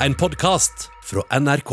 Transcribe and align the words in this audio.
En 0.00 0.14
podkast 0.14 0.90
fra 1.04 1.38
NRK. 1.40 1.70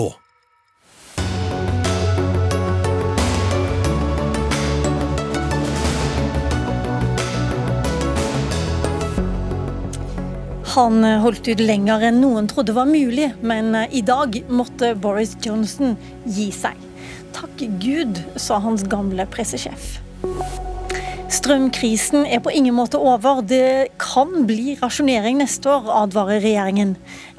Han 10.75 11.03
holdt 11.03 11.47
ut 11.47 11.59
lenger 11.59 12.07
enn 12.07 12.21
noen 12.23 12.47
trodde 12.47 12.71
var 12.71 12.87
mulig, 12.87 13.27
men 13.43 13.75
i 13.91 13.99
dag 14.07 14.39
måtte 14.47 14.93
Boris 14.95 15.35
Johnson 15.43 15.97
gi 16.23 16.47
seg. 16.55 16.79
Takk 17.35 17.67
Gud, 17.83 18.23
sa 18.39 18.63
hans 18.63 18.87
gamle 18.87 19.27
pressesjef. 19.35 19.97
Strømkrisen 21.33 22.27
er 22.29 22.43
på 22.45 22.51
ingen 22.53 22.75
måte 22.77 22.99
over. 23.01 23.39
Det 23.41 23.95
kan 24.01 24.43
bli 24.45 24.75
rasjonering 24.77 25.39
neste 25.41 25.71
år, 25.71 25.87
advarer 26.03 26.43
regjeringen. 26.43 26.91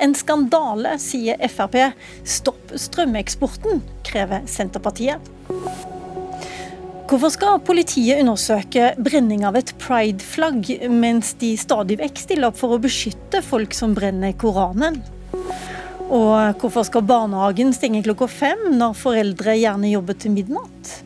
En 0.03 0.17
skandale, 0.19 0.97
sier 0.99 1.39
Frp. 1.53 1.77
Stopp 2.27 2.75
strømeksporten, 2.75 3.85
krever 4.07 4.49
Senterpartiet. 4.51 5.31
Hvorfor 7.05 7.31
skal 7.31 7.63
politiet 7.63 8.19
undersøke 8.25 8.91
brenning 8.99 9.47
av 9.47 9.61
et 9.61 9.71
prideflagg, 9.79 10.73
mens 10.91 11.37
de 11.39 11.53
stadig 11.61 12.01
vekk 12.03 12.19
stiller 12.25 12.51
opp 12.51 12.59
for 12.59 12.75
å 12.75 12.83
beskytte 12.83 13.45
folk 13.47 13.77
som 13.79 13.95
brenner 13.95 14.35
Koranen? 14.35 14.99
Og 16.11 16.59
hvorfor 16.59 16.83
skal 16.91 17.07
barnehagen 17.07 17.71
stenge 17.77 18.03
klokka 18.03 18.27
fem 18.27 18.73
når 18.75 18.99
foreldre 18.99 19.55
gjerne 19.61 19.95
jobber 19.95 20.19
til 20.19 20.35
midnatt? 20.35 21.04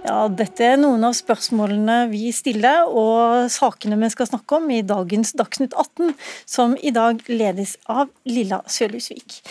Ja, 0.00 0.30
Dette 0.32 0.64
er 0.64 0.78
noen 0.80 1.02
av 1.04 1.12
spørsmålene 1.12 2.06
vi 2.08 2.30
stiller, 2.32 2.88
og 2.88 3.50
sakene 3.52 3.98
vi 4.00 4.08
skal 4.12 4.30
snakke 4.30 4.56
om 4.56 4.70
i 4.72 4.80
dagens 4.86 5.34
Dagsnytt 5.36 5.74
18, 5.76 6.14
som 6.48 6.72
i 6.80 6.92
dag 6.94 7.20
ledes 7.28 7.74
av 7.84 8.08
Lilla 8.24 8.62
Sølhusvik. 8.64 9.42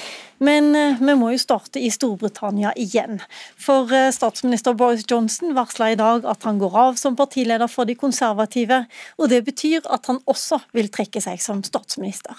Men 0.41 0.71
eh, 0.75 0.97
vi 0.97 1.15
må 1.19 1.29
jo 1.35 1.41
starte 1.41 1.81
i 1.83 1.91
Storbritannia 1.93 2.71
igjen. 2.81 3.21
For 3.61 3.93
eh, 3.93 4.09
statsminister 4.15 4.73
Boris 4.73 5.05
Johnson 5.05 5.53
varsla 5.53 5.91
i 5.93 5.99
dag 5.99 6.25
at 6.25 6.47
han 6.49 6.57
går 6.61 6.77
av 6.81 6.97
som 6.97 7.17
partileder 7.19 7.69
for 7.69 7.85
de 7.85 7.93
konservative, 7.99 8.87
og 9.21 9.29
det 9.29 9.43
betyr 9.45 9.85
at 9.85 10.09
han 10.09 10.23
også 10.25 10.63
vil 10.73 10.89
trekke 10.89 11.21
seg 11.21 11.43
som 11.45 11.61
statsminister. 11.67 12.33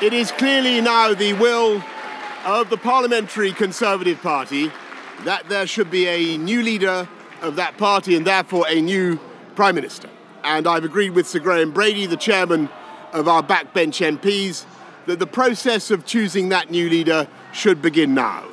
It 0.00 0.16
is 0.16 0.32
clearly 0.32 0.80
now 0.80 1.12
the 1.12 1.34
will 1.34 1.82
of 2.46 2.70
the 2.70 2.76
Parliamentary 2.78 3.52
that 5.24 5.48
there 5.48 5.66
should 5.66 5.90
be 5.90 6.06
a 6.06 6.36
new 6.38 6.62
leader 6.62 7.08
of 7.42 7.56
that 7.56 7.76
party 7.76 8.16
and 8.16 8.26
therefore 8.26 8.66
a 8.68 8.80
new 8.80 9.18
Prime 9.56 9.74
Minister. 9.74 10.08
And 10.42 10.66
I've 10.66 10.84
agreed 10.84 11.10
with 11.10 11.26
Sir 11.26 11.38
Graham 11.38 11.72
Brady, 11.72 12.06
the 12.06 12.16
chairman 12.16 12.68
of 13.12 13.28
our 13.28 13.42
backbench 13.42 14.18
MPs, 14.18 14.66
that 15.06 15.18
the 15.18 15.26
process 15.26 15.90
of 15.90 16.04
choosing 16.04 16.50
that 16.50 16.70
new 16.70 16.88
leader 16.88 17.28
should 17.52 17.80
begin 17.80 18.14
now. 18.14 18.44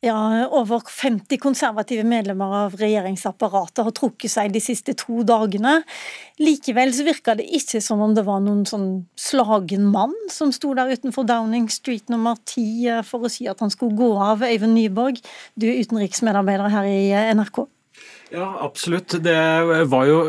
Ja, 0.00 0.48
Over 0.48 0.80
50 0.88 1.36
konservative 1.36 2.06
medlemmer 2.08 2.54
av 2.62 2.76
regjeringsapparatet 2.80 3.82
har 3.84 3.92
trukket 3.92 4.32
seg 4.32 4.54
de 4.54 4.62
siste 4.64 4.94
to 4.96 5.20
dagene. 5.28 5.82
Likevel 6.40 6.94
så 6.96 7.04
virka 7.04 7.34
det 7.36 7.44
ikke 7.58 7.82
som 7.84 8.00
om 8.00 8.14
det 8.16 8.24
var 8.24 8.40
noen 8.40 8.62
sånn 8.68 8.86
slagen 9.20 9.90
mann 9.92 10.14
som 10.32 10.54
sto 10.56 10.72
der 10.78 10.94
utenfor 10.96 11.28
Downing 11.28 11.68
Street 11.68 12.08
nummer 12.08 12.40
10 12.48 12.62
eh, 12.88 13.02
for 13.04 13.28
å 13.28 13.32
si 13.32 13.44
at 13.50 13.60
han 13.60 13.72
skulle 13.74 13.98
gå 13.98 14.14
av. 14.16 14.46
Eivind 14.48 14.78
Nyborg, 14.78 15.20
du 15.60 15.68
er 15.68 15.84
utenriksmedarbeider 15.84 16.72
her 16.72 16.88
i 16.88 17.02
eh, 17.12 17.28
NRK. 17.36 17.66
Ja, 18.32 18.48
absolutt. 18.64 19.18
Det 19.20 19.36
var 19.92 20.08
jo 20.08 20.20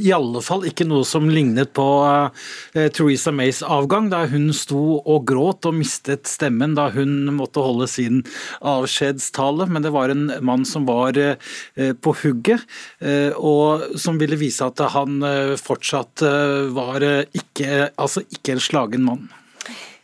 i 0.00 0.12
alle 0.14 0.42
fall 0.44 0.66
ikke 0.68 0.86
noe 0.88 1.06
som 1.08 1.28
lignet 1.30 1.72
på 1.76 1.86
uh, 2.04 2.30
Theresa 2.74 3.32
Mays 3.34 3.62
avgang, 3.62 4.10
da 4.12 4.24
hun 4.30 4.50
sto 4.56 5.00
og 5.00 5.26
gråt 5.30 5.68
og 5.68 5.76
mistet 5.80 6.30
stemmen 6.30 6.76
da 6.78 6.88
hun 6.94 7.32
måtte 7.36 7.64
holde 7.64 7.88
sin 7.90 8.22
avskjedstale. 8.60 9.68
Men 9.70 9.86
det 9.86 9.94
var 9.94 10.12
en 10.12 10.28
mann 10.44 10.66
som 10.68 10.86
var 10.88 11.18
uh, 11.18 11.36
på 11.76 12.16
hugget, 12.22 12.66
uh, 13.04 13.32
og 13.36 13.98
som 14.00 14.20
ville 14.22 14.38
vise 14.40 14.64
at 14.64 14.80
han 14.92 15.20
fortsatt 15.58 16.22
var 16.74 17.04
ikke, 17.34 17.88
altså 18.00 18.22
ikke 18.34 18.54
en 18.54 18.62
slagen 18.62 19.06
mann. 19.06 19.30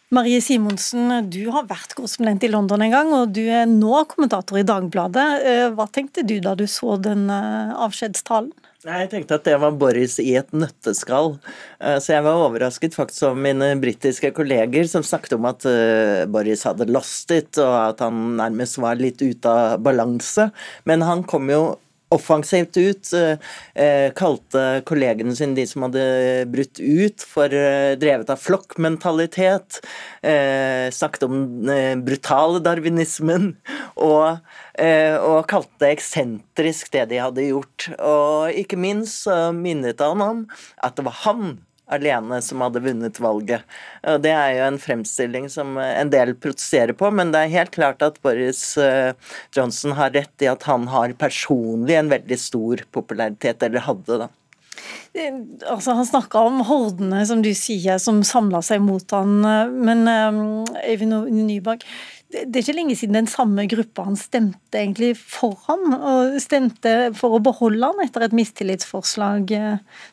Marie 0.08 0.40
Simonsen, 0.40 1.10
du 1.28 1.50
har 1.52 1.66
vært 1.68 1.92
korrespondent 1.96 2.46
i 2.46 2.48
London 2.48 2.80
en 2.80 2.94
gang, 2.94 3.10
og 3.12 3.34
du 3.36 3.42
er 3.44 3.66
nå 3.68 3.92
kommentator 4.08 4.56
i 4.56 4.64
Dagbladet. 4.64 5.26
Eh, 5.44 5.66
hva 5.76 5.84
tenkte 5.92 6.24
du 6.24 6.38
da 6.40 6.54
du 6.56 6.64
så 6.64 6.96
den 7.04 7.26
eh, 7.28 7.74
avskjedstalen? 7.76 8.54
Jeg 8.86 9.08
tenkte 9.10 9.34
at 9.40 9.46
det 9.48 9.56
var 9.58 9.74
Boris 9.74 10.20
i 10.22 10.36
et 10.38 10.52
nøtteskall. 10.54 11.32
Eh, 11.82 11.96
så 11.98 12.12
jeg 12.14 12.26
var 12.26 12.44
overrasket 12.44 12.94
faktisk 12.94 13.26
over 13.26 13.40
mine 13.48 13.72
britiske 13.82 14.30
kolleger 14.36 14.86
som 14.86 15.02
snakket 15.02 15.34
om 15.34 15.48
at 15.50 15.66
Boris 16.30 16.62
hadde 16.68 16.86
lost 16.92 17.34
it, 17.34 17.58
og 17.58 17.74
at 17.88 18.04
han 18.06 18.36
nærmest 18.38 18.78
var 18.78 19.00
litt 19.00 19.18
ute 19.24 19.50
av 19.50 19.82
balanse. 19.82 20.50
Men 20.86 21.02
han 21.02 21.26
kom 21.26 21.50
jo 21.50 21.62
offensivt 22.14 22.76
ut. 22.76 23.12
Eh, 23.12 23.38
eh, 23.84 24.08
kalte 24.16 24.82
kollegene 24.88 25.34
sine, 25.36 25.56
de 25.56 25.66
som 25.68 25.86
hadde 25.86 26.04
brutt 26.52 26.80
ut, 26.80 27.24
for 27.24 27.52
eh, 27.52 27.94
drevet 28.00 28.30
av 28.32 28.40
flokkmentalitet. 28.42 29.80
snakket 30.92 31.22
om 31.22 31.36
den 31.66 32.02
brutale 32.04 32.60
darwinismen. 32.60 33.52
Og, 34.08 34.38
og 34.78 35.38
kalte 35.50 35.80
det 35.82 35.88
eksentrisk, 35.96 36.90
det 36.94 37.08
de 37.10 37.20
hadde 37.22 37.46
gjort. 37.48 37.88
Og 37.98 38.54
ikke 38.54 38.78
minst 38.78 39.26
minnet 39.54 40.02
han 40.02 40.22
om 40.22 40.44
at 40.84 40.94
det 40.98 41.06
var 41.06 41.16
han 41.24 41.56
alene 41.92 42.40
som 42.44 42.62
hadde 42.64 42.82
vunnet 42.84 43.20
valget. 43.22 43.64
Og 44.06 44.22
Det 44.24 44.32
er 44.32 44.54
jo 44.56 44.64
en 44.68 44.80
fremstilling 44.82 45.48
som 45.52 45.76
en 45.80 46.12
del 46.12 46.34
protesterer 46.38 46.96
på, 46.96 47.10
men 47.14 47.32
det 47.34 47.44
er 47.44 47.54
helt 47.56 47.74
klart 47.76 48.04
at 48.04 48.20
Boris 48.24 48.62
eh, 48.80 49.14
Johnson 49.56 49.96
har 49.98 50.14
rett 50.16 50.44
i 50.44 50.50
at 50.50 50.66
han 50.68 50.88
har 50.92 51.16
personlig 51.18 51.98
en 51.98 52.12
veldig 52.12 52.40
stor 52.40 52.84
popularitet, 52.94 53.62
eller 53.64 53.86
hadde, 53.86 54.20
da. 54.24 54.28
Eh, 55.16 55.34
altså, 55.66 55.96
han 55.98 56.06
snakka 56.06 56.44
om 56.50 56.62
hordene, 56.68 57.24
som 57.26 57.42
du 57.44 57.50
sier, 57.56 57.98
som 58.02 58.20
samla 58.26 58.62
seg 58.64 58.84
mot 58.84 59.16
han, 59.16 59.40
eh, 59.44 59.74
men 59.88 60.04
Øyvind 60.08 61.32
Nyberg, 61.48 61.86
det 62.28 62.58
er 62.58 62.60
ikke 62.60 62.74
lenge 62.76 62.94
siden 62.98 63.16
den 63.16 63.28
samme 63.30 63.64
gruppa 63.70 64.04
han 64.04 64.16
stemte 64.20 64.76
egentlig 64.76 65.14
for 65.16 65.56
ham, 65.64 65.94
og 65.96 66.36
stemte 66.44 66.92
for 67.16 67.38
å 67.38 67.40
beholde 67.40 67.88
han 67.88 68.02
etter 68.04 68.26
et 68.26 68.36
mistillitsforslag. 68.36 69.54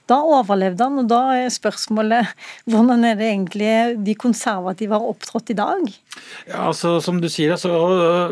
Da 0.08 0.20
overlevde 0.24 0.88
han, 0.88 1.02
og 1.04 1.10
da 1.12 1.20
er 1.42 1.52
spørsmålet 1.52 2.32
hvordan 2.72 3.04
er 3.10 3.20
det 3.20 3.28
egentlig 3.34 3.74
de 4.08 4.16
konservative 4.16 4.96
har 4.96 5.12
opptrådt 5.12 5.52
i 5.52 5.60
dag? 5.60 5.92
Ja, 6.46 6.68
altså 6.70 7.00
Som 7.04 7.22
du 7.22 7.30
sier, 7.32 7.56
så 7.58 7.72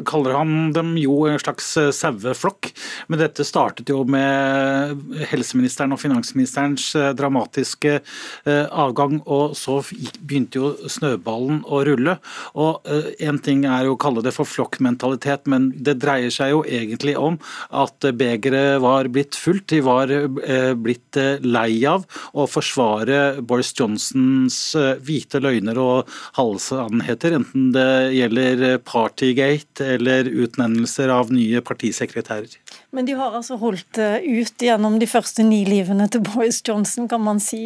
kaller 0.08 0.38
han 0.38 0.74
dem 0.76 0.94
jo 1.02 1.24
en 1.30 1.40
slags 1.42 1.74
saueflokk. 1.98 2.72
Men 3.12 3.22
dette 3.22 3.46
startet 3.48 3.90
jo 3.90 4.04
med 4.06 5.00
helseministeren 5.32 5.96
og 5.96 6.02
finansministerens 6.02 6.92
dramatiske 7.18 7.96
eh, 8.00 8.66
avgang, 8.70 9.20
og 9.26 9.56
så 9.58 9.80
begynte 10.22 10.62
jo 10.62 10.90
snøballen 10.92 11.64
å 11.66 11.82
rulle. 11.88 12.18
Og 12.60 12.86
én 13.20 13.40
ting 13.44 13.66
er 13.70 13.88
jo 13.88 13.96
å 13.96 14.02
kalle 14.02 14.24
det 14.26 14.34
for 14.36 14.50
flokkmentalitet, 14.50 15.48
men 15.50 15.72
det 15.76 15.98
dreier 16.04 16.34
seg 16.34 16.54
jo 16.54 16.64
egentlig 16.68 17.16
om 17.20 17.40
at 17.74 18.06
begeret 18.18 18.82
var 18.84 19.10
blitt 19.14 19.38
fullt. 19.40 19.68
De 19.74 19.82
var 19.86 20.12
eh, 20.12 20.74
blitt 20.78 21.18
eh, 21.20 21.42
lei 21.44 21.84
av 21.90 22.06
å 22.34 22.46
forsvare 22.50 23.42
Boris 23.42 23.74
Johnsons 23.78 24.60
eh, 24.80 24.96
hvite 25.04 25.42
løgner 25.44 25.80
og 25.82 26.12
halvsannheter, 26.38 27.38
enten 27.40 27.72
det 27.76 28.14
gjelder 28.16 28.78
Partygate 28.86 29.96
eller 29.96 30.30
utnevnelser 30.30 31.12
av 31.14 31.32
nye 31.34 31.62
partisekretærer. 31.66 32.60
Men 32.94 33.08
de 33.10 33.16
har 33.18 33.34
altså 33.34 33.58
holdt 33.62 33.98
ut 33.98 34.64
gjennom 34.64 35.00
de 35.02 35.08
første 35.10 35.46
ni 35.46 35.64
livene 35.66 36.08
til 36.14 36.24
Boris 36.26 36.62
Johnson, 36.66 37.08
kan 37.10 37.24
man 37.26 37.42
si. 37.42 37.66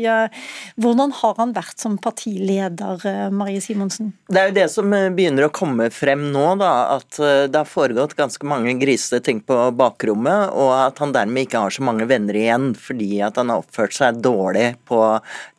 Hvordan 0.79 1.13
har 1.19 1.35
han 1.39 1.53
vært 1.55 1.83
som 1.83 1.97
partileder, 2.01 3.03
Marie 3.35 3.61
Simonsen? 3.63 4.13
Det 4.31 4.39
er 4.39 4.51
jo 4.51 4.57
det 4.57 4.67
som 4.71 4.91
begynner 4.91 5.47
å 5.47 5.53
komme 5.53 5.89
frem 5.93 6.27
nå 6.31 6.47
da, 6.61 6.71
at 6.97 7.19
eh, 7.19 7.45
det 7.51 7.59
har 7.59 7.69
foregått 7.69 8.15
ganske 8.17 8.47
mange 8.47 8.73
grisete 8.81 9.21
ting 9.23 9.41
på 9.43 9.57
bakrommet, 9.77 10.53
og 10.55 10.71
at 10.77 11.01
han 11.03 11.13
dermed 11.15 11.47
ikke 11.47 11.63
har 11.63 11.73
så 11.73 11.85
mange 11.85 12.07
venner 12.09 12.37
igjen 12.37 12.71
fordi 12.77 13.21
at 13.25 13.39
han 13.39 13.51
har 13.51 13.63
oppført 13.63 13.95
seg 13.95 14.21
dårlig 14.23 14.69
på 14.87 14.99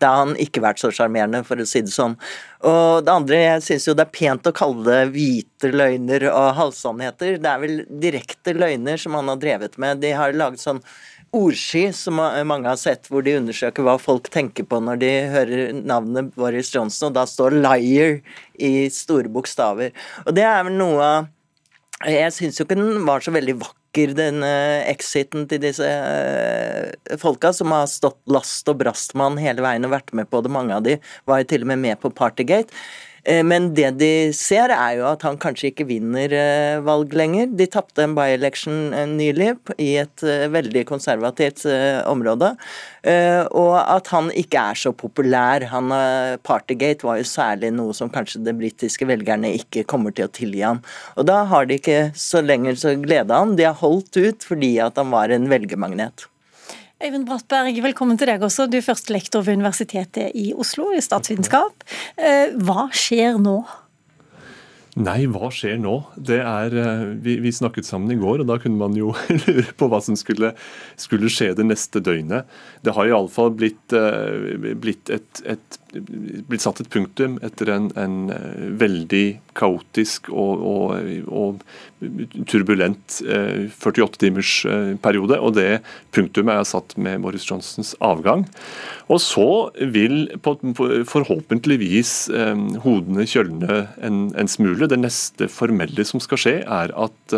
Da 0.00 0.12
har 0.12 0.24
han 0.26 0.36
ikke 0.40 0.62
vært 0.64 0.80
så 0.82 0.92
sjarmerende, 0.94 1.44
for 1.46 1.60
å 1.60 1.66
si 1.68 1.82
det 1.84 1.92
sånn. 1.94 2.16
Og 2.66 3.04
det 3.06 3.12
andre, 3.12 3.36
jeg 3.38 3.62
syns 3.66 3.86
jo 3.86 3.94
det 3.94 4.08
er 4.08 4.16
pent 4.16 4.48
å 4.50 4.54
kalle 4.56 4.82
det 4.86 5.12
hvite 5.14 5.70
løgner 5.70 6.26
og 6.32 6.56
halvsannheter. 6.58 7.38
Det 7.38 7.52
er 7.52 7.62
vel 7.62 7.76
direkte 8.02 8.56
løgner 8.56 8.98
som 8.98 9.14
han 9.14 9.30
har 9.30 9.38
drevet 9.38 9.78
med. 9.78 10.02
De 10.02 10.10
har 10.16 10.34
laget 10.34 10.64
sånn 10.64 10.82
ordski 11.38 11.84
som 11.94 12.18
mange 12.18 12.66
har 12.66 12.78
sett, 12.80 13.06
hvor 13.12 13.22
de 13.22 13.36
undersøker 13.38 13.84
hva 13.84 13.98
folk 14.00 14.30
tenker 14.32 14.66
på 14.66 14.80
når 14.80 15.00
de 15.02 15.10
hører 15.30 15.72
navnet 15.76 16.32
Boris 16.34 16.72
Johnson, 16.74 17.10
og 17.10 17.18
da 17.18 17.26
står 17.28 17.60
'liar' 17.60 18.22
i 18.58 18.88
store 18.90 19.28
bokstaver. 19.28 19.92
Og 20.26 20.34
det 20.34 20.46
er 20.48 20.64
vel 20.64 20.78
noe 20.80 21.02
av 21.02 21.34
jeg 22.06 22.30
syns 22.30 22.58
jo 22.60 22.64
ikke 22.64 22.78
den 22.78 23.02
var 23.06 23.22
så 23.24 23.32
veldig 23.34 23.56
vakker 23.58 23.77
dekker 23.88 24.14
den 24.14 24.42
exiten 24.44 25.46
til 25.48 25.62
disse 25.62 25.86
uh, 25.88 27.16
folka, 27.18 27.52
som 27.52 27.72
har 27.72 27.86
stått 27.88 28.20
last 28.30 28.68
og 28.68 28.78
brast 28.82 29.14
med 29.14 29.30
han 29.30 29.38
hele 29.40 29.64
veien 29.64 29.84
og 29.84 29.94
vært 29.94 30.12
med 30.12 30.28
på 30.30 30.42
det. 30.44 30.52
Mange 30.52 30.76
av 30.76 30.84
de 30.84 30.98
var 31.24 31.40
jo 31.40 31.48
til 31.48 31.64
og 31.64 31.72
med 31.72 31.78
med 31.78 32.00
på 32.00 32.10
Partygate. 32.10 32.74
Eh, 33.28 33.44
men 33.44 33.72
det 33.76 33.90
de 34.00 34.10
ser, 34.36 34.72
er 34.72 34.98
jo 34.98 35.06
at 35.10 35.24
han 35.26 35.38
kanskje 35.40 35.72
ikke 35.72 35.88
vinner 35.88 36.32
eh, 36.32 36.80
valg 36.84 37.12
lenger. 37.16 37.50
De 37.58 37.66
tapte 37.70 38.04
en 38.04 38.14
by-election 38.16 38.94
eh, 38.96 39.08
nylig 39.10 39.50
i 39.84 39.90
et 40.00 40.24
veldig 40.52 40.84
konservativt 40.88 41.66
område. 42.08 42.50
Og 43.56 43.74
at 43.78 44.08
han 44.12 44.28
ikke 44.36 44.60
er 44.72 44.78
så 44.78 44.92
populær. 44.96 45.64
Han, 45.72 45.92
Partygate 46.44 47.06
var 47.06 47.18
jo 47.20 47.26
særlig 47.28 47.70
noe 47.74 47.94
som 47.96 48.10
kanskje 48.12 48.42
de 48.44 48.54
britiske 48.56 49.06
velgerne 49.08 49.54
ikke 49.56 49.86
kommer 49.88 50.14
til 50.14 50.28
å 50.28 50.32
tilgi 50.34 50.64
ham. 50.66 50.82
Og 51.16 51.28
da 51.30 51.42
har 51.48 51.68
de 51.68 51.78
ikke 51.78 52.00
så 52.18 52.42
lenger 52.44 52.78
så 52.80 52.96
glede 53.00 53.32
av 53.32 53.46
ham. 53.46 53.54
De 53.58 53.68
har 53.68 53.78
holdt 53.80 54.18
ut 54.18 54.48
fordi 54.50 54.74
at 54.84 55.00
han 55.00 55.14
var 55.14 55.32
en 55.34 55.48
velgermagnet. 55.50 56.28
Øyvind 56.98 57.28
Brattberg, 57.28 57.76
velkommen 57.78 58.18
til 58.18 58.26
deg 58.26 58.42
også. 58.42 58.64
Du 58.66 58.80
er 58.80 58.82
førstelektor 58.82 59.44
ved 59.46 59.60
Universitetet 59.60 60.32
i 60.34 60.48
Oslo 60.50 60.88
i 60.90 61.02
statsvitenskap. 61.04 61.84
Eh, 62.18 62.56
hva 62.58 62.88
skjer 62.90 63.38
nå? 63.38 63.60
Nei, 64.98 65.28
hva 65.30 65.46
skjer 65.54 65.76
nå? 65.78 65.92
Er, 66.26 66.74
eh, 66.74 67.04
vi, 67.22 67.36
vi, 67.44 67.52
snakket 67.54 67.86
sammen 67.86 68.10
i 68.10 68.18
går, 68.18 68.42
og 68.42 68.50
da 68.50 68.56
kunne 68.58 68.80
man 68.80 68.98
jo 68.98 69.12
lure 69.44 69.70
på 69.78 69.86
hva 69.92 70.02
som 70.02 70.18
skulle, 70.18 70.50
skulle 70.98 71.30
skje 71.30 71.52
det 71.60 71.68
neste 71.68 72.02
døgnet. 72.02 72.50
Det 72.82 72.96
har 72.98 73.12
iallfall 73.12 73.54
blitt, 73.54 73.94
eh, 73.94 74.58
blitt, 74.74 75.14
blitt 76.50 76.66
satt 76.66 76.82
et 76.82 76.90
punktum 76.90 77.38
etter 77.46 77.76
en, 77.76 77.92
en 77.94 78.18
veldig 78.82 79.26
kaotisk 79.58 80.30
og, 80.30 80.62
og, 80.62 80.92
og 81.28 81.62
turbulent 82.48 83.18
48-timers 83.26 84.52
periode. 85.02 85.38
Og 85.42 85.56
det 85.58 85.80
punktumet 86.14 86.54
er 86.54 86.68
satt 86.68 86.94
med 87.00 87.24
Boris 87.24 87.46
Johnsons 87.48 87.94
avgang. 88.04 88.46
Og 89.10 89.20
så 89.24 89.48
vil 89.94 90.28
forhåpentligvis 91.08 92.12
hodene 92.84 93.26
kjølne 93.28 93.80
en, 94.04 94.20
en 94.38 94.50
smule. 94.50 94.88
Det 94.90 95.00
neste 95.00 95.48
formelle 95.50 96.06
som 96.06 96.22
skal 96.22 96.40
skje, 96.40 96.56
er 96.62 96.92
at 96.94 97.36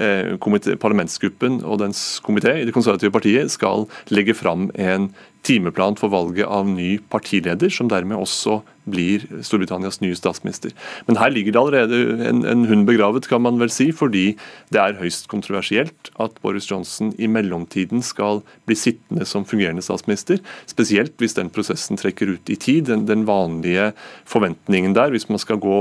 eh, 0.00 0.76
parlamentsgruppen 0.80 1.60
og 1.64 1.80
dens 1.84 2.20
komité 2.24 2.56
i 2.60 2.66
Det 2.68 2.74
konservative 2.76 3.12
partiet 3.12 3.52
skal 3.52 3.86
legge 4.10 4.34
fram 4.34 4.70
en 4.74 5.10
timeplan 5.46 5.96
for 5.96 6.12
valget 6.12 6.48
av 6.48 6.68
ny 6.68 6.98
partileder, 7.12 7.72
som 7.72 7.88
dermed 7.88 8.18
også 8.18 8.60
blir 8.92 9.26
Storbritannias 9.46 10.00
nye 10.02 10.16
statsminister. 10.18 10.74
Men 11.08 11.18
her 11.20 11.32
ligger 11.32 11.54
det 11.54 11.62
allerede 11.62 12.28
en, 12.28 12.44
en, 12.48 12.66
hund 12.70 12.86
begravet, 12.88 13.28
kan 13.30 13.42
man 13.44 13.60
vel 13.60 13.72
si, 13.72 13.90
fordi 13.96 14.34
det 14.74 14.82
er 14.82 14.98
høyst 15.00 15.28
kontroversielt 15.32 16.12
at 16.20 16.36
Boris 16.44 16.68
Johnson 16.70 17.12
i 17.18 17.30
mellomtiden 17.30 18.04
skal 18.06 18.42
bli 18.68 18.76
sittende 18.78 19.26
som 19.28 19.46
fungerende 19.48 19.84
statsminister. 19.84 20.40
Spesielt 20.70 21.16
hvis 21.20 21.36
den 21.38 21.52
prosessen 21.54 22.00
trekker 22.00 22.36
ut 22.36 22.52
i 22.52 22.58
tid. 22.60 22.88
Den, 22.90 23.06
den 23.08 23.26
vanlige 23.28 23.90
forventningen 24.28 24.94
der, 24.96 25.12
hvis 25.14 25.28
man 25.30 25.40
skal 25.42 25.60
gå 25.62 25.80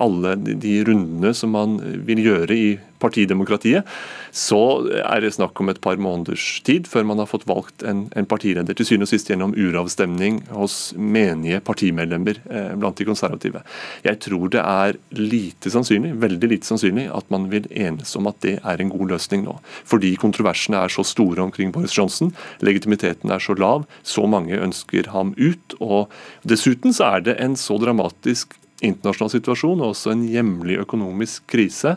alle 0.00 0.36
de 0.38 0.78
rundene 0.86 1.34
som 1.36 1.54
man 1.56 1.78
vil 2.06 2.22
gjøre 2.24 2.56
i 2.56 2.68
partidemokratiet, 3.02 3.86
så 4.34 4.60
er 4.98 5.22
det 5.22 5.34
snakk 5.36 5.60
om 5.62 5.70
et 5.70 5.80
par 5.82 5.98
måneders 6.00 6.58
tid 6.66 6.88
før 6.90 7.06
man 7.08 7.22
har 7.22 7.30
fått 7.30 7.46
valgt 7.48 7.84
en, 7.86 8.06
en 8.18 8.28
partileder. 8.28 8.76
Til 8.76 8.88
syvende 8.88 9.08
og 9.08 9.12
sist 9.12 9.30
gjennom 9.30 9.54
uravstemning 9.56 10.42
hos 10.54 10.92
menige 10.98 11.62
partimedlemmer 11.64 12.37
eh, 12.50 12.74
blant 12.78 12.98
de 12.98 13.06
konservative. 13.08 13.62
Jeg 14.04 14.20
tror 14.24 14.52
det 14.52 14.62
er 14.62 14.98
lite 15.18 15.72
sannsynlig, 15.72 16.14
veldig 16.22 16.52
lite 16.54 16.68
sannsynlig 16.68 17.08
at 17.14 17.28
man 17.34 17.48
vil 17.52 17.68
enes 17.70 18.14
om 18.18 18.30
at 18.30 18.40
det 18.44 18.58
er 18.58 18.82
en 18.82 18.92
god 18.92 19.14
løsning 19.14 19.44
nå. 19.46 19.58
Fordi 19.88 20.14
kontroversene 20.20 20.80
er 20.84 20.92
så 20.92 21.04
store 21.06 21.44
omkring 21.44 21.72
Boris 21.74 21.96
Johnson, 21.98 22.32
legitimiteten 22.64 23.32
er 23.34 23.42
så 23.42 23.56
lav, 23.58 23.86
så 24.02 24.26
mange 24.30 24.58
ønsker 24.58 25.10
ham 25.14 25.34
ut. 25.38 25.76
og 25.80 26.12
Dessuten 26.48 26.94
så 26.94 27.14
er 27.16 27.28
det 27.28 27.38
en 27.42 27.56
så 27.58 27.78
dramatisk 27.80 28.56
internasjonal 28.84 29.32
situasjon 29.32 29.80
og 29.82 29.92
også 29.92 30.12
en 30.14 30.26
hjemlig 30.28 30.78
økonomisk 30.84 31.46
krise 31.50 31.96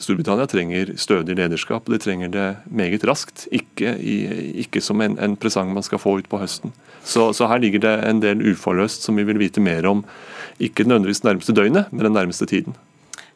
Storbritannia 0.00 0.46
trenger 0.50 0.92
stødig 1.00 1.36
lederskap, 1.38 1.86
og 1.86 1.94
de 1.94 2.00
trenger 2.02 2.32
det 2.32 2.46
meget 2.68 3.04
raskt. 3.08 3.46
Ikke, 3.54 3.94
i, 3.96 4.16
ikke 4.62 4.82
som 4.84 5.00
en, 5.00 5.16
en, 5.22 5.36
presang 5.40 5.72
man 5.74 5.86
skal 5.86 6.00
få 6.02 6.18
ut 6.20 6.28
på 6.28 6.40
høsten. 6.40 6.74
Så, 7.04 7.30
så, 7.36 7.48
her 7.48 7.62
ligger 7.62 7.84
det 7.84 7.94
en 8.08 8.20
del 8.22 8.42
uforløst 8.52 9.06
som 9.06 9.16
vi 9.16 9.24
vil 9.28 9.40
vite 9.40 9.62
mer 9.62 9.86
om, 9.88 10.04
ikke 10.60 10.84
nødvendigvis 10.84 11.24
nærmeste 11.24 11.54
døgnet, 11.56 11.92
men 11.92 12.08
den 12.08 12.16
nærmeste 12.16 12.46
tiden. 12.46 12.76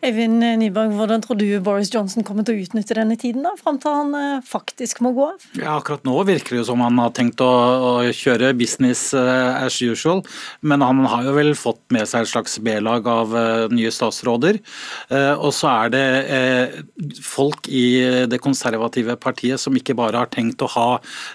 Eivind 0.00 0.40
Nyborg, 0.40 0.94
hvordan 0.96 1.20
tror 1.20 1.36
du 1.36 1.44
Boris 1.60 1.90
Johnson 1.92 2.24
kommer 2.24 2.44
til 2.46 2.56
å 2.56 2.62
utnytte 2.64 2.94
denne 2.96 3.18
tiden, 3.20 3.44
da, 3.44 3.50
fram 3.60 3.76
til 3.80 3.92
han 3.92 4.14
eh, 4.16 4.44
faktisk 4.48 5.02
må 5.04 5.10
gå 5.12 5.26
av? 5.34 5.42
Ja, 5.58 5.74
Akkurat 5.74 6.06
nå 6.08 6.14
virker 6.24 6.54
det 6.54 6.62
jo 6.62 6.68
som 6.70 6.80
han 6.80 6.96
har 7.02 7.12
tenkt 7.16 7.42
å, 7.44 7.48
å 7.50 7.90
kjøre 8.16 8.54
business 8.56 9.10
uh, 9.12 9.60
as 9.60 9.76
usual, 9.84 10.22
men 10.64 10.80
han 10.80 11.02
har 11.04 11.28
jo 11.28 11.34
vel 11.36 11.52
fått 11.58 11.82
med 11.92 12.08
seg 12.08 12.24
et 12.24 12.32
slags 12.32 12.56
B-lag 12.64 13.10
av 13.12 13.34
uh, 13.36 13.66
nye 13.72 13.92
statsråder. 13.92 14.60
Og 15.10 15.50
så 15.54 15.68
er 15.68 15.90
det 15.92 16.04
folk 17.24 17.66
i 17.68 18.26
det 18.30 18.38
konservative 18.42 19.16
partiet 19.20 19.60
som 19.60 19.74
ikke 19.76 19.96
bare 19.98 20.20
har 20.22 20.30
tenkt 20.32 20.62
å 20.62 20.68
ha 20.70 20.86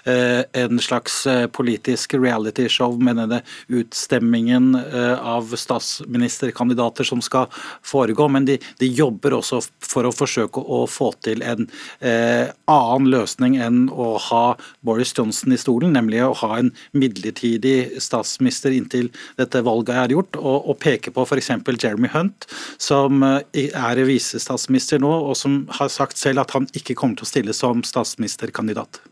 en 0.06 0.80
slags 0.82 1.18
politisk 1.54 2.16
realityshow 2.18 2.96
med 2.98 3.20
denne 3.20 3.40
utstemmingen 3.68 4.72
av 4.76 5.52
statsministerkandidater 5.60 7.08
som 7.08 7.22
skal 7.24 7.50
foregå, 7.84 8.28
men 8.32 8.48
de 8.48 8.55
de, 8.80 8.88
jobber 8.96 9.36
også 9.38 9.60
for 9.84 10.08
å 10.08 10.14
forsøke 10.14 10.60
å 10.60 10.84
få 10.90 11.10
til 11.24 11.42
en 11.46 11.66
eh, 12.00 12.52
annen 12.70 13.10
løsning 13.12 13.58
enn 13.62 13.86
å 13.92 14.14
ha 14.28 14.44
Boris 14.86 15.14
Johnson 15.16 15.54
i 15.54 15.60
stolen, 15.60 15.96
nemlig 15.96 16.22
å 16.24 16.34
ha 16.42 16.60
en 16.60 16.72
midlertidig 16.96 18.00
statsminister 18.02 18.74
inntil 18.76 19.10
dette 19.40 19.62
valget 19.66 19.96
er 20.04 20.16
gjort, 20.16 20.38
og, 20.40 20.70
og 20.70 20.80
peke 20.82 21.12
på 21.14 21.26
f.eks. 21.26 21.52
Jeremy 21.76 22.12
Hunt, 22.14 22.48
som 22.82 23.24
eh, 23.26 23.68
er 23.72 24.04
visestatsminister 24.06 25.02
nå, 25.02 25.12
og 25.30 25.36
som 25.38 25.64
har 25.80 25.92
sagt 25.92 26.20
selv 26.20 26.44
at 26.44 26.56
han 26.56 26.70
ikke 26.76 26.96
kommer 26.98 27.18
til 27.18 27.28
å 27.28 27.32
stille 27.34 27.56
som 27.56 27.84
statsministerkandidat. 27.86 29.02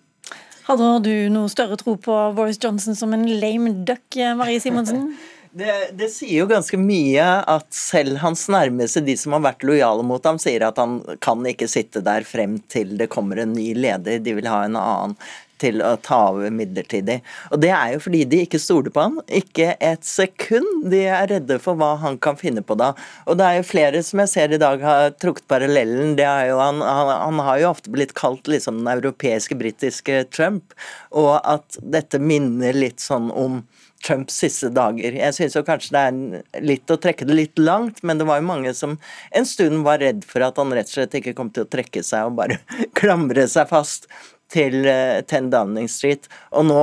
Hadde 0.65 0.87
du 1.05 1.13
noe 1.29 1.51
større 1.53 1.77
tro 1.77 1.99
på 2.01 2.15
Boris 2.37 2.57
Johnson 2.63 2.97
som 2.97 3.13
en 3.13 3.27
lame 3.29 3.75
duck, 3.85 4.17
Marie 4.39 4.63
Simonsen? 4.65 5.11
Det, 5.55 5.71
det, 5.95 6.09
sier 6.11 6.41
jo 6.41 6.49
ganske 6.51 6.79
mye 6.83 7.25
at 7.47 7.69
selv 7.71 8.17
hans 8.25 8.49
nærmeste, 8.51 9.05
de 9.07 9.15
som 9.15 9.37
har 9.37 9.45
vært 9.45 9.63
lojale 9.63 10.03
mot 10.03 10.25
ham, 10.27 10.41
sier 10.43 10.65
at 10.67 10.81
han 10.83 10.97
kan 11.23 11.47
ikke 11.47 11.69
sitte 11.71 12.03
der 12.03 12.27
frem 12.27 12.57
til 12.73 12.97
det 12.99 13.07
kommer 13.13 13.39
en 13.39 13.53
ny 13.55 13.69
leder. 13.79 14.19
De 14.19 14.35
vil 14.35 14.51
ha 14.51 14.65
en 14.67 14.79
annen 14.81 15.15
til 15.63 15.79
å 15.87 15.93
ta 16.03 16.19
over 16.33 16.51
midlertidig. 16.51 17.21
Og 17.55 17.61
det 17.63 17.71
er 17.71 17.93
jo 17.95 18.01
fordi 18.03 18.25
de 18.33 18.41
ikke 18.45 18.59
stoler 18.59 18.91
på 18.91 19.05
han. 19.05 19.21
Ikke 19.31 19.77
et 19.79 20.03
sekund. 20.07 20.89
De 20.91 21.05
er 21.07 21.29
redde 21.31 21.61
for 21.63 21.79
hva 21.79 21.93
han 22.03 22.19
kan 22.19 22.39
finne 22.41 22.65
på 22.67 22.75
da. 22.81 22.91
Og 23.29 23.39
det 23.39 23.47
er 23.47 23.61
jo 23.61 23.69
flere 23.69 24.03
som 24.07 24.25
jeg 24.25 24.33
ser 24.35 24.57
i 24.57 24.61
dag 24.61 24.83
har 24.83 25.15
trukket 25.23 25.47
parallellen. 25.51 26.17
Det 26.19 26.27
er 26.27 26.51
jo, 26.51 26.59
han, 26.59 26.83
han, 26.83 27.13
han 27.15 27.45
har 27.47 27.63
jo 27.63 27.71
ofte 27.71 27.95
blitt 27.95 28.17
kalt 28.19 28.51
liksom 28.51 28.83
den 28.83 28.91
europeiske, 28.97 29.55
britiske 29.61 30.25
Trump, 30.35 30.75
og 31.15 31.37
at 31.39 31.79
dette 31.79 32.19
minner 32.19 32.75
litt 32.75 32.99
sånn 33.05 33.31
om 33.31 33.63
Trumps 34.05 34.37
siste 34.37 34.69
dager. 34.75 35.17
Jeg 35.17 35.35
syns 35.37 35.57
kanskje 35.67 35.95
det 35.95 36.03
er 36.03 36.63
litt 36.65 36.93
å 36.93 36.99
trekke 37.01 37.27
det 37.29 37.37
litt 37.39 37.61
langt, 37.61 38.03
men 38.05 38.21
det 38.21 38.27
var 38.29 38.41
jo 38.41 38.49
mange 38.51 38.75
som 38.77 38.99
en 39.33 39.49
stund 39.49 39.85
var 39.87 40.03
redd 40.05 40.25
for 40.29 40.45
at 40.45 40.61
han 40.61 40.75
rett 40.77 40.91
og 40.91 40.99
slett 40.99 41.17
ikke 41.21 41.35
kom 41.39 41.51
til 41.55 41.65
å 41.65 41.71
trekke 41.73 42.05
seg 42.05 42.29
og 42.29 42.39
bare 42.43 42.61
klamre 43.01 43.47
seg 43.51 43.71
fast 43.71 44.09
til 44.53 44.85
10 44.85 45.25
eh, 45.25 45.49
Downing 45.51 45.89
Street. 45.91 46.29
Og 46.53 46.69
nå 46.69 46.83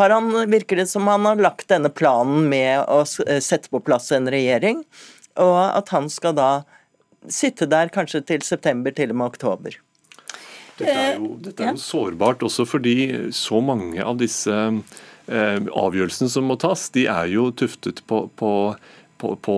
har 0.00 0.14
han, 0.16 0.30
virker 0.50 0.80
det 0.80 0.88
som 0.90 1.08
han 1.10 1.28
har 1.28 1.42
lagt 1.42 1.68
denne 1.70 1.92
planen 1.92 2.48
med 2.50 2.86
å 2.88 3.02
eh, 3.26 3.42
sette 3.44 3.70
på 3.72 3.82
plass 3.84 4.10
en 4.16 4.30
regjering, 4.32 4.82
og 5.40 5.58
at 5.66 5.92
han 5.94 6.08
skal 6.12 6.36
da 6.38 6.50
sitte 7.30 7.68
der 7.68 7.92
kanskje 7.92 8.24
til 8.28 8.44
september, 8.44 8.92
til 8.94 9.12
og 9.12 9.20
med 9.20 9.32
oktober. 9.32 9.78
Dette 10.74 10.90
er 10.90 11.16
jo, 11.20 11.36
dette 11.38 11.62
er 11.62 11.76
jo 11.76 11.80
sårbart 11.80 12.42
også 12.42 12.64
fordi 12.66 12.96
så 13.36 13.60
mange 13.62 14.02
av 14.02 14.18
disse 14.18 14.50
Eh, 14.50 15.12
avgjørelsene 15.28 16.30
som 16.30 16.44
må 16.48 16.58
tas, 16.60 16.88
de 16.94 17.06
er 17.10 17.30
jo 17.32 17.48
tuftet 17.56 18.02
på, 18.10 18.24
på, 18.36 18.50
på, 19.22 19.30
på 19.40 19.54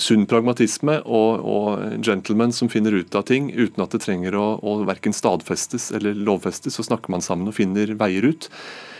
sunn 0.00 0.26
pragmatisme 0.28 0.98
og, 1.04 1.44
og, 1.44 1.86
gentlemen 2.04 2.52
som 2.52 2.70
finner 2.72 2.96
ut 2.98 3.16
av 3.16 3.24
ting 3.30 3.48
uten 3.54 3.84
at 3.84 3.94
det 3.94 4.02
trenger 4.04 4.36
å, 4.36 4.48
å 4.60 4.82
verken 4.88 5.16
stadfestes 5.16 5.90
eller 5.96 6.18
lovfestes. 6.18 6.76
Så 6.76 6.86
snakker 6.90 7.14
man 7.14 7.24
sammen 7.24 7.48
og 7.48 7.56
finner 7.56 7.94
veier 7.98 8.28
ut. 8.28 8.50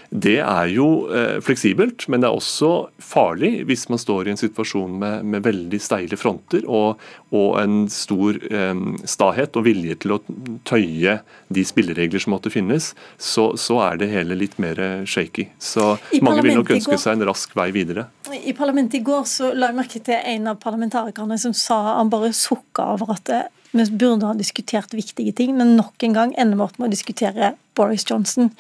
Det 0.08 0.38
er 0.40 0.70
jo 0.72 0.86
eh, 1.12 1.36
fleksibelt, 1.44 2.06
men 2.08 2.22
det 2.22 2.28
er 2.30 2.36
også 2.36 2.88
farlig 3.02 3.66
hvis 3.68 3.86
man 3.92 4.00
står 4.00 4.28
i 4.28 4.32
en 4.32 4.40
situasjon 4.40 4.94
med, 5.00 5.26
med 5.28 5.44
veldig 5.44 5.80
steile 5.84 6.16
fronter 6.16 6.64
og, 6.64 7.02
og 7.36 7.58
en 7.60 7.82
stor 7.92 8.38
eh, 8.48 8.80
stahet 9.04 9.58
og 9.60 9.66
vilje 9.66 9.98
til 10.00 10.16
å 10.16 10.20
tøye 10.68 11.18
de 11.52 11.64
spilleregler 11.68 12.24
som 12.24 12.32
måtte 12.32 12.52
finnes, 12.52 12.94
så, 13.20 13.50
så 13.60 13.82
er 13.90 14.00
det 14.00 14.10
hele 14.14 14.38
litt 14.38 14.56
mer 14.62 14.80
shaky. 15.08 15.50
Så 15.60 15.96
mange 16.24 16.46
vil 16.46 16.56
nok 16.56 16.72
ønske 16.78 16.96
seg 17.00 17.18
en 17.18 17.28
rask 17.28 17.52
vei 17.58 17.68
videre. 17.76 18.08
I 18.32 18.56
parlamentet 18.56 19.02
i 19.02 19.04
går 19.04 19.28
så 19.28 19.52
la 19.52 19.70
jeg 19.70 19.80
merke 19.82 20.02
til 20.04 20.16
en 20.16 20.52
av 20.54 20.60
parlamentarikerne 20.62 21.36
som 21.40 21.56
sa 21.56 21.82
han 21.98 22.12
bare 22.12 22.32
sukka 22.36 22.94
over 22.96 23.12
at 23.18 23.24
det 23.28 23.44
Vi 23.72 23.84
burde 24.00 24.26
ha 24.26 24.34
diskutert 24.36 24.94
viktige 24.96 25.34
ting, 25.36 25.56
men 25.56 25.76
nok 25.76 26.02
en 26.06 26.14
gang 26.16 26.34
ender 26.40 26.56
vi 26.56 26.64
opp 26.64 26.78
med 26.78 26.88
å 26.88 26.94
diskutere 26.94 27.52
Boris 27.76 28.06
Johnson. 28.08 28.52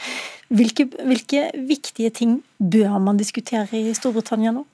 Hvilke, 0.52 0.88
hvilke 1.08 1.48
viktige 1.68 2.12
ting 2.14 2.40
bør 2.58 2.98
man 3.02 3.20
diskutere 3.20 3.68
i 3.72 3.94
Storbritannia 3.96 4.52
nå? 4.52 4.66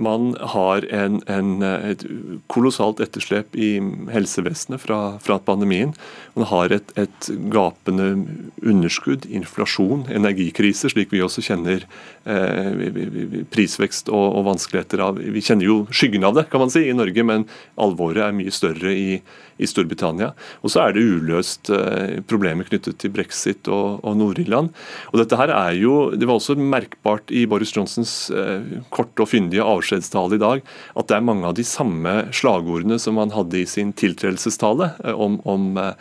Man 0.00 0.32
har 0.54 0.86
en, 0.96 1.18
en, 1.28 1.50
et 1.62 2.04
kolossalt 2.52 3.02
etterslep 3.04 3.56
i 3.58 3.74
helsevesenet 4.14 4.80
fra, 4.80 5.00
fra 5.20 5.36
pandemien. 5.44 5.92
Man 6.38 6.48
har 6.48 6.72
et, 6.72 6.92
et, 7.00 7.28
gapende 7.52 8.08
underskudd, 8.64 9.26
inflasjon, 9.28 10.06
energikrise, 10.14 10.88
slik 10.92 11.12
vi 11.12 11.20
også 11.24 11.44
kjenner 11.44 11.84
eh, 12.24 13.44
prisvekst 13.52 14.08
og, 14.08 14.26
og, 14.38 14.46
vanskeligheter 14.48 15.04
av. 15.04 15.20
Vi 15.20 15.44
kjenner 15.44 15.68
jo 15.68 15.78
skyggen 15.92 16.24
av 16.24 16.38
det, 16.38 16.48
kan 16.52 16.64
man 16.64 16.72
si, 16.72 16.86
i 16.88 16.96
Norge, 16.96 17.26
men 17.26 17.46
alvoret 17.80 18.24
er 18.24 18.36
mye 18.36 18.54
større 18.54 18.94
i, 18.94 19.20
i 19.60 19.68
Storbritannia. 19.68 20.30
Og 20.64 20.72
så 20.72 20.84
er 20.86 20.96
det 20.96 21.04
uløst 21.04 21.72
eh, 21.74 22.20
problemer 22.30 22.68
knyttet 22.68 23.00
til 23.02 23.12
brexit 23.14 23.68
og, 23.68 24.00
og 24.00 24.16
Nord-Irland. 24.20 24.72
Og 25.12 25.20
dette 25.20 25.38
her 25.40 25.52
er 25.56 25.76
jo, 25.80 25.98
Det 26.16 26.28
var 26.28 26.40
også 26.40 26.56
merkbart 26.56 27.30
i 27.34 27.44
Boris 27.50 27.74
Johnsons 27.76 28.14
eh, 28.30 28.80
korte 28.94 29.26
og 29.26 29.30
fyndige 29.30 29.66
avskjedstale 29.90 30.36
i 30.36 30.40
dag 30.40 30.62
at 30.94 31.08
det 31.08 31.16
er 31.16 31.26
mange 31.26 31.46
av 31.48 31.56
de 31.58 31.64
samme 31.66 32.30
slagordene 32.32 32.98
som 32.98 33.18
han 33.20 33.32
hadde 33.34 33.60
i 33.60 33.66
sin 33.66 33.92
tiltredelsestale 33.92 34.92
om, 35.14 35.40
om, 35.44 35.76
uh, 35.76 35.94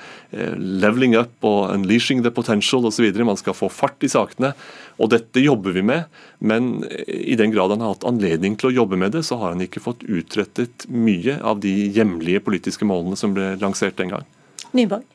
leveling 0.57 1.17
up 1.17 1.33
og 1.43 1.73
unleashing 1.73 2.23
the 2.23 2.31
potential 2.31 2.85
osv. 2.85 3.09
Man 3.23 3.37
skal 3.37 3.57
få 3.57 3.69
fart 3.69 4.03
i 4.03 4.09
sakene. 4.11 4.53
Og 4.99 5.11
dette 5.13 5.39
jobber 5.39 5.71
vi 5.71 5.83
med, 5.85 6.09
men 6.39 6.83
i 7.07 7.37
den 7.39 7.53
grad 7.53 7.71
han 7.71 7.81
har 7.81 7.95
hatt 7.95 8.07
anledning 8.07 8.57
til 8.59 8.69
å 8.69 8.75
jobbe 8.81 8.99
med 8.99 9.13
det, 9.15 9.23
så 9.23 9.39
har 9.39 9.53
han 9.53 9.63
ikke 9.63 9.83
fått 9.83 10.03
utrettet 10.03 10.89
mye 10.91 11.37
av 11.39 11.61
de 11.63 11.71
hjemlige 11.95 12.43
politiske 12.43 12.87
målene 12.87 13.19
som 13.19 13.31
ble 13.37 13.53
lansert 13.61 13.95
den 13.99 14.11
gang. 14.11 14.27
Nyborg. 14.75 15.07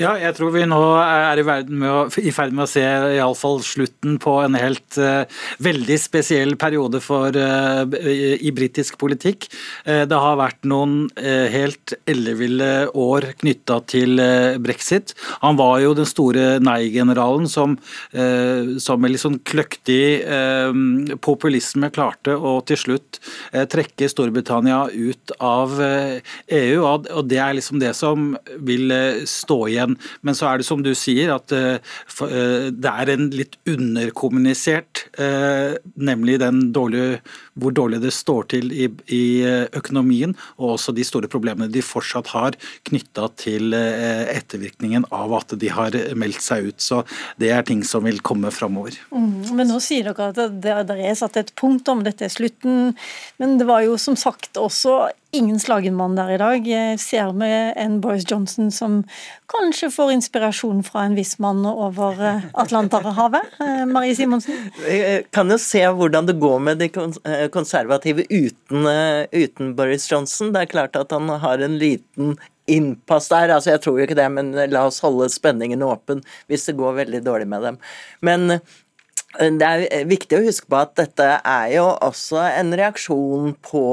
Ja, 0.00 0.14
jeg 0.16 0.32
tror 0.38 0.54
vi 0.54 0.62
nå 0.64 0.80
er 1.02 1.40
i, 1.42 1.44
å, 1.44 1.96
i 2.22 2.32
ferd 2.32 2.54
med 2.56 2.64
å 2.64 2.70
se 2.70 2.82
iallfall 3.18 3.60
slutten 3.66 4.16
på 4.22 4.38
en 4.40 4.56
helt 4.56 4.96
uh, 4.96 5.28
veldig 5.62 5.98
spesiell 6.00 6.54
periode 6.60 7.02
for, 7.04 7.36
uh, 7.36 7.84
i 7.92 8.52
britisk 8.56 8.96
politikk. 9.02 9.50
Uh, 9.84 10.02
det 10.08 10.20
har 10.24 10.40
vært 10.40 10.64
noen 10.68 11.10
helt 11.22 11.92
elleville 12.08 12.88
år 12.98 13.26
knytta 13.40 13.78
til 13.90 14.20
brexit. 14.62 15.12
Han 15.42 15.58
var 15.58 15.80
jo 15.82 15.92
den 15.96 16.08
store 16.08 16.58
nei-generalen 16.62 17.48
som, 17.50 17.74
som 18.12 19.02
med 19.02 19.12
litt 19.12 19.22
sånn 19.22 19.38
kløktig 19.46 20.22
populisme 21.24 21.90
klarte 21.94 22.34
å 22.36 22.54
til 22.68 22.80
slutt 22.80 23.20
trekke 23.72 24.08
Storbritannia 24.10 24.84
ut 24.92 25.34
av 25.38 25.74
EU. 25.82 26.82
Og 26.82 27.22
det 27.30 27.40
er 27.42 27.56
liksom 27.58 27.80
det 27.82 27.94
som 27.98 28.32
vil 28.62 28.94
stå 29.28 29.41
igjen. 29.70 29.96
Men 30.22 30.38
så 30.38 30.48
er 30.48 30.60
det 30.60 30.66
som 30.68 30.82
du 30.84 30.92
sier, 30.98 31.34
at 31.34 31.52
eh, 31.56 31.78
eh, 32.28 32.68
det 32.72 32.92
er 32.92 33.12
en 33.12 33.28
litt 33.34 33.58
underkommunisert, 33.68 35.06
eh, 35.18 35.78
nemlig 35.96 36.38
den 36.42 36.68
dårlige, 36.74 37.20
hvor 37.60 37.74
dårlig 37.76 38.00
det 38.02 38.12
står 38.14 38.48
til 38.54 38.72
i, 38.72 38.88
i 39.12 39.24
økonomien, 39.76 40.34
og 40.56 40.76
også 40.76 40.94
de 40.96 41.04
store 41.06 41.30
problemene 41.32 41.70
de 41.72 41.82
fortsatt 41.84 42.32
har 42.32 42.56
knytta 42.88 43.28
til 43.40 43.74
ettervirkningen 43.76 45.04
av 45.12 45.34
at 45.36 45.54
de 45.60 45.70
har 45.72 45.96
meldt 46.18 46.42
seg 46.44 46.70
ut. 46.70 46.80
Så 46.80 47.02
det 47.40 47.52
er 47.52 47.66
ting 47.68 47.84
som 47.86 48.06
vil 48.08 48.22
komme 48.24 48.52
framover. 48.54 48.96
Mm, 49.12 49.52
men 49.58 49.68
nå 49.68 49.80
sier 49.84 50.08
dere 50.08 50.30
at 50.32 50.60
det, 50.64 50.76
det 50.88 50.98
er 51.00 51.18
satt 51.18 51.38
et 51.40 51.52
punkt 51.58 51.88
om 51.92 52.04
dette 52.06 52.26
er 52.26 52.32
slutten. 52.32 52.94
Men 53.42 53.58
det 53.60 53.68
var 53.68 53.84
jo 53.84 53.98
som 54.00 54.16
sagt 54.18 54.60
også 54.60 55.10
ingen 55.32 55.60
slagen 55.60 55.94
mann 55.96 56.16
der 56.16 56.34
i 56.34 56.38
dag. 56.40 56.66
Jeg 56.68 56.98
ser 57.00 57.32
med 57.32 57.72
en 57.80 58.00
Boris 58.04 58.26
Johnson 58.28 58.68
som 58.70 59.00
kanskje 59.52 59.88
får 59.92 60.12
inspirasjon 60.18 60.82
fra 60.84 61.06
en 61.06 61.16
viss 61.16 61.38
mann 61.40 61.64
over 61.68 62.20
eh, 62.20 62.44
Atlanterhavet. 62.60 63.54
Eh, 63.60 63.84
Marie 63.88 64.16
Simonsen? 64.16 64.68
Jeg 64.84 65.24
kan 65.32 65.48
jo 65.50 65.58
se 65.60 65.80
hvordan 65.88 66.28
det 66.28 66.36
går 66.40 66.60
med 66.68 66.82
de 66.84 66.90
eh, 66.92 67.41
konservative 67.54 68.26
uten, 68.30 68.86
uten 69.32 69.74
Boris 69.78 70.06
Johnson. 70.10 70.52
Det 70.54 70.62
er 70.62 70.72
klart 70.72 70.98
at 70.98 71.12
han 71.14 71.28
har 71.42 71.64
en 71.64 71.78
liten 71.80 72.36
innpass 72.70 73.28
der. 73.32 73.50
Altså, 73.54 73.72
jeg 73.74 73.82
tror 73.82 73.98
jo 73.98 74.06
ikke 74.06 74.18
det, 74.18 74.28
men 74.34 74.52
la 74.70 74.86
oss 74.86 75.02
holde 75.04 75.28
spenningen 75.32 75.82
åpen 75.86 76.22
hvis 76.50 76.68
det 76.68 76.78
går 76.78 77.00
veldig 77.02 77.22
dårlig 77.26 77.48
med 77.50 77.66
dem. 77.66 77.80
Men 78.22 78.58
det 79.32 79.68
er 79.68 80.04
viktig 80.08 80.38
å 80.38 80.44
huske 80.44 80.68
på 80.68 80.80
at 80.82 80.94
dette 81.00 81.28
er 81.38 81.68
jo 81.72 81.86
også 82.04 82.42
en 82.50 82.74
reaksjon 82.76 83.54
på 83.64 83.84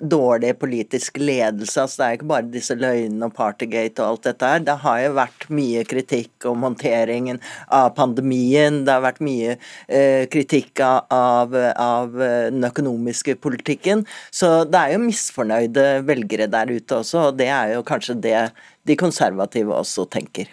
dårlig 0.00 0.58
politisk 0.58 1.18
ledelse. 1.18 1.82
altså 1.82 2.02
Det 2.02 2.06
er 2.06 2.18
ikke 2.18 2.30
bare 2.32 2.50
disse 2.52 2.76
løgnene 2.78 3.28
og 3.28 3.34
Partygate 3.36 4.02
og 4.02 4.14
alt 4.14 4.28
dette 4.28 4.50
her. 4.50 4.64
Det 4.64 4.76
har 4.84 5.00
jo 5.02 5.12
vært 5.18 5.46
mye 5.54 5.84
kritikk 5.88 6.48
om 6.50 6.66
håndteringen 6.66 7.40
av 7.68 7.92
pandemien. 7.98 8.82
Det 8.84 8.94
har 8.94 9.04
vært 9.04 9.22
mye 9.24 9.56
eh, 9.88 10.24
kritikk 10.32 10.82
av, 10.84 11.54
av, 11.54 12.18
den 12.50 12.64
økonomiske 12.66 13.36
politikken. 13.42 14.04
Så 14.30 14.64
det 14.68 14.80
er 14.80 14.94
jo 14.94 15.04
misfornøyde 15.06 15.86
velgere 16.08 16.50
der 16.50 16.72
ute 16.74 17.00
også, 17.00 17.30
og 17.30 17.40
det 17.40 17.50
er 17.52 17.76
jo 17.76 17.86
kanskje 17.86 18.18
det 18.24 18.38
de 18.84 18.96
konservative 19.00 19.72
også 19.74 20.04
tenker. 20.12 20.50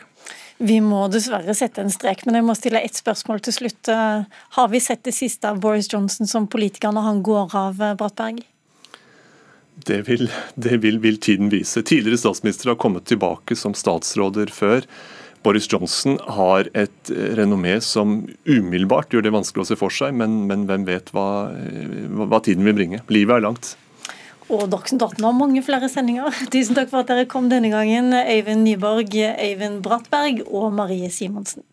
Vi 0.62 0.77
må 0.83 1.07
dessverre 1.10 1.55
sette 1.57 1.81
en 1.81 1.89
strek, 1.89 2.21
men 2.27 2.38
jeg 2.38 2.45
må 2.45 2.53
stille 2.53 2.83
ett 2.86 2.98
spørsmål 2.98 3.41
til 3.41 3.55
slutt. 3.55 3.89
Har 4.57 4.69
vi 4.69 4.81
sett 4.83 5.01
det 5.07 5.15
siste 5.17 5.50
av 5.50 5.60
Boris 5.63 5.89
Johnson 5.89 6.29
som 6.29 6.45
politiker 6.45 6.93
når 6.93 7.07
han 7.07 7.24
går 7.25 7.55
av, 7.57 7.81
Brattberg? 7.98 8.43
Det, 9.88 10.01
vil, 10.07 10.29
det 10.55 10.77
vil, 10.83 11.00
vil, 11.01 11.17
tiden 11.17 11.50
vise. 11.50 11.81
Tidligere 11.81 12.19
statsministre 12.21 12.73
har 12.73 12.79
kommet 12.81 13.07
tilbake 13.09 13.55
som 13.57 13.73
statsråder 13.77 14.51
før. 14.53 14.85
Boris 15.41 15.65
Johnson 15.71 16.19
har 16.38 16.69
et 16.77 17.09
eh, 17.09 17.31
renommé 17.39 17.79
som 17.81 18.19
umiddelbart 18.45 19.13
gjør 19.13 19.25
det 19.25 19.33
vanskelig 19.33 19.63
å 19.63 19.69
se 19.71 19.77
for 19.79 19.93
seg, 19.93 20.13
men, 20.17 20.43
men 20.50 20.67
hvem 20.69 20.85
vet 20.85 21.09
hva, 21.15 21.29
eh, 21.55 22.03
hva, 22.21 22.41
tiden 22.45 22.67
vil 22.67 22.77
bringe. 22.77 23.01
Livet 23.09 23.39
er 23.39 23.47
langt. 23.47 23.73
Og 24.51 24.67
Dagsnytt 24.69 25.01
18 25.01 25.25
har 25.25 25.33
mange 25.33 25.63
flere 25.65 25.89
sendinger. 25.89 26.29
Tusen 26.53 26.77
takk 26.77 26.91
for 26.93 27.01
at 27.01 27.09
dere 27.09 27.29
kom 27.31 27.50
denne 27.50 27.73
gangen, 27.73 28.13
Øyvind 28.13 28.67
Nyborg, 28.67 29.17
Øyvind 29.17 29.81
Brattberg 29.85 30.43
og 30.45 30.69
Marie 30.77 31.09
Simonsen. 31.13 31.65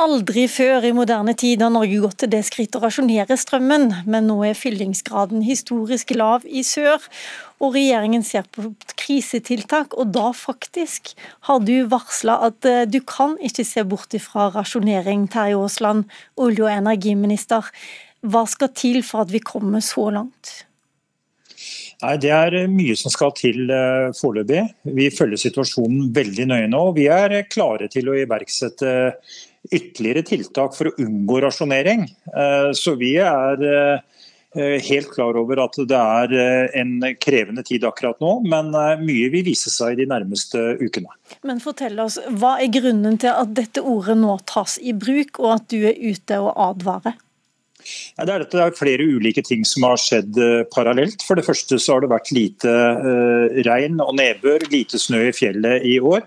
Aldri 0.00 0.46
før 0.48 0.86
i 0.88 0.94
moderne 0.96 1.34
tid 1.36 1.60
har 1.60 1.72
Norge 1.74 1.98
gått 2.00 2.22
til 2.22 2.30
det 2.32 2.40
skritt 2.46 2.76
å 2.78 2.80
rasjonere 2.80 3.36
strømmen, 3.36 3.90
men 4.08 4.30
nå 4.30 4.38
er 4.48 4.56
fyllingsgraden 4.56 5.42
historisk 5.44 6.14
lav 6.16 6.46
i 6.48 6.62
sør, 6.64 7.04
og 7.60 7.74
regjeringen 7.76 8.24
ser 8.24 8.46
på 8.48 8.70
krisetiltak. 8.96 9.92
Og 10.00 10.14
da 10.14 10.30
faktisk 10.32 11.12
har 11.50 11.60
du 11.66 11.74
varsla 11.92 12.38
at 12.48 12.64
eh, 12.70 12.86
du 12.88 13.02
kan 13.04 13.36
ikke 13.44 13.66
se 13.68 13.84
bort 13.84 14.16
ifra 14.16 14.48
rasjonering, 14.54 15.28
Terje 15.34 15.60
Aasland, 15.60 16.08
olje- 16.40 16.64
og 16.64 16.72
energiminister. 16.78 17.68
Hva 18.24 18.46
skal 18.48 18.72
til 18.72 19.02
for 19.04 19.26
at 19.26 19.36
vi 19.36 19.44
kommer 19.44 19.84
så 19.84 20.08
langt? 20.16 20.54
Nei, 22.00 22.16
Det 22.16 22.32
er 22.32 22.56
mye 22.72 22.96
som 22.96 23.12
skal 23.12 23.34
til 23.36 23.68
uh, 23.68 24.08
foreløpig. 24.16 24.64
Vi 24.96 25.10
følger 25.12 25.44
situasjonen 25.44 26.08
veldig 26.16 26.46
nøye 26.48 26.72
nå. 26.72 26.82
Vi 26.96 27.10
er 27.12 27.42
klare 27.52 27.90
til 27.92 28.08
å 28.08 28.16
iverksette 28.16 28.94
ytterligere 29.70 30.22
tiltak 30.26 30.74
for 30.76 30.90
å 30.90 30.96
unngå 31.00 31.40
rasjonering. 31.44 32.06
Eh, 32.34 32.70
så 32.76 32.96
vi 32.98 33.14
er 33.22 33.62
eh, 33.66 34.76
helt 34.86 35.10
klar 35.14 35.38
over 35.38 35.62
at 35.64 35.78
det 35.90 36.00
er 36.00 36.34
eh, 36.34 36.80
en 36.80 36.98
krevende 37.22 37.64
tid 37.66 37.86
akkurat 37.86 38.18
nå, 38.22 38.36
men 38.50 38.72
mye 39.04 39.30
vil 39.32 39.46
vise 39.46 39.72
seg 39.72 39.94
i 39.94 40.02
de 40.02 40.10
nærmeste 40.10 40.76
ukene. 40.82 41.12
Men 41.46 41.62
fortell 41.62 41.98
oss, 42.02 42.18
Hva 42.42 42.56
er 42.60 42.72
grunnen 42.74 43.18
til 43.20 43.32
at 43.32 43.56
dette 43.56 43.82
ordet 43.82 44.18
nå 44.20 44.38
tas 44.50 44.78
i 44.82 44.94
bruk, 44.96 45.42
og 45.42 45.58
at 45.60 45.68
du 45.72 45.82
er 45.84 45.98
ute 45.98 46.40
og 46.42 46.54
advarer? 46.70 47.18
Ja, 48.18 48.26
det, 48.28 48.34
er 48.34 48.42
det 48.44 48.60
er 48.60 48.74
flere 48.76 49.06
ulike 49.08 49.40
ting 49.46 49.62
som 49.64 49.86
har 49.86 49.96
skjedd 49.98 50.36
parallelt. 50.74 51.22
For 51.24 51.38
det 51.38 51.46
første 51.46 51.78
så 51.80 51.94
har 51.96 52.04
det 52.04 52.10
vært 52.12 52.28
lite 52.36 52.74
regn 53.64 54.02
og 54.04 54.12
nedbør, 54.18 54.66
lite 54.68 55.00
snø 55.00 55.22
i 55.30 55.32
fjellet 55.32 55.86
i 55.88 55.94
år. 55.96 56.26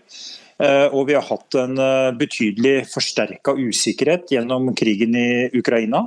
Eh, 0.62 0.88
og 0.94 1.08
vi 1.10 1.16
har 1.18 1.26
hatt 1.26 1.58
en 1.58 1.80
eh, 1.82 2.12
betydelig 2.18 2.76
forsterka 2.92 3.56
usikkerhet 3.58 4.34
gjennom 4.36 4.70
krigen 4.78 5.18
i 5.18 5.50
Ukraina. 5.58 6.06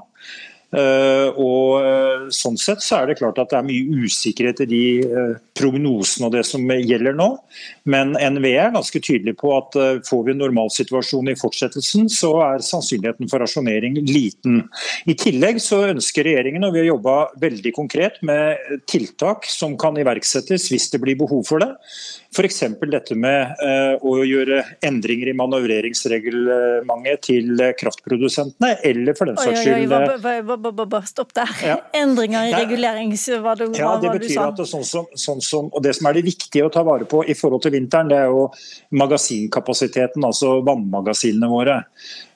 Eh, 0.75 1.29
og 1.39 1.79
eh, 1.79 2.25
Sånn 2.35 2.57
sett 2.59 2.83
så 2.83 2.97
er 2.99 3.07
det 3.07 3.19
klart 3.21 3.37
at 3.39 3.53
det 3.53 3.59
er 3.61 3.67
mye 3.69 4.03
usikkerhet 4.03 4.65
i 4.65 4.67
de 4.67 4.83
eh, 5.07 5.37
prognosene 5.55 6.27
og 6.27 6.35
det 6.35 6.43
som 6.49 6.65
gjelder 6.67 7.15
nå. 7.15 7.29
Men 7.87 8.17
NVE 8.19 8.57
er 8.65 8.75
ganske 8.75 8.99
tydelig 8.99 9.37
på 9.39 9.53
at 9.55 9.77
får 10.09 10.25
vi 10.27 10.35
en 10.35 10.43
normalsituasjon 10.43 11.31
i 11.31 11.37
fortsettelsen, 11.39 12.09
så 12.11 12.33
er 12.49 12.65
sannsynligheten 12.67 13.31
for 13.31 13.45
rasjonering 13.45 14.01
liten. 14.09 14.65
I 15.07 15.15
tillegg 15.19 15.61
så 15.63 15.85
ønsker 15.93 16.27
regjeringen, 16.27 16.67
og 16.67 16.75
vi 16.75 16.83
har 16.83 16.91
jobba 16.91 17.17
veldig 17.41 17.73
konkret 17.77 18.19
med 18.27 18.59
tiltak 18.91 19.47
som 19.49 19.79
kan 19.81 19.97
iverksettes 20.03 20.67
hvis 20.73 20.91
det 20.93 21.01
blir 21.05 21.19
behov 21.21 21.47
for 21.47 21.63
det. 21.63 21.71
F.eks. 22.37 22.59
dette 22.91 23.17
med 23.17 23.55
å 24.05 24.17
gjøre 24.27 24.59
endringer 24.85 25.31
i 25.31 25.37
manøvreringsreglementet 25.39 27.23
til 27.31 27.63
kraftprodusentene, 27.79 28.75
eller 28.91 29.17
for 29.17 29.31
den 29.31 29.39
saks 29.41 29.63
skyld 29.63 29.87
Stopp 31.07 31.35
der. 31.37 31.51
Ja. 31.65 31.77
Endringer 32.03 32.49
i 32.49 32.55
regulerings... 32.55 33.27
Hva, 33.43 33.55
du, 33.59 33.67
Ja, 33.77 33.93
hva 33.93 34.01
det 34.03 34.11
var 34.11 34.19
du 34.19 34.25
betyr 34.25 34.35
sa? 34.35 34.47
at 34.51 34.61
det, 34.61 34.69
sånn 34.71 34.87
som, 34.87 35.09
sånn 35.15 35.43
som, 35.45 35.71
og 35.73 35.85
det 35.85 35.95
som 35.99 36.09
er 36.11 36.19
det 36.19 36.27
viktige 36.27 36.67
å 36.67 36.73
ta 36.73 36.85
vare 36.87 37.09
på 37.09 37.23
i 37.27 37.37
forhold 37.39 37.65
til 37.67 37.77
vinteren, 37.77 38.11
det 38.13 38.21
er 38.25 38.33
jo 38.33 38.47
magasinkapasiteten, 38.97 40.25
altså 40.27 40.59
vannmagasinene 40.67 41.51
våre. 41.51 41.81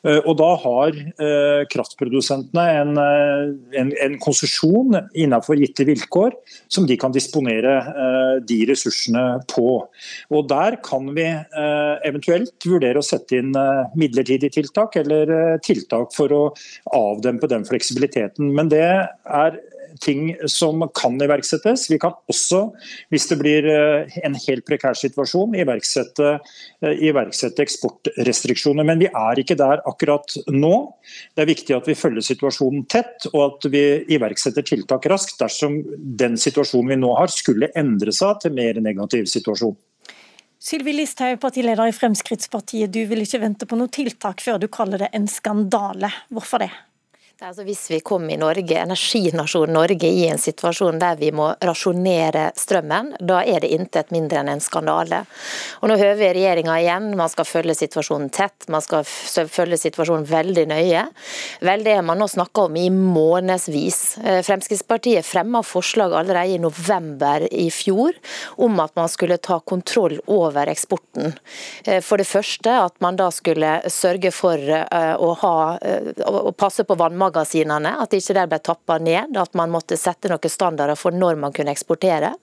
Eh, 0.07 0.21
Og 0.25 0.37
da 0.40 0.49
har 0.62 0.97
eh, 0.97 1.62
kraftprodusentene 1.71 2.64
en, 2.80 2.92
eh, 3.00 3.80
en, 3.80 3.92
en 4.07 4.16
konsesjon 4.23 4.97
innenfor 5.12 5.61
gitte 5.61 5.85
vilkår 5.88 6.37
som 6.73 6.87
de 6.88 6.97
kan 7.00 7.12
disponere 7.12 7.78
de 8.47 8.59
ressursene 8.69 9.23
på. 9.50 9.66
Og 10.33 10.49
Der 10.50 10.76
kan 10.85 11.09
vi 11.14 11.26
eventuelt 12.07 12.66
vurdere 12.66 13.00
å 13.00 13.04
sette 13.04 13.38
inn 13.40 13.52
midlertidige 13.99 14.54
tiltak 14.57 14.97
eller 15.00 15.59
tiltak 15.64 16.14
for 16.16 16.35
å 16.35 16.42
avdempe 16.97 17.50
den 17.50 17.66
fleksibiliteten. 17.69 18.52
Men 18.57 18.71
det 18.73 18.85
er 18.85 19.59
ting 20.00 20.35
som 20.50 20.83
kan 20.97 21.19
iverksettes. 21.21 21.88
Vi 21.90 21.99
kan 22.00 22.14
også, 22.30 22.62
hvis 23.12 23.28
det 23.30 23.38
blir 23.40 23.69
eh, 23.71 24.19
en 24.25 24.37
helt 24.47 24.64
prekær 24.69 24.97
situasjon, 24.99 25.57
iverksette, 25.61 26.33
eh, 26.85 27.04
iverksette 27.11 27.64
eksportrestriksjoner. 27.64 28.87
Men 28.87 29.02
vi 29.02 29.11
er 29.11 29.42
ikke 29.42 29.59
der 29.61 29.85
akkurat 29.88 30.37
nå. 30.49 30.75
Det 31.35 31.45
er 31.45 31.52
viktig 31.52 31.76
at 31.76 31.90
vi 31.90 31.99
følger 31.99 32.25
situasjonen 32.25 32.87
tett, 32.90 33.28
og 33.35 33.42
at 33.47 33.71
vi 33.73 33.85
iverksetter 34.16 34.66
tiltak 34.66 35.09
raskt 35.11 35.38
dersom 35.42 35.80
den 35.95 36.40
situasjonen 36.40 36.95
vi 36.95 37.00
nå 37.04 37.14
har 37.19 37.33
skulle 37.33 37.71
endre 37.78 38.14
seg 38.16 38.42
til 38.42 38.57
mer 38.57 38.80
negativ 38.83 39.28
situasjon. 39.30 39.78
Sylvi 40.61 40.92
Listhaug, 40.92 41.38
partileder 41.40 41.88
i 41.88 41.92
Fremskrittspartiet. 41.97 42.92
Du 42.92 43.00
vil 43.09 43.25
ikke 43.25 43.40
vente 43.40 43.64
på 43.69 43.78
noe 43.80 43.88
tiltak 43.88 44.42
før 44.45 44.61
du 44.61 44.69
kaller 44.69 45.07
det 45.07 45.09
en 45.16 45.25
skandale. 45.30 46.11
Hvorfor 46.28 46.61
det? 46.61 46.69
Er 47.41 47.49
Altså 47.49 47.65
hvis 47.65 47.87
vi 47.91 47.99
kommer 48.05 48.35
i 48.35 48.39
Norge, 48.39 48.77
energinasjonen 48.79 49.73
Norge 49.75 50.07
i 50.07 50.27
en 50.29 50.39
situasjon 50.39 50.99
der 51.01 51.17
vi 51.19 51.31
må 51.33 51.47
rasjonere 51.65 52.51
strømmen, 52.59 53.15
da 53.17 53.41
er 53.49 53.65
det 53.65 53.71
intet 53.75 54.13
mindre 54.15 54.43
enn 54.43 54.51
en 54.53 54.61
skandale. 54.63 55.23
Og 55.81 55.89
Nå 55.91 55.97
hører 55.97 56.19
vi 56.19 56.29
regjeringa 56.37 56.77
igjen, 56.79 57.09
man 57.19 57.33
skal 57.33 57.49
følge 57.49 57.75
situasjonen 57.79 58.29
tett, 58.31 58.69
man 58.71 58.85
skal 58.85 59.09
følge 59.09 59.79
situasjonen 59.81 60.27
veldig 60.29 60.67
nøye. 60.71 61.07
Vel, 61.65 61.83
det 61.87 61.97
har 61.97 62.05
man 62.07 62.21
nå 62.21 62.29
snakka 62.31 62.67
om 62.69 62.77
i 62.77 62.85
månedsvis. 62.93 63.99
Eh, 64.21 64.43
Fremskrittspartiet 64.47 65.27
fremma 65.27 65.65
forslag 65.67 66.15
allerede 66.21 66.55
i 66.55 66.61
november 66.63 67.49
i 67.51 67.67
fjor 67.75 68.21
om 68.61 68.79
at 68.85 68.95
man 69.01 69.11
skulle 69.11 69.41
ta 69.43 69.59
kontroll 69.65 70.21
over 70.29 70.71
eksporten. 70.71 71.35
Eh, 71.87 71.99
For 72.05 72.21
det 72.21 72.29
første 72.29 72.77
at 72.85 73.01
man 73.01 73.19
da 73.19 73.33
skulle 73.35 73.81
sørge 73.91 74.31
for 74.31 74.61
eh, 74.61 75.17
å, 75.17 75.33
ha, 75.43 75.57
passe 76.55 76.85
på 76.85 77.01
vannmagasinene, 77.31 77.95
at 78.03 78.15
ikke 78.15 78.35
de 78.35 78.47
ble 78.51 78.59
tappa 78.59 78.99
ned. 78.99 79.37
At 79.39 79.55
man 79.55 79.71
måtte 79.71 79.97
sette 79.97 80.29
noen 80.29 80.51
standarder 80.51 80.97
for 80.99 81.13
når 81.13 81.39
man 81.41 81.53
kunne 81.53 81.73
eksportere. 81.73 82.35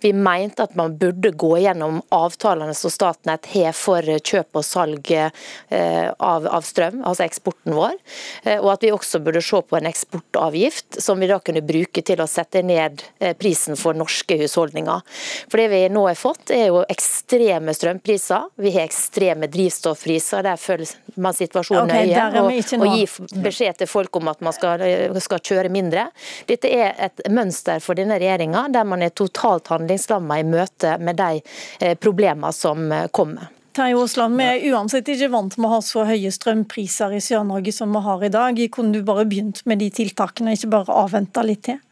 Vi 0.00 0.12
mente 0.12 0.62
at 0.62 0.76
man 0.76 0.96
burde 0.98 1.32
gå 1.32 1.58
gjennom 1.58 2.02
avtalene 2.10 2.74
som 2.74 2.90
Statnett 2.90 3.46
har 3.54 3.72
for 3.72 4.02
kjøp 4.02 4.56
og 4.56 4.64
salg 4.64 5.10
eh, 5.10 6.10
av, 6.18 6.46
av 6.46 6.62
strøm, 6.62 7.02
altså 7.04 7.24
eksporten 7.26 7.74
vår. 7.76 7.96
Eh, 8.44 8.60
Og 8.60 8.72
at 8.72 8.84
vi 8.84 8.92
også 8.92 9.20
burde 9.20 9.42
se 9.42 9.60
på 9.62 9.76
en 9.76 9.88
eksportavgift 9.88 11.00
som 11.02 11.20
vi 11.20 11.28
da 11.30 11.38
kunne 11.40 11.64
bruke 11.66 12.02
til 12.02 12.20
å 12.20 12.28
sette 12.30 12.62
ned 12.62 13.02
eh, 13.18 13.34
prisen 13.36 13.76
for 13.76 13.96
norske 13.96 14.38
husholdninger. 14.40 15.02
For 15.50 15.60
det 15.60 15.68
vi 15.72 15.82
nå 15.92 16.06
har 16.08 16.18
fått 16.18 16.52
er 16.54 16.68
jo 16.70 16.84
ekstreme 16.88 17.74
strømpriser, 17.76 18.50
vi 18.60 18.72
har 18.76 18.86
ekstreme 18.86 19.48
drivstoffpriser. 19.50 20.44
Der 20.46 20.60
følger 20.60 20.92
man 21.20 21.34
situasjonen 21.36 21.90
okay, 21.90 22.10
nøye 22.10 22.42
og, 22.42 22.50
og 22.80 22.96
gir 22.96 23.06
gi 23.06 23.40
beskjed 23.42 23.80
til 23.80 23.90
folk 23.90 24.16
om 24.18 24.25
at 24.32 24.40
man 24.44 24.54
skal, 24.56 24.82
eh, 24.82 25.20
skal 25.22 25.42
kjøre 25.42 25.72
mindre. 25.72 26.08
Dette 26.48 26.70
er 26.70 26.94
et 27.08 27.26
mønster 27.30 27.82
for 27.84 27.98
denne 27.98 28.18
regjeringa, 28.20 28.66
der 28.72 28.84
man 28.84 29.02
er 29.02 29.14
totalt 29.14 29.68
handlingslamma 29.72 30.40
i 30.40 30.46
møte 30.46 30.96
med 30.98 31.20
de 31.20 31.42
eh, 31.80 31.94
problemene 31.94 32.52
som 32.52 32.90
eh, 32.92 33.08
kommer. 33.08 33.52
Terje 33.76 33.98
Aasland, 34.00 34.38
vi 34.40 34.44
er 34.48 34.62
uansett 34.72 35.08
ikke 35.12 35.28
vant 35.34 35.58
med 35.58 35.68
å 35.68 35.74
ha 35.74 35.80
så 35.84 36.06
høye 36.08 36.30
strømpriser 36.32 37.12
i 37.12 37.20
Sør-Norge 37.20 37.74
som 37.76 37.92
vi 37.92 38.00
har 38.06 38.22
i 38.24 38.30
dag. 38.32 38.60
Kunne 38.72 38.96
du 38.96 39.04
bare 39.04 39.26
begynt 39.28 39.60
med 39.68 39.82
de 39.84 39.90
tiltakene, 39.92 40.54
ikke 40.56 40.70
bare 40.72 40.96
avventa 41.04 41.44
litt 41.44 41.66
til? 41.68 41.82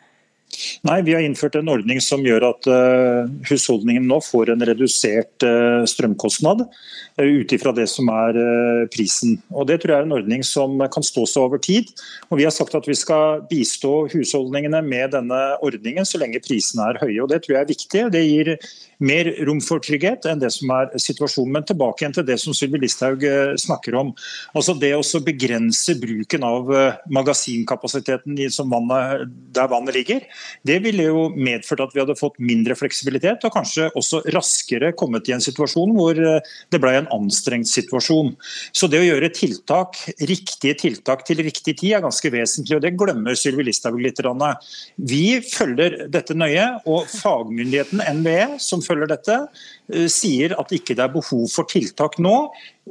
Nei, 0.85 1.01
Vi 1.03 1.15
har 1.15 1.23
innført 1.25 1.57
en 1.59 1.71
ordning 1.73 2.01
som 2.05 2.25
gjør 2.25 2.49
at 2.51 2.69
uh, 2.71 3.31
husholdningen 3.49 4.07
nå 4.09 4.21
får 4.25 4.53
en 4.53 4.65
redusert 4.69 5.45
eh, 5.47 5.85
strømkostnad 5.89 6.65
uh, 6.65 7.25
ut 7.25 7.55
ifra 7.57 7.73
det 7.77 7.87
som 7.91 8.09
er 8.13 8.39
eh, 8.41 8.85
prisen. 8.93 9.39
Og 9.55 9.69
Det 9.71 9.81
tror 9.83 9.95
jeg 9.95 10.03
er 10.03 10.09
en 10.09 10.17
ordning 10.19 10.45
som 10.47 10.77
kan 10.93 11.07
stå 11.07 11.27
seg 11.31 11.47
over 11.47 11.63
tid. 11.63 11.91
Og 12.31 12.39
Vi 12.41 12.47
har 12.47 12.55
sagt 12.55 12.77
at 12.77 12.89
vi 12.89 12.97
skal 12.99 13.45
bistå 13.51 14.07
husholdningene 14.13 14.83
med 14.85 15.15
denne 15.17 15.43
ordningen 15.65 16.07
så 16.09 16.21
lenge 16.23 16.43
prisene 16.45 16.91
er 16.91 17.01
høye. 17.03 17.23
og 17.23 17.31
Det 17.33 17.43
tror 17.45 17.57
jeg 17.57 17.63
er 17.65 17.73
viktig. 17.73 18.05
Det 18.15 18.25
gir 18.25 18.55
mer 19.05 19.31
rom 19.47 19.61
for 19.65 19.83
trygghet 19.85 20.27
enn 20.29 20.41
det 20.43 20.51
som 20.55 20.71
er 20.75 20.93
situasjonen. 21.01 21.53
Men 21.59 21.67
tilbake 21.69 22.03
igjen 22.05 22.17
til 22.17 22.27
det 22.29 22.39
som 22.43 22.57
Sylvi 22.57 22.81
Listhaug 22.83 23.25
eh, 23.29 23.55
snakker 23.61 23.97
om. 24.01 24.13
Altså 24.57 24.77
Det 24.79 24.93
å 24.97 25.23
begrense 25.25 25.97
bruken 26.01 26.47
av 26.47 26.73
eh, 26.75 26.99
magasinkapasiteten 27.15 28.39
vannet, 28.71 29.31
der 29.55 29.71
vannet 29.71 29.97
ligger, 29.97 30.25
det 30.67 30.81
ville 30.85 31.09
jo 31.09 31.27
medført 31.35 31.85
at 31.85 31.95
vi 31.95 32.03
hadde 32.03 32.19
fått 32.19 32.41
mindre 32.43 32.77
fleksibilitet 32.79 33.45
og 33.47 33.55
kanskje 33.55 33.91
også 33.99 34.23
raskere 34.35 34.93
kommet 34.97 35.29
i 35.29 35.37
en 35.37 35.45
situasjon 35.45 35.95
hvor 35.97 36.19
eh, 36.19 36.55
det 36.73 36.81
ble 36.83 36.95
en 36.99 37.11
anstrengt 37.15 37.71
situasjon. 37.71 38.35
Så 38.75 38.89
det 38.91 39.03
å 39.03 39.07
gjøre 39.07 39.33
tiltak, 39.35 39.99
riktige 40.21 40.77
tiltak 40.81 41.25
til 41.29 41.43
riktig 41.45 41.77
tid 41.81 41.99
er 41.99 42.05
ganske 42.05 42.33
vesentlig, 42.33 42.79
og 42.79 42.85
det 42.85 42.95
glemmer 42.99 43.37
Sylvi 43.39 43.69
Listhaug 43.69 44.01
litt. 44.01 44.15
Vi 44.97 45.41
følger 45.43 46.05
dette 46.13 46.37
nøye, 46.39 46.65
og 46.89 47.09
fagmyndigheten 47.11 48.03
NVE, 48.21 48.61
som 48.63 48.83
følger 48.85 48.94
dette, 49.11 49.37
eh, 49.93 50.07
sier 50.13 50.55
at 50.59 50.71
ikke 50.73 50.95
det 50.95 51.05
er 51.05 51.13
behov 51.13 51.49
for 51.51 51.69
tiltak 51.71 52.19
nå, 52.23 52.37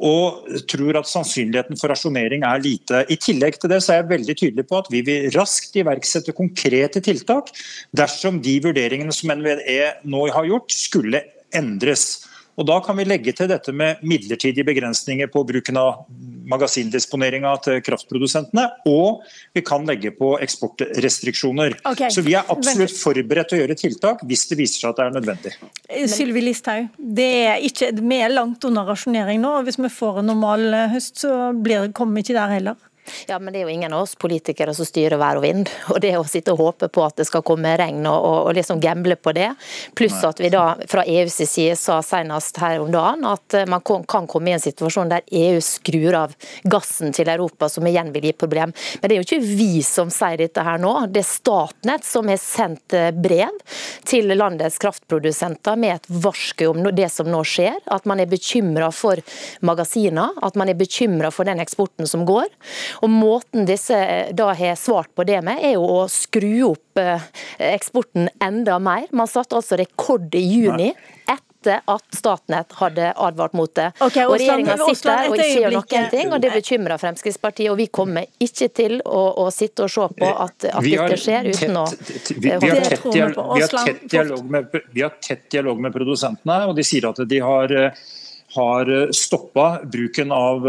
og 0.03 0.43
tror 0.67 0.97
at 0.99 1.09
sannsynligheten 1.09 1.79
for 1.79 1.93
rasjonering 1.93 2.43
er 2.43 2.61
lite. 2.63 3.05
I 3.09 3.15
tillegg 3.15 3.59
til 3.61 3.69
det 3.69 3.79
så 3.83 3.93
er 3.93 4.01
jeg 4.01 4.11
veldig 4.11 4.35
tydelig 4.39 4.67
på 4.67 4.81
at 4.81 4.89
vi 4.91 5.03
vil 5.05 5.29
raskt 5.37 5.75
iverksette 5.79 6.35
konkrete 6.35 7.01
tiltak 7.03 7.53
dersom 7.95 8.41
de 8.43 8.59
vurderingene 8.63 9.13
som 9.13 9.31
NVE 9.37 9.93
nå 10.03 10.27
har 10.33 10.49
gjort, 10.49 10.73
skulle 10.73 11.23
endres. 11.53 12.25
Og 12.57 12.67
Da 12.67 12.79
kan 12.85 12.97
vi 12.99 13.05
legge 13.07 13.33
til 13.33 13.49
dette 13.49 13.73
med 13.73 14.01
midlertidige 14.05 14.65
begrensninger 14.67 15.29
på 15.33 15.41
bruken 15.47 15.79
av 15.81 16.05
magasindisponeringa 16.49 17.53
til 17.63 17.79
kraftprodusentene, 17.85 18.65
og 18.89 19.23
vi 19.55 19.63
kan 19.65 19.87
legge 19.87 20.11
på 20.15 20.33
eksportrestriksjoner. 20.43 21.77
Okay. 21.93 22.11
Så 22.13 22.23
vi 22.25 22.35
er 22.37 22.49
absolutt 22.51 22.93
forberedt 22.97 23.51
til 23.51 23.59
å 23.59 23.63
gjøre 23.63 23.79
tiltak 23.79 24.23
hvis 24.27 24.45
det 24.51 24.59
viser 24.59 24.83
seg 24.83 24.91
at 24.91 24.99
det 24.99 25.05
er 25.07 25.17
nødvendig. 25.17 25.53
Sylvi 26.13 26.43
Listhaug, 26.43 26.89
det 26.97 27.29
er 27.47 27.67
ikke, 27.69 27.93
vi 28.01 28.21
er 28.21 28.33
langt 28.33 28.65
unna 28.67 28.85
rasjonering 28.87 29.41
nå. 29.41 29.57
og 29.59 29.69
Hvis 29.69 29.79
vi 29.81 29.91
får 29.93 30.21
en 30.21 30.33
normal 30.33 30.67
eh, 30.73 30.89
høst, 30.93 31.23
så 31.23 31.53
blir, 31.55 31.89
kommer 31.95 32.19
vi 32.19 32.27
ikke 32.27 32.37
der 32.37 32.57
heller. 32.57 32.89
Ja, 33.27 33.39
men 33.39 33.53
det 33.53 33.61
er 33.61 33.67
jo 33.67 33.73
ingen 33.73 33.93
av 33.93 34.05
oss 34.05 34.15
politikere 34.19 34.73
som 34.75 34.87
styrer 34.87 35.19
vær 35.21 35.39
og 35.39 35.45
vind. 35.45 35.69
Og 35.93 35.99
det 36.03 36.13
å 36.17 36.23
sitte 36.27 36.53
og 36.53 36.61
håpe 36.61 36.89
på 36.93 37.03
at 37.05 37.17
det 37.19 37.27
skal 37.29 37.43
komme 37.45 37.75
regn 37.79 38.03
og, 38.09 38.17
og, 38.17 38.39
og 38.49 38.57
liksom 38.57 38.81
gamble 38.83 39.17
på 39.19 39.33
det, 39.35 39.49
pluss 39.97 40.19
at 40.25 40.41
vi 40.41 40.51
da 40.53 40.73
fra 40.89 41.05
EUs 41.07 41.39
side 41.43 41.75
sa 41.79 41.99
senest 42.05 42.59
her 42.61 42.81
om 42.83 42.91
dagen 42.93 43.25
at 43.27 43.57
eh, 43.57 43.67
man 43.69 43.83
kan 43.83 44.27
komme 44.27 44.51
i 44.51 44.55
en 44.55 44.63
situasjon 44.63 45.11
der 45.11 45.25
EU 45.31 45.59
skrur 45.63 46.17
av 46.17 46.35
gassen 46.69 47.13
til 47.15 47.29
Europa, 47.31 47.69
som 47.69 47.87
igjen 47.87 48.11
vil 48.13 48.29
gi 48.29 48.35
problem. 48.37 48.73
Men 49.01 49.09
det 49.09 49.15
er 49.15 49.21
jo 49.21 49.27
ikke 49.27 49.57
vi 49.59 49.83
som 49.85 50.11
sier 50.13 50.39
dette 50.39 50.63
her 50.65 50.81
nå. 50.81 50.93
Det 51.13 51.23
er 51.23 51.29
Statnett 51.29 52.07
som 52.07 52.29
har 52.31 52.41
sendt 52.41 52.95
eh, 52.97 53.11
brev 53.13 53.51
til 54.07 54.31
landets 54.35 54.79
kraftprodusenter 54.81 55.79
med 55.79 55.97
et 55.97 56.09
varsku 56.23 56.65
om 56.69 56.83
det 56.95 57.09
som 57.13 57.29
nå 57.29 57.43
skjer. 57.47 57.79
At 57.93 58.07
man 58.09 58.21
er 58.23 58.31
bekymra 58.31 58.91
for 58.95 59.19
magasiner, 59.65 60.35
at 60.43 60.57
man 60.59 60.71
er 60.71 60.79
bekymra 60.79 61.31
for 61.33 61.47
den 61.49 61.61
eksporten 61.63 62.09
som 62.09 62.25
går. 62.27 62.49
Og 63.01 63.09
Måten 63.13 63.67
disse 63.69 63.97
eh, 63.97 64.33
da 64.35 64.51
har 64.53 64.77
svart 64.79 65.13
på 65.15 65.25
det 65.27 65.41
med, 65.45 65.61
er 65.63 65.77
jo 65.77 65.87
å 65.87 66.03
skru 66.11 66.73
opp 66.73 67.01
eh, 67.01 67.25
eksporten 67.73 68.29
enda 68.43 68.79
mer. 68.83 69.09
Man 69.11 69.29
satte 69.31 69.57
altså 69.59 69.79
rekord 69.79 70.33
i 70.35 70.43
juni. 70.43 70.93
etter 71.63 71.81
at 71.85 72.03
Statnett 72.15 72.73
hadde 72.73 73.13
advart 73.15 73.53
mot 73.53 73.75
det. 73.75 73.91
Okay, 73.99 74.25
og 74.25 74.35
Regjeringa 74.35 74.75
sitter 74.77 75.09
der 75.09 75.29
og 75.29 75.37
ikke 75.37 75.61
gjør 75.61 75.75
noen 75.77 76.09
ting, 76.11 76.33
og 76.33 76.41
det 76.43 76.51
bekymrer 76.53 76.99
Fremskrittspartiet. 76.99 77.71
Og 77.71 77.77
vi 77.79 77.87
kommer 77.87 78.27
ikke 78.43 78.67
til 78.75 78.97
å, 79.05 79.21
å 79.45 79.49
sitte 79.53 79.85
og 79.87 79.93
se 79.93 80.07
på 80.19 80.31
at, 80.31 80.67
at 80.67 80.83
dette 80.83 81.19
skjer 81.21 81.47
uten 81.53 81.79
å 81.79 81.85
har 81.87 83.85
tett 83.85 84.03
dialog, 84.11 84.43
med, 84.51 84.75
vi 84.91 85.05
har 85.05 85.15
tett 85.23 85.47
dialog 85.51 85.79
med 85.79 85.95
produsentene, 85.95 86.59
og 86.67 86.75
de 86.75 86.85
sier 86.87 87.07
at 87.09 87.23
de 87.29 87.39
har, 87.43 87.71
eh, 87.71 88.03
har 88.53 88.89
stoppa 89.15 89.67
bruken 89.89 90.31
av 90.33 90.67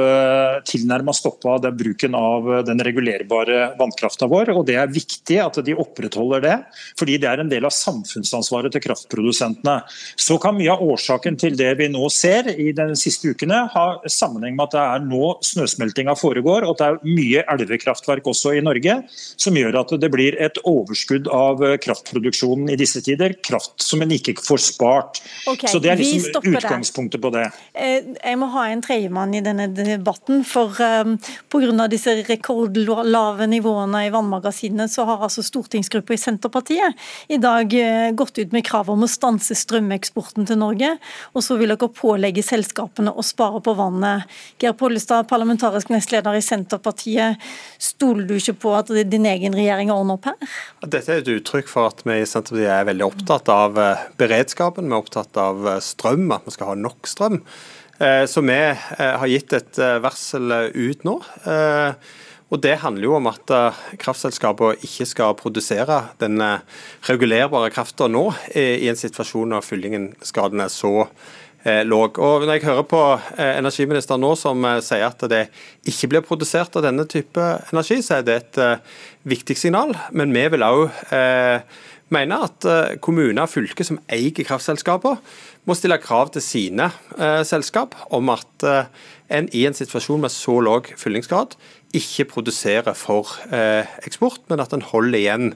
tilnærma 0.69 1.13
stoppa 1.15 1.59
bruken 1.71 2.15
av 2.15 2.49
den 2.67 2.81
regulerbare 2.85 3.75
vannkrafta 3.79 4.29
vår. 4.31 4.51
og 4.55 4.67
Det 4.67 4.77
er 4.81 4.91
viktig 4.91 5.39
at 5.43 5.59
de 5.65 5.77
opprettholder 5.77 6.43
det, 6.45 6.57
fordi 6.99 7.19
det 7.21 7.29
er 7.31 7.43
en 7.43 7.51
del 7.51 7.67
av 7.69 7.75
samfunnsansvaret 7.75 8.73
til 8.75 8.85
kraftprodusentene. 8.85 9.77
Så 10.17 10.39
kan 10.43 10.57
mye 10.57 10.73
av 10.73 10.83
årsaken 10.85 11.39
til 11.41 11.57
det 11.59 11.73
vi 11.81 11.89
nå 11.93 12.09
ser 12.13 12.51
i 12.55 12.71
de 12.77 12.91
siste 12.99 13.35
ukene, 13.35 13.65
ha 13.73 13.87
sammenheng 14.11 14.57
med 14.57 14.69
at 14.69 14.77
det 14.77 14.85
er 14.85 15.07
nå 15.07 15.33
snøsmeltinga 15.45 16.17
foregår, 16.19 16.67
og 16.67 16.75
at 16.75 16.83
det 16.83 16.89
er 16.89 17.17
mye 17.21 17.45
elvekraftverk 17.55 18.27
også 18.31 18.57
i 18.59 18.65
Norge, 18.65 19.01
som 19.11 19.57
gjør 19.59 19.81
at 19.83 19.95
det 20.01 20.11
blir 20.13 20.39
et 20.43 20.61
overskudd 20.65 21.31
av 21.33 21.63
kraftproduksjonen 21.85 22.73
i 22.73 22.79
disse 22.81 23.03
tider. 23.05 23.37
Kraft 23.45 23.83
som 23.85 24.03
en 24.05 24.15
ikke 24.15 24.37
får 24.43 24.63
spart. 24.71 25.23
Okay, 25.51 25.71
Så 25.71 25.81
Det 25.85 25.93
er 25.93 26.01
liksom 26.01 26.55
utgangspunktet 26.55 27.21
på 27.21 27.33
det. 27.35 27.49
Eh, 27.75 28.05
jeg 28.15 28.39
må 28.39 28.47
ha 28.53 28.69
en 28.71 28.83
tredjemann 28.85 29.33
i 29.35 29.41
denne 29.43 29.67
debatten. 29.75 30.45
for 30.47 30.79
eh, 30.79 31.09
Pga. 31.51 31.89
disse 31.91 32.13
rekordlave 32.29 33.49
nivåene 33.51 34.05
i 34.07 34.13
vannmagasinene, 34.15 34.87
så 34.89 35.05
har 35.09 35.25
altså 35.27 35.43
stortingsgruppa 35.43 36.15
i 36.15 36.21
Senterpartiet 36.21 36.95
i 37.29 37.39
dag 37.43 37.75
eh, 37.75 38.13
gått 38.15 38.39
ut 38.39 38.53
med 38.55 38.65
krav 38.65 38.93
om 38.95 39.03
å 39.03 39.11
stanse 39.11 39.57
strømeksporten 39.59 40.47
til 40.47 40.61
Norge. 40.63 40.93
Og 41.35 41.43
så 41.43 41.59
vil 41.59 41.75
dere 41.75 41.91
pålegge 41.91 42.45
selskapene 42.47 43.11
å 43.11 43.27
spare 43.27 43.59
på 43.65 43.75
vannet. 43.75 44.31
Geir 44.63 44.79
Pollestad, 44.79 45.27
parlamentarisk 45.27 45.91
nestleder 45.91 46.39
i 46.39 46.45
Senterpartiet. 46.47 47.43
Stoler 47.83 48.29
du 48.29 48.37
ikke 48.39 48.55
på 48.55 48.77
at 48.79 48.95
din 48.95 49.27
egen 49.27 49.59
regjering 49.59 49.91
ordner 49.91 50.21
opp 50.21 50.31
her? 50.31 50.55
Dette 50.87 51.11
er 51.11 51.25
et 51.25 51.35
uttrykk 51.35 51.67
for 51.75 51.91
at 51.91 52.07
vi 52.07 52.21
i 52.23 52.29
Senterpartiet 52.29 52.71
er 52.71 52.87
veldig 52.93 53.11
opptatt 53.11 53.51
av 53.51 53.83
beredskapen. 54.21 54.87
Vi 54.87 54.95
er 54.95 55.03
opptatt 55.03 55.43
av 55.43 55.67
strøm, 55.83 56.29
at 56.31 56.47
vi 56.47 56.55
skal 56.55 56.71
ha 56.71 56.79
nok 56.79 57.11
strøm. 57.11 57.43
Så 57.95 58.43
vi 58.43 58.57
har 58.99 59.31
gitt 59.31 59.53
et 59.55 59.79
varsel 60.03 60.51
ut 60.75 61.05
nå. 61.07 61.15
Og 62.55 62.61
Det 62.63 62.77
handler 62.85 63.09
jo 63.09 63.17
om 63.17 63.31
at 63.31 63.51
eh, 63.51 63.79
kraftselskapene 63.99 64.79
ikke 64.87 65.07
skal 65.11 65.39
produsere 65.39 66.03
den 66.21 66.43
eh, 66.45 66.83
regulerbare 67.09 67.73
krafta 67.75 68.07
nå, 68.11 68.29
i 68.55 68.87
en 68.91 69.01
situasjon 69.01 69.51
når 69.51 69.65
fyllingen-skaden 69.67 70.63
er 70.63 70.71
så 70.71 70.93
eh, 71.65 71.83
låg. 71.83 72.21
Og 72.23 72.45
Når 72.45 72.53
jeg 72.59 72.67
hører 72.69 72.87
på 72.87 73.01
energiministeren 73.43 74.23
nå 74.23 74.35
som 74.39 74.69
sier 74.85 75.09
at 75.09 75.25
det 75.33 75.49
ikke 75.89 76.13
blir 76.13 76.27
produsert 76.27 76.77
av 76.79 76.87
denne 76.87 77.09
type 77.11 77.49
energi, 77.73 77.99
så 78.05 78.21
er 78.21 78.29
det 78.29 78.39
et 78.43 78.63
viktig 79.27 79.59
signal. 79.59 79.97
Men 80.13 80.35
vi 80.37 80.47
vil 80.55 80.67
òg 80.69 80.85
mene 82.15 82.39
at 82.47 82.69
kommuner 83.03 83.49
og 83.49 83.51
fylker 83.51 83.89
som 83.89 83.99
eier 84.13 84.45
kraftselskaper, 84.47 85.19
må 85.65 85.77
stille 85.79 85.97
krav 86.03 86.31
til 86.35 86.43
sine 86.45 86.91
selskap 87.49 87.95
om 88.13 88.29
at 88.35 88.65
en 89.33 89.49
i 89.57 89.65
en 89.65 89.77
situasjon 89.77 90.21
med 90.21 90.33
så 90.33 90.59
lav 90.61 90.91
fyllingsgrad 91.01 91.57
ikke 91.95 92.27
produserer 92.33 92.97
for 92.99 93.31
eh, 93.55 93.87
eksport, 94.07 94.43
men 94.51 94.63
at 94.63 94.75
en 94.75 94.85
holder 94.85 95.19
igjen 95.21 95.53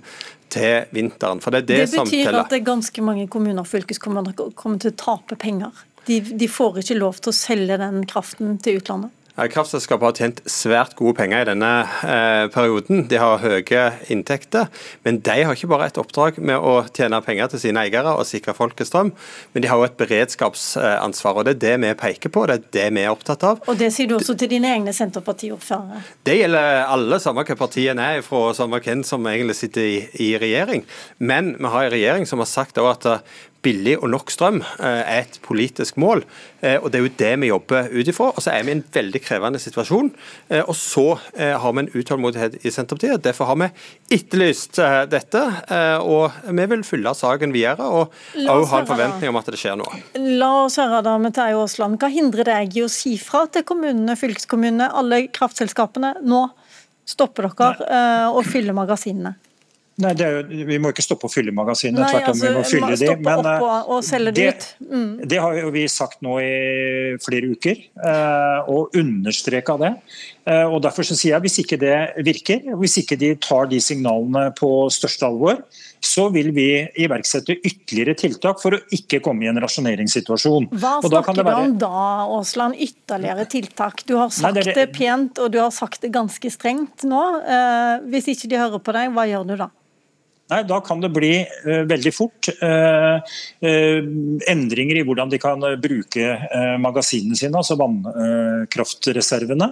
til 0.52 0.86
vinteren. 0.94 1.42
For 1.44 1.52
Det 1.52 1.64
er 1.64 1.66
det, 1.66 1.80
det 1.82 1.90
som 1.96 2.08
betyr 2.08 2.32
at 2.32 2.52
det 2.52 2.60
er 2.60 2.66
ganske 2.68 3.04
mange 3.04 3.26
kommuner 3.28 3.64
og 3.64 3.68
fylkeskommuner 3.68 4.36
kommer 4.56 4.80
til 4.80 4.94
å 4.94 4.98
tape 5.00 5.38
penger. 5.40 5.84
De, 6.08 6.20
de 6.22 6.48
får 6.48 6.80
ikke 6.82 6.96
lov 6.96 7.18
til 7.20 7.34
å 7.34 7.36
selge 7.36 7.76
den 7.80 8.04
kraften 8.08 8.56
til 8.64 8.80
utlandet. 8.80 9.12
Kraftselskapet 9.46 10.02
har 10.02 10.16
tjent 10.18 10.40
svært 10.50 10.96
gode 10.98 11.14
penger 11.20 11.44
i 11.44 11.46
denne 11.52 11.70
eh, 12.02 12.48
perioden. 12.50 13.04
De 13.06 13.20
har 13.22 13.38
høye 13.38 13.82
inntekter. 14.10 14.66
Men 15.06 15.20
de 15.22 15.36
har 15.46 15.54
ikke 15.54 15.70
bare 15.70 15.86
et 15.92 16.00
oppdrag 16.00 16.40
med 16.42 16.58
å 16.58 16.80
tjene 16.90 17.20
penger 17.22 17.52
til 17.52 17.62
sine 17.62 17.84
eiere 17.86 18.16
og 18.18 18.26
sikre 18.26 18.56
folket 18.56 18.90
strøm, 18.90 19.12
men 19.54 19.62
de 19.62 19.70
har 19.70 19.78
også 19.78 19.92
et 19.92 20.00
beredskapsansvar. 20.00 21.38
og 21.38 21.46
Det 21.46 21.54
er 21.54 21.60
det 21.62 21.74
vi 21.84 21.92
peker 22.00 22.34
på, 22.34 22.46
det 22.50 22.56
er 22.58 22.66
det 22.78 22.86
vi 22.96 23.04
er 23.04 23.14
opptatt 23.14 23.46
av. 23.46 23.62
Og 23.70 23.78
Det 23.78 23.92
sier 23.94 24.10
du 24.10 24.16
også 24.18 24.34
til 24.38 24.50
dine 24.50 24.72
egne 24.74 24.94
Senterpartiordførere? 24.96 26.02
Det 26.26 26.38
gjelder 26.40 26.82
alle, 26.88 27.20
samme 27.22 27.46
hva 27.46 27.58
partiene 27.62 28.10
er 28.18 28.26
fra, 28.26 28.48
samme 28.58 28.82
hvem 28.82 29.04
som 29.06 29.26
egentlig 29.30 29.58
sitter 29.60 29.86
i, 29.86 29.98
i 30.26 30.32
regjering. 30.40 30.82
Men 31.22 31.54
vi 31.60 31.70
har 31.76 31.86
en 31.86 31.94
regjering 31.94 32.26
som 32.26 32.42
har 32.42 32.50
sagt 32.50 32.82
at 32.82 33.06
billig 33.64 33.96
og 33.98 34.10
nok 34.12 34.30
strøm 34.32 34.60
eh, 34.62 35.00
er 35.02 35.24
et 35.24 35.38
politisk 35.44 35.98
mål. 36.00 36.22
Eh, 36.60 36.76
og 36.78 36.90
Det 36.90 36.98
er 36.98 37.04
jo 37.04 37.14
det 37.20 37.32
vi 37.42 37.50
jobber 37.50 37.88
ut 37.92 38.10
ifra. 38.10 38.30
Og 38.34 38.44
så 38.44 38.52
er 38.54 38.64
vi 38.64 38.72
i 38.72 38.76
en 38.78 38.84
veldig 38.94 39.22
krevende 39.24 39.60
situasjon. 39.62 40.10
Eh, 40.48 40.62
og 40.62 40.76
så 40.78 41.06
har 41.38 41.72
vi 41.74 41.84
en 41.84 41.90
utålmodighet 41.94 42.58
i 42.62 42.72
Senterpartiet. 42.72 43.22
Derfor 43.24 43.50
har 43.50 43.58
vi 43.60 43.68
etterlyst 44.14 44.78
dette. 45.10 45.42
Og 46.02 46.34
vi 46.46 46.66
vil 46.72 46.84
følge 46.86 47.14
saken 47.14 47.52
videre 47.54 47.86
og 47.86 48.14
også 48.36 48.70
ha 48.72 48.80
en 48.82 48.88
forventning 48.88 49.32
om 49.32 49.38
at 49.40 49.50
det 49.50 49.60
skjer 49.60 49.78
noe. 49.80 50.00
La 50.38 50.50
oss 50.64 50.78
høre 50.80 51.02
da, 51.06 51.16
Mette 51.22 51.44
Aasland. 51.44 51.98
Hva 52.00 52.10
hindrer 52.12 52.48
deg 52.48 52.78
i 52.78 52.84
å 52.84 52.90
si 52.92 53.16
fra 53.20 53.44
til 53.52 53.66
kommunene, 53.68 54.16
fylkeskommunene, 54.18 54.90
alle 54.98 55.26
kraftselskapene? 55.34 56.16
Nå 56.28 56.46
stopper 57.08 57.50
dere 57.50 58.30
å 58.34 58.42
fylle 58.46 58.76
magasinene. 58.76 59.36
Nei, 59.98 60.12
jo, 60.14 60.42
Vi 60.68 60.78
må 60.78 60.92
ikke 60.92 61.02
stoppe 61.02 61.26
å 61.26 61.32
fylle 61.32 61.50
magasinene, 61.54 62.06
tvert 62.06 62.28
om 62.30 62.36
altså, 62.36 62.46
vi 62.46 62.54
må 62.54 62.64
fylle 62.68 62.98
de. 63.00 63.10
Men 63.18 63.40
opp 63.42 63.64
og, 63.66 63.92
og 63.98 64.34
det, 64.36 64.46
ut. 64.46 64.66
Mm. 64.86 65.08
det 65.32 65.40
har 65.42 65.56
jo 65.58 65.72
vi 65.74 65.84
sagt 65.90 66.20
nå 66.22 66.36
i 66.38 67.16
flere 67.24 67.50
uker, 67.50 67.80
eh, 67.82 68.70
og 68.70 68.94
understreka 68.98 69.74
det. 69.82 69.92
Eh, 70.46 70.64
og 70.64 70.78
Derfor 70.86 71.06
så 71.08 71.16
sier 71.18 71.34
jeg 71.34 71.44
hvis 71.48 71.58
ikke 71.64 71.80
det 71.82 71.96
virker, 72.26 72.62
hvis 72.78 72.94
ikke 73.02 73.18
de 73.18 73.32
tar 73.42 73.66
de 73.72 73.80
signalene 73.82 74.48
på 74.58 74.70
største 74.94 75.26
alvor, 75.26 75.58
så 76.04 76.28
vil 76.30 76.52
vi 76.54 76.68
iverksette 77.02 77.56
ytterligere 77.58 78.14
tiltak 78.18 78.62
for 78.62 78.76
å 78.76 78.80
ikke 78.94 79.18
komme 79.24 79.46
i 79.46 79.50
en 79.50 79.58
rasjoneringssituasjon. 79.62 80.70
Hva 80.78 80.94
snakker 81.02 81.42
du 81.42 81.50
om 81.52 81.74
da, 81.82 82.04
Aasland? 82.38 82.78
Ytterligere 82.86 83.48
tiltak? 83.50 84.06
Du 84.06 84.14
har 84.20 84.30
sagt 84.30 84.46
Nei, 84.46 84.54
det, 84.60 84.68
er... 84.70 84.78
det 84.84 84.86
pent 84.94 85.42
og 85.42 85.50
du 85.54 85.58
har 85.58 85.74
sagt 85.74 86.06
det 86.06 86.12
ganske 86.14 86.54
strengt 86.54 87.02
nå. 87.08 87.24
Eh, 87.42 88.06
hvis 88.14 88.30
ikke 88.30 88.52
de 88.54 88.62
hører 88.62 88.82
på 88.82 88.94
deg, 88.94 89.10
hva 89.16 89.26
gjør 89.26 89.50
du 89.50 89.56
da? 89.58 89.68
Nei, 90.48 90.62
Da 90.64 90.80
kan 90.80 91.00
det 91.02 91.10
bli 91.12 91.44
uh, 91.44 91.84
veldig 91.88 92.12
fort 92.16 92.48
uh, 92.62 93.20
uh, 93.20 94.02
endringer 94.48 94.96
i 94.96 95.02
hvordan 95.04 95.28
de 95.28 95.38
kan 95.42 95.60
bruke 95.82 96.38
magasinene 96.80 97.36
sine, 97.36 97.56
altså 97.58 97.76
vannkraftreservene. 97.78 99.68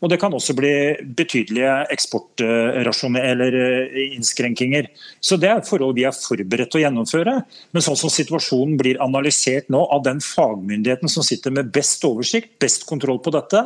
Og 0.00 0.10
det 0.12 0.18
kan 0.22 0.34
også 0.34 0.54
bli 0.58 0.96
betydelige 1.18 1.86
eksportinnskrenkinger. 1.96 4.84
Så 5.20 5.36
Det 5.40 5.48
er 5.50 5.66
forhold 5.66 5.96
vi 5.98 6.04
er 6.06 6.12
forberedt 6.14 6.70
til 6.72 6.80
å 6.80 6.84
gjennomføre. 6.84 7.34
Men 7.74 7.82
sånn 7.84 7.96
som 7.98 8.10
situasjonen 8.12 8.76
blir 8.80 9.02
analysert 9.02 9.66
nå 9.72 9.80
av 9.90 10.00
den 10.06 10.20
fagmyndigheten 10.24 11.08
som 11.10 11.22
sitter 11.26 11.50
med 11.54 11.72
best 11.74 12.04
oversikt, 12.06 12.50
best 12.62 12.86
kontroll 12.88 13.20
på 13.24 13.30
dette, 13.34 13.60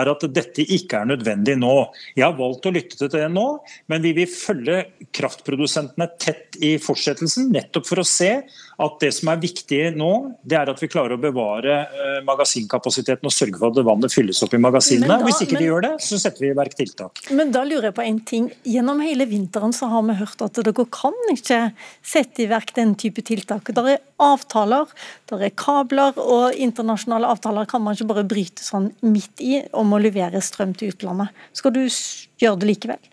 er 0.00 0.06
at 0.10 0.20
dette 0.34 0.62
ikke 0.66 0.96
er 1.02 1.06
nødvendig 1.12 1.56
nå. 1.60 1.76
Jeg 2.16 2.24
har 2.26 2.38
valgt 2.38 2.66
å 2.66 2.74
lytte 2.74 2.96
til 2.98 3.08
det 3.14 3.28
nå, 3.32 3.46
men 3.92 3.98
vi 4.04 4.12
vil 4.16 4.28
følge 4.30 4.76
kraftprodusentene 5.16 5.99
debattene 6.00 6.18
tett 6.18 6.56
i 6.62 6.78
fortsettelsen, 6.78 7.50
nettopp 7.52 7.86
for 7.86 8.00
å 8.00 8.04
se 8.04 8.42
at 8.80 8.96
det 9.00 9.10
som 9.12 9.28
er 9.28 9.40
viktig 9.40 9.96
nå, 9.96 10.36
det 10.42 10.56
er 10.56 10.70
at 10.72 10.80
vi 10.80 10.88
klarer 10.88 11.16
å 11.16 11.20
bevare 11.20 11.74
eh, 11.84 12.20
magasinkapasiteten 12.24 13.28
og 13.28 13.32
sørge 13.32 13.60
for 13.60 13.70
at 13.72 13.84
vannet 13.84 14.12
fylles 14.12 14.40
opp 14.44 14.54
i 14.56 14.60
magasinene. 14.60 15.18
Da, 15.20 15.24
Hvis 15.24 15.42
ikke 15.44 15.58
men, 15.58 15.62
de 15.62 15.68
gjør 15.68 15.84
det, 15.84 15.92
så 16.04 16.20
setter 16.20 16.46
vi 16.46 16.50
i 16.52 16.56
verk 16.56 16.76
tiltak. 16.78 17.22
Men 17.36 17.52
da 17.52 17.64
lurer 17.64 17.90
jeg 17.90 17.96
på 17.98 18.06
en 18.06 18.20
ting. 18.24 18.48
Gjennom 18.64 19.02
hele 19.04 19.28
vinteren 19.28 19.74
så 19.76 19.90
har 19.92 20.04
vi 20.08 20.16
hørt 20.20 20.44
at 20.46 20.60
dere 20.60 20.86
kan 20.92 21.16
ikke 21.32 21.60
sette 22.00 22.44
i 22.44 22.48
verk 22.50 22.74
den 22.76 22.96
type 23.00 23.24
tiltak. 23.26 23.72
Det 23.76 23.86
er 23.96 24.02
avtaler, 24.20 24.88
det 25.28 25.40
er 25.50 25.54
kabler, 25.56 26.16
og 26.20 26.56
internasjonale 26.56 27.28
avtaler 27.28 27.68
kan 27.68 27.84
man 27.84 27.96
ikke 27.96 28.10
bare 28.14 28.28
bryte 28.28 28.64
sånn 28.64 28.90
midt 29.04 29.44
i 29.44 29.60
om 29.76 29.92
å 29.92 30.00
levere 30.00 30.40
strøm 30.44 30.76
til 30.76 30.94
utlandet. 30.94 31.32
Skal 31.56 31.76
du 31.76 31.84
gjøre 31.84 32.60
det 32.60 32.72
likevel? 32.72 33.10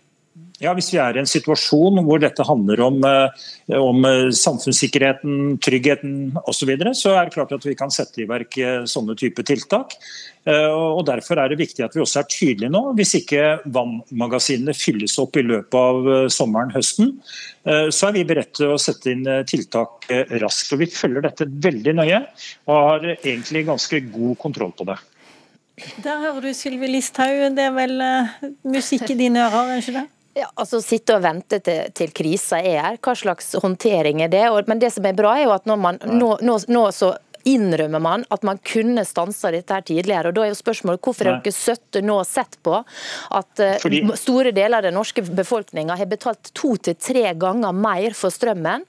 Ja, 0.58 0.72
Hvis 0.74 0.88
vi 0.90 0.98
er 0.98 1.14
i 1.14 1.20
en 1.22 1.28
situasjon 1.28 2.00
hvor 2.02 2.18
dette 2.18 2.42
handler 2.42 2.80
om, 2.82 2.96
eh, 3.06 3.44
om 3.78 4.02
eh, 4.08 4.30
samfunnssikkerheten, 4.34 5.58
tryggheten 5.62 6.16
osv., 6.40 6.56
så, 6.58 6.66
videre, 6.66 6.94
så 6.98 7.12
er 7.14 7.28
det 7.28 7.36
klart 7.36 7.52
at 7.54 7.62
vi 7.62 7.76
kan 7.78 7.92
sette 7.94 8.24
i 8.24 8.26
verk 8.26 8.58
eh, 8.58 8.80
sånne 8.90 9.14
typer 9.18 9.46
tiltak. 9.46 9.94
Og 10.48 11.02
Derfor 11.04 11.36
er 11.42 11.50
det 11.50 11.58
viktig 11.60 11.82
at 11.84 11.92
vi 11.92 12.00
også 12.00 12.22
er 12.22 12.28
tydelige 12.32 12.70
nå. 12.72 12.80
Hvis 12.96 13.10
ikke 13.18 13.58
vannmagasinene 13.68 14.72
fylles 14.72 15.18
opp 15.20 15.36
i 15.36 15.42
løpet 15.44 15.76
av 15.76 16.08
sommeren, 16.32 16.72
høsten, 16.72 17.10
så 17.92 18.08
er 18.08 18.14
vi 18.16 18.24
beredt 18.24 18.54
til 18.56 18.72
å 18.72 18.78
sette 18.80 19.12
inn 19.12 19.28
tiltak 19.50 20.08
raskt. 20.40 20.72
Og 20.72 20.80
Vi 20.80 20.88
følger 20.88 21.26
dette 21.26 21.50
veldig 21.68 21.98
nøye 22.00 22.22
og 22.64 22.72
har 22.78 23.08
egentlig 23.18 23.66
ganske 23.68 24.00
god 24.08 24.38
kontroll 24.40 24.72
på 24.78 24.88
det. 24.88 24.96
Der 26.06 26.24
hører 26.24 26.48
du 26.48 26.54
Sylvi 26.56 26.94
Listhaug, 26.96 27.50
det 27.58 27.68
er 27.68 27.76
vel 27.76 27.98
musikk 28.64 29.10
i 29.12 29.18
dine 29.20 29.50
ører, 29.50 29.74
er 29.74 29.84
ikke 29.84 29.98
det? 30.00 30.08
Ja, 30.38 30.46
altså 30.54 30.78
Sitte 30.84 31.16
og 31.16 31.24
vente 31.24 31.58
til, 31.64 31.88
til 31.98 32.12
krisa 32.14 32.60
er 32.62 32.82
her, 32.84 32.98
hva 33.02 33.14
slags 33.18 33.56
håndtering 33.58 34.22
er 34.22 34.30
det? 34.30 34.44
Og, 34.52 34.68
men 34.70 34.78
det 34.78 34.92
som 34.94 35.06
er 35.08 35.16
bra, 35.18 35.34
er 35.34 35.48
jo 35.48 35.54
at 35.56 35.66
når 35.66 35.80
man 35.82 35.98
nå, 36.06 36.36
nå, 36.46 36.58
nå 36.70 36.84
så 36.94 37.14
innrømmer 37.48 38.02
man 38.02 38.24
at 38.34 38.44
man 38.46 38.60
kunne 38.64 39.04
stansa 39.06 39.52
dette 39.54 39.74
her 39.74 39.84
tidligere. 39.86 40.30
og 40.30 40.38
Da 40.38 40.44
er 40.46 40.52
jo 40.52 40.58
spørsmålet 40.58 41.02
hvorfor 41.04 41.28
har 41.28 41.40
dere 41.44 41.54
søtte 41.54 42.02
nå 42.04 42.18
sett 42.28 42.58
på 42.64 42.76
at 42.78 43.62
uh, 43.62 43.76
Fordi... 43.82 44.02
store 44.18 44.52
deler 44.56 44.80
av 44.80 44.88
den 44.88 44.96
norske 44.98 45.22
befolkninga 45.22 45.96
har 45.98 46.10
betalt 46.10 46.52
to 46.56 46.74
til 46.76 46.96
tre 46.98 47.32
ganger 47.38 47.74
mer 47.76 48.16
for 48.16 48.34
strømmen, 48.34 48.84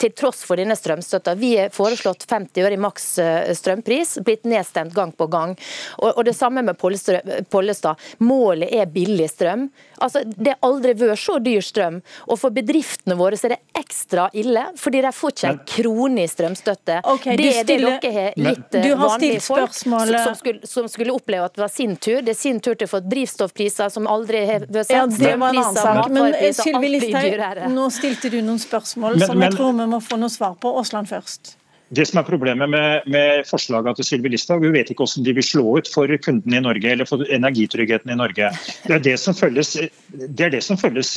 til 0.00 0.12
tross 0.16 0.42
for 0.46 0.60
denne 0.60 0.76
strømstøtta. 0.78 1.36
Vi 1.38 1.54
har 1.58 1.72
foreslått 1.74 2.26
50 2.30 2.64
øre 2.64 2.76
i 2.76 2.80
maks 2.80 3.06
eh, 3.22 3.52
strømpris, 3.56 4.18
blitt 4.24 4.46
nedstemt 4.48 4.94
gang 4.94 5.12
på 5.14 5.28
gang. 5.32 5.54
Og, 6.00 6.10
og 6.12 6.24
Det 6.24 6.34
samme 6.36 6.62
med 6.64 6.78
Pollestad. 6.78 8.00
Målet 8.24 8.72
er 8.74 8.90
billig 8.90 9.28
strøm. 9.32 9.68
Altså, 10.02 10.24
Det 10.24 10.54
har 10.54 10.66
aldri 10.66 10.94
vært 10.98 11.20
så 11.20 11.38
dyr 11.42 11.64
strøm. 11.64 12.00
Og 12.28 12.40
for 12.40 12.54
bedriftene 12.54 13.16
våre 13.18 13.38
så 13.38 13.48
er 13.48 13.56
det 13.56 13.80
ekstra 13.84 14.28
ille, 14.36 14.66
fordi 14.80 15.02
de 15.04 15.12
får 15.14 15.34
ikke 15.34 15.52
en 15.52 15.62
krone 15.74 16.24
i 16.24 16.30
strømstøtte. 16.30 17.00
Okay, 17.14 17.38
det 17.40 17.50
er 17.52 17.68
det 17.68 17.78
dere 17.80 17.93
har 18.02 18.34
gitt 18.36 18.76
vanlige 18.98 19.40
folk 19.40 19.74
som, 19.74 19.96
som, 20.08 20.34
skulle, 20.38 20.66
som, 20.66 20.88
skulle, 20.88 21.14
oppleve 21.14 21.48
at 21.48 21.56
det 21.56 21.62
var 21.62 21.72
sin 21.72 21.96
tur. 21.96 22.22
Det 22.22 22.34
er 22.34 22.38
sin 22.38 22.60
tur 22.60 22.74
til 22.74 22.88
å 22.88 22.92
få 22.94 23.00
drivstoffpriser 23.04 23.92
som 23.92 24.08
aldri 24.10 24.44
har 24.48 24.66
vært 24.68 24.90
sett. 24.90 24.96
Ja, 24.96 25.06
det 25.06 25.34
var 25.40 25.54
en 25.54 25.60
annen 25.62 25.78
sak. 25.78 26.08
Men 26.14 26.38
eh, 26.38 26.54
Sylvi 26.56 26.94
Listhaug, 26.96 27.66
nå 27.74 27.90
stilte 27.94 28.32
du 28.32 28.40
noen 28.40 28.62
spørsmål 28.62 29.18
men, 29.18 29.26
som 29.26 29.36
jeg 29.36 29.44
men, 29.44 29.58
tror 29.58 29.76
vi 29.80 29.90
må 29.94 30.00
få 30.04 30.20
noe 30.20 30.32
svar 30.32 30.56
på. 30.60 30.72
Aasland 30.80 31.10
først. 31.10 31.56
Det 31.94 32.06
som 32.08 32.18
er 32.18 32.26
Problemet 32.26 32.70
med, 32.70 33.08
med 33.12 33.44
forslaget 33.46 34.00
til 34.00 34.08
Sylvi 34.08 34.32
Listhaug, 34.32 34.64
hun 34.64 34.72
vet 34.74 34.90
ikke 34.90 35.04
hvordan 35.04 35.26
de 35.26 35.34
vil 35.36 35.46
slå 35.46 35.64
ut 35.78 35.90
for 35.92 36.10
kundene 36.24 36.58
i 36.58 36.64
Norge 36.64 36.90
eller 36.90 37.08
for 37.08 37.26
energitryggheten 37.28 38.10
i 38.10 38.16
Norge. 38.18 38.50
Det 38.86 38.96
er 38.96 39.04
det 39.04 39.18
som 39.20 39.36
følges, 39.36 39.76
det 40.08 40.54
det 40.56 40.62
som 40.64 40.80
følges, 40.80 41.14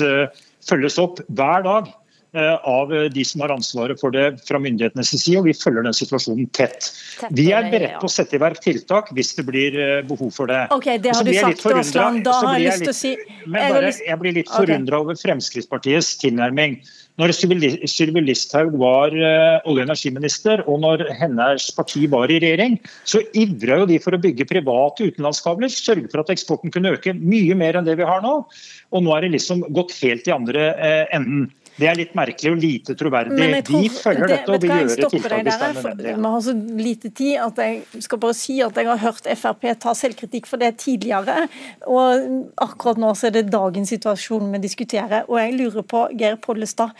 følges 0.67 0.99
opp 1.01 1.23
hver 1.27 1.65
dag 1.65 1.87
eh, 1.87 2.03
av 2.35 2.91
de 3.13 3.23
som 3.25 3.41
har 3.41 3.53
ansvaret 3.53 3.99
for 4.01 4.13
det 4.13 4.41
fra 4.45 4.59
myndighetenes 4.61 5.13
side, 5.15 5.39
og 5.39 5.47
vi 5.47 5.55
følger 5.55 5.85
den 5.87 5.95
situasjonen 5.95 6.49
tett. 6.55 6.89
Vi 7.35 7.47
er 7.55 7.69
beredt 7.71 7.97
på 8.01 8.09
å 8.09 8.11
sette 8.11 8.37
i 8.37 8.41
verk 8.41 8.59
tiltak 8.63 9.09
hvis 9.15 9.33
det 9.37 9.45
blir 9.47 9.77
eh, 9.79 10.03
behov 10.07 10.31
for 10.35 10.51
det. 10.51 10.65
Ok, 10.75 10.89
det 11.01 11.15
har 11.15 11.25
du 11.25 11.33
sagt, 11.33 11.65
Aasland. 11.71 12.23
Da 12.27 12.37
har 12.43 12.59
jeg 12.59 12.69
lyst 12.69 12.85
til 12.85 12.93
å 12.93 12.97
si 12.97 13.13
Men 13.47 13.73
bare, 13.73 13.91
jeg 13.95 14.21
blir 14.21 14.37
litt 14.41 14.51
forundra 14.51 15.01
over 15.03 15.19
Fremskrittspartiets 15.19 16.15
tilnærming. 16.21 16.79
Når 17.17 17.33
Sylvi 17.33 18.21
Listhaug 18.21 18.75
var 18.77 19.09
uh, 19.15 19.57
olje- 19.65 19.81
og 19.81 19.87
energiminister, 19.87 20.61
og 20.69 20.83
når 20.83 21.07
hennes 21.17 21.65
parti 21.73 22.03
var 22.11 22.29
i 22.29 22.37
regjering, 22.43 22.77
så 23.09 23.23
ivra 23.33 23.79
jo 23.81 23.87
de 23.89 23.97
for 24.03 24.13
å 24.13 24.21
bygge 24.21 24.45
private 24.49 25.07
utenlandskabler, 25.09 25.71
sørge 25.73 26.11
for 26.11 26.21
at 26.21 26.29
eksporten 26.35 26.73
kunne 26.73 26.93
øke 26.93 27.15
mye 27.17 27.57
mer 27.57 27.79
enn 27.79 27.87
det 27.87 27.97
vi 27.97 28.05
har 28.05 28.21
nå. 28.21 28.35
Og 28.93 29.03
nå 29.03 29.15
er 29.15 29.25
det 29.25 29.33
liksom 29.33 29.65
gått 29.73 29.95
helt 30.03 30.29
i 30.29 30.35
andre 30.35 30.69
enden. 31.15 31.47
Det 31.77 31.85
er 31.85 31.97
litt 31.99 32.13
merkelig 32.17 32.51
og 32.55 32.57
lite 32.61 32.95
troverdig. 32.97 33.37
Tror, 33.67 33.83
de 33.85 33.89
følger 33.93 34.31
dette 34.31 34.53
og 34.53 34.63
vil 34.63 34.73
gjøre 34.73 34.95
tiltak 34.97 35.45
hvis 35.45 35.59
det 35.61 35.67
er 35.67 35.75
nødvendig. 35.77 36.15
Vi 36.17 36.31
har 36.33 36.43
så 36.47 36.55
lite 36.81 37.11
tid 37.19 37.43
at 37.43 37.61
jeg 37.61 38.03
skal 38.07 38.21
bare 38.23 38.37
si 38.37 38.57
at 38.65 38.81
jeg 38.81 38.89
har 38.89 39.01
hørt 39.03 39.31
Frp 39.37 39.67
ta 39.83 39.93
selvkritikk 39.97 40.49
for 40.49 40.61
det 40.61 40.73
tidligere. 40.81 41.47
Og 41.85 42.53
akkurat 42.65 43.01
nå 43.01 43.13
så 43.17 43.29
er 43.29 43.37
det 43.37 43.47
dagens 43.53 43.93
situasjon 43.93 44.49
vi 44.55 44.63
diskuterer. 44.65 45.27
Og 45.29 45.37
jeg 45.41 45.57
lurer 45.59 45.85
på, 45.85 46.07
Geir 46.17 46.39
Pollestad. 46.41 46.97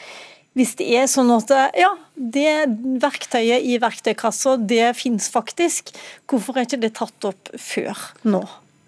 Hvis 0.58 0.74
det 0.80 0.88
er 0.98 1.10
sånn 1.10 1.30
at 1.36 1.52
ja, 1.78 1.92
det 2.18 2.54
verktøyet 3.02 3.66
i 3.66 3.78
verktøykassa, 3.82 4.56
det 4.58 4.94
finnes 4.98 5.28
faktisk, 5.30 5.92
hvorfor 6.30 6.58
er 6.58 6.66
ikke 6.66 6.82
det 6.82 6.96
tatt 6.98 7.30
opp 7.30 7.52
før 7.62 8.08
nå? 8.26 8.42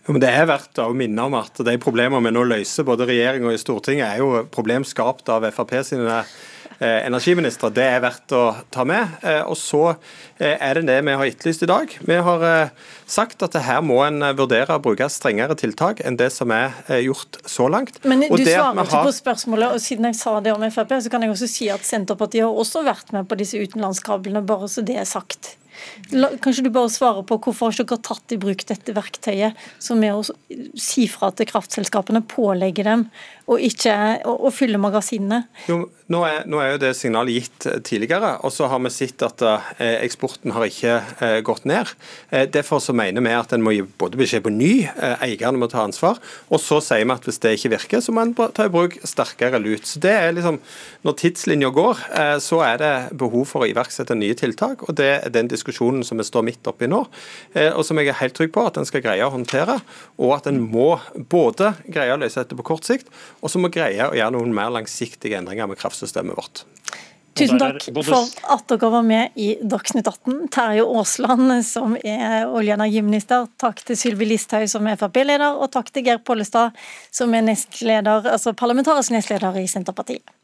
Men 0.09 0.23
Det 0.23 0.29
er 0.33 0.47
verdt 0.49 0.79
å 0.81 0.89
minne 0.97 1.25
om 1.29 1.35
at 1.37 1.59
de 1.65 1.75
problemene 1.81 2.23
vi 2.25 2.33
nå 2.33 2.45
løser, 2.49 2.87
både 2.87 3.05
regjering 3.09 3.45
og 3.45 3.53
i 3.53 3.61
Stortinget, 3.61 4.07
er 4.07 4.23
jo 4.23 4.45
problem 4.49 4.85
skapt 4.87 5.29
av 5.29 5.45
Frp 5.53 5.75
sine 5.85 6.15
eh, 6.79 7.05
energiministre. 7.05 7.69
Det 7.73 7.85
er 7.85 8.01
verdt 8.01 8.33
å 8.33 8.43
ta 8.73 8.87
med. 8.89 9.19
Eh, 9.21 9.43
og 9.45 9.53
så 9.59 9.83
eh, 9.91 10.55
er 10.55 10.79
det 10.79 10.87
det 10.89 10.97
vi 11.05 11.15
har 11.21 11.29
etterlyst 11.29 11.67
i 11.67 11.69
dag. 11.69 11.93
Vi 12.09 12.17
har 12.25 12.47
sagt 13.05 13.45
at 13.45 13.59
her 13.61 13.85
må 13.85 13.99
en 14.07 14.31
vurdere 14.39 14.79
å 14.79 14.81
bruke 14.81 15.11
strengere 15.13 15.57
tiltak 15.59 16.01
enn 16.01 16.17
det 16.17 16.31
som 16.33 16.49
er 16.57 16.73
gjort 17.05 17.37
så 17.45 17.69
langt. 17.69 18.01
Men 18.01 18.25
du 18.25 18.33
svarer 18.33 18.81
ikke 18.81 18.89
har... 18.95 19.05
på 19.11 19.15
spørsmålet, 19.19 19.77
og 19.77 19.85
siden 19.85 20.09
jeg 20.09 20.17
sa 20.23 20.39
det 20.41 20.57
om 20.57 20.65
Frp, 20.73 20.97
så 21.05 21.13
kan 21.13 21.25
jeg 21.25 21.37
også 21.37 21.53
si 21.53 21.69
at 21.69 21.85
Senterpartiet 21.85 22.47
har 22.47 22.65
også 22.65 22.81
vært 22.87 23.13
med 23.13 23.29
på 23.29 23.37
disse 23.37 23.61
utenlandskablene, 23.61 24.41
bare 24.41 24.73
så 24.73 24.81
det 24.85 24.97
er 25.03 25.09
sagt. 25.09 25.53
Kanskje 26.43 26.65
du 26.65 26.71
bare 26.73 26.91
svarer 26.91 27.25
på 27.27 27.37
hvorfor 27.43 27.75
dere 27.75 27.95
har 27.95 28.03
tatt 28.05 28.35
i 28.35 28.39
bruk 28.41 28.65
dette 28.69 28.95
verktøyet, 28.95 29.57
som 29.81 30.03
er 30.03 30.17
å 30.17 30.23
si 30.79 31.07
fra 31.11 31.31
til 31.35 31.49
kraftselskapene, 31.49 32.23
pålegge 32.29 32.85
dem 32.87 33.07
å 33.49 33.57
ikke 33.57 33.95
å, 34.29 34.35
å 34.45 34.51
fylle 34.53 34.79
magasinene? 34.81 35.43
Jo, 35.69 35.81
nå, 36.09 36.21
er, 36.25 36.45
nå 36.49 36.59
er, 36.61 36.73
jo 36.73 36.81
det 36.81 36.91
signalet 36.97 37.35
gitt 37.39 37.65
eh, 37.69 37.79
tidligere, 37.85 38.35
og 38.45 38.53
så 38.53 38.69
har 38.69 38.81
vi 38.83 38.91
sett 38.93 39.23
at 39.25 39.41
eh, 39.45 39.69
eksporten 40.05 40.53
har 40.55 40.65
ikke 40.67 40.95
eh, 41.25 41.37
gått 41.45 41.65
ned. 41.69 41.89
Derfor 42.53 42.81
så 42.83 42.93
mener 42.97 43.23
vi 43.25 43.33
at 43.33 43.53
en 43.53 43.63
må 43.65 43.73
gi 43.73 43.83
både 44.01 44.19
beskjed 44.19 44.43
på 44.45 44.53
ny, 44.53 44.73
eierne 45.21 45.59
må 45.61 45.69
ta 45.71 45.81
ansvar, 45.85 46.19
og 46.49 46.61
så 46.61 46.79
sier 46.83 47.05
vi 47.05 47.13
at 47.15 47.25
hvis 47.25 47.41
det 47.41 47.55
ikke 47.57 47.73
virker, 47.75 48.03
så 48.05 48.13
må 48.13 48.23
en 48.23 48.35
ta 48.35 48.67
i 48.67 48.73
bruk 48.73 48.99
sterkere 49.07 49.61
lut. 49.61 49.87
Så 49.89 50.01
det 50.03 50.13
er 50.15 50.35
liksom, 50.35 50.59
Når 51.05 51.15
tidslinja 51.15 51.69
går, 51.71 52.01
så 52.43 52.59
er 52.65 52.79
det 52.81 52.91
behov 53.17 53.45
for 53.47 53.63
å 53.63 53.69
iverksette 53.69 54.17
nye 54.17 54.35
tiltak, 54.37 54.83
og 54.87 54.97
det 54.99 55.09
er 55.15 55.33
den 55.33 55.47
diskusjonen 55.51 56.03
som 56.03 56.19
vi 56.19 56.25
står 56.27 56.43
midt 56.45 56.67
oppi 56.67 56.89
nå, 56.91 56.99
og 57.55 57.83
som 57.87 58.01
jeg 58.01 58.11
er 58.11 58.19
helt 58.19 58.35
trygg 58.35 58.51
på 58.55 58.65
at 58.67 58.77
en 58.79 58.87
skal 58.87 59.03
greie 59.05 59.23
å 59.23 59.31
håndtere. 59.31 59.79
Og 60.19 60.33
at 60.35 60.49
en 60.51 60.59
må 60.59 60.89
både 61.31 61.71
greie 61.87 62.13
å 62.13 62.19
løse 62.19 62.41
dette 62.41 62.57
på 62.59 62.67
kort 62.67 62.87
sikt, 62.87 63.07
og 63.39 63.51
så 63.51 63.61
må 63.61 63.69
vi 63.69 63.79
greie 63.79 64.09
å 64.09 64.15
gjøre 64.17 64.35
noen 64.35 64.53
mer 64.55 64.73
langsiktige 64.73 65.39
endringer 65.39 65.69
med 65.69 65.79
kraftsystemet 65.79 66.37
vårt. 66.37 66.65
Tusen 67.39 67.59
takk 67.61 67.85
for 68.03 68.27
at 68.51 68.65
dere 68.67 68.89
var 68.91 69.05
med 69.05 69.37
i 69.39 69.53
Dagsnytt 69.61 70.07
18. 70.09 70.49
Terje 70.51 70.83
Aasland, 70.83 71.53
som 71.65 71.95
er 72.01 72.49
olje- 72.49 72.75
og 72.75 72.81
energiminister. 72.81 73.47
Takk 73.61 73.83
til 73.87 73.99
Sylvi 73.99 74.27
Listhaug, 74.27 74.67
som 74.71 74.87
er 74.89 74.99
Frp-leder, 74.99 75.55
og 75.55 75.71
takk 75.71 75.93
til 75.93 76.07
Geir 76.07 76.19
Pollestad, 76.25 76.75
som 77.15 77.33
er 77.33 77.45
nestleder, 77.47 78.27
altså 78.33 78.55
parlamentarisk 78.57 79.15
nestleder 79.15 79.61
i 79.61 79.67
Senterpartiet. 79.71 80.38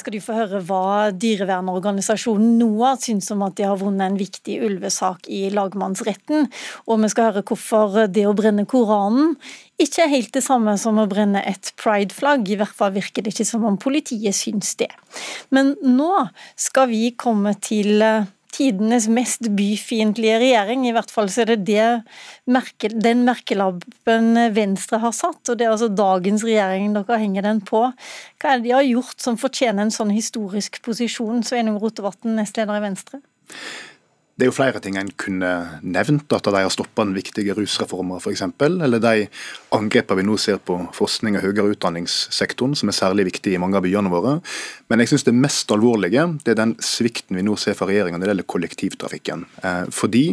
Skal 0.00 0.16
du 0.16 0.20
få 0.22 0.36
høre 0.36 0.60
hva 0.68 1.10
dyrevernorganisasjonen 1.14 2.56
NOAH 2.60 2.98
syns 3.06 3.30
om 3.34 3.44
at 3.46 3.56
de 3.58 3.66
har 3.68 3.78
vunnet 3.80 4.06
en 4.06 4.18
viktig 4.20 4.58
ulvesak 4.66 5.28
i 5.32 5.46
lagmannsretten. 5.54 6.48
Og 6.86 7.02
vi 7.02 7.10
skal 7.12 7.30
høre 7.30 7.44
hvorfor 7.46 8.06
det 8.12 8.26
å 8.28 8.34
brenne 8.36 8.66
Koranen 8.68 9.34
ikke 9.82 10.06
er 10.06 10.12
helt 10.14 10.32
det 10.36 10.44
samme 10.46 10.76
som 10.80 11.00
å 11.00 11.08
brenne 11.10 11.42
et 11.44 11.72
prideflagg. 11.80 12.48
I 12.48 12.60
hvert 12.60 12.76
fall 12.76 12.94
virker 12.94 13.24
det 13.24 13.34
ikke 13.34 13.48
som 13.48 13.66
om 13.68 13.76
politiet 13.80 14.36
syns 14.36 14.74
det. 14.80 14.92
Men 15.52 15.74
nå 15.84 16.12
skal 16.56 16.90
vi 16.92 17.10
komme 17.16 17.56
til 17.60 18.00
tidenes 18.56 19.06
mest 19.12 19.48
byfiendtlige 19.56 20.38
regjering. 20.40 20.86
I 20.88 20.94
hvert 20.96 21.12
fall 21.12 21.28
så 21.32 21.44
er 21.44 21.52
det, 21.52 21.58
det 21.68 22.52
merke, 22.52 22.90
den 22.90 23.24
merkelappen 23.28 24.32
Venstre 24.56 25.00
har 25.02 25.14
satt, 25.16 25.42
og 25.48 25.58
det 25.58 25.66
er 25.66 25.74
altså 25.74 25.90
dagens 25.92 26.44
regjering 26.46 26.96
dere 26.96 27.20
henger 27.22 27.46
den 27.46 27.60
på. 27.66 27.82
Hva 28.40 28.54
er 28.54 28.62
det 28.62 28.68
de 28.68 28.76
har 28.76 28.86
gjort 28.86 29.20
som 29.22 29.40
fortjener 29.40 29.86
en 29.86 29.94
sånn 29.94 30.14
historisk 30.14 30.80
posisjon, 30.86 31.44
Sveinung 31.46 31.80
Rotevatn, 31.82 32.36
nestleder 32.40 32.80
i 32.80 32.86
Venstre? 32.88 33.22
Det 34.36 34.44
er 34.44 34.50
jo 34.50 34.56
flere 34.56 34.80
ting 34.84 34.98
en 35.00 35.08
kunne 35.16 35.50
nevnt. 35.80 36.28
At 36.36 36.44
de 36.44 36.60
har 36.60 36.72
stoppa 36.72 37.06
den 37.06 37.14
viktige 37.16 37.54
rusreforma 37.56 38.18
f.eks. 38.20 38.42
Eller 38.60 39.00
de 39.00 39.28
angrepene 39.72 40.20
vi 40.20 40.26
nå 40.28 40.36
ser 40.40 40.58
på 40.60 40.76
forskning 40.96 41.38
og 41.38 41.46
høyere 41.46 41.72
utdanningssektoren, 41.72 42.76
som 42.76 42.92
er 42.92 42.98
særlig 42.98 43.30
viktig 43.30 43.54
i 43.56 43.60
mange 43.62 43.80
av 43.80 43.86
byene 43.86 44.12
våre. 44.12 44.34
Men 44.92 45.00
jeg 45.00 45.14
syns 45.14 45.24
det 45.24 45.34
mest 45.36 45.72
alvorlige 45.72 46.26
det 46.44 46.52
er 46.52 46.60
den 46.60 46.76
svikten 46.84 47.38
vi 47.38 47.46
nå 47.46 47.56
ser 47.60 47.78
fra 47.78 47.88
regjeringa 47.88 48.20
når 48.20 48.26
det 48.26 48.34
gjelder 48.34 48.50
kollektivtrafikken. 48.52 49.46
Eh, 49.64 49.86
fordi 49.94 50.26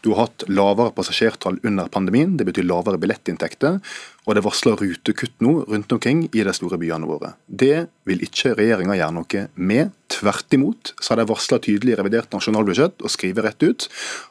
du 0.00 0.14
har 0.14 0.24
hatt 0.24 0.48
lavere 0.48 0.96
passasjertall 0.96 1.60
under 1.68 1.92
pandemien, 1.92 2.38
det 2.40 2.48
betyr 2.48 2.64
lavere 2.64 3.00
billettinntekter 3.02 3.78
og 4.26 4.34
det 4.34 4.42
er 4.42 4.46
varsla 4.46 4.74
rutekutt 4.76 5.40
nå 5.44 5.54
rundt 5.70 5.92
omkring 5.96 6.26
i 6.30 6.44
de 6.44 6.52
store 6.56 6.78
byene 6.80 7.08
våre. 7.08 7.32
Det 7.46 7.88
vil 8.08 8.24
ikke 8.26 8.54
regjeringa 8.58 8.98
gjøre 8.98 9.16
noe 9.16 9.46
med. 9.56 9.94
Tvert 10.10 10.56
imot 10.56 10.92
så 10.98 11.14
har 11.14 11.22
de 11.22 11.30
varsla 11.30 11.60
tydelig 11.62 11.94
i 11.94 11.98
revidert 12.00 12.32
nasjonalbudsjett 12.34 13.00
og 13.00 13.12
skriver 13.12 13.48
rett 13.48 13.64
ut 13.64 13.88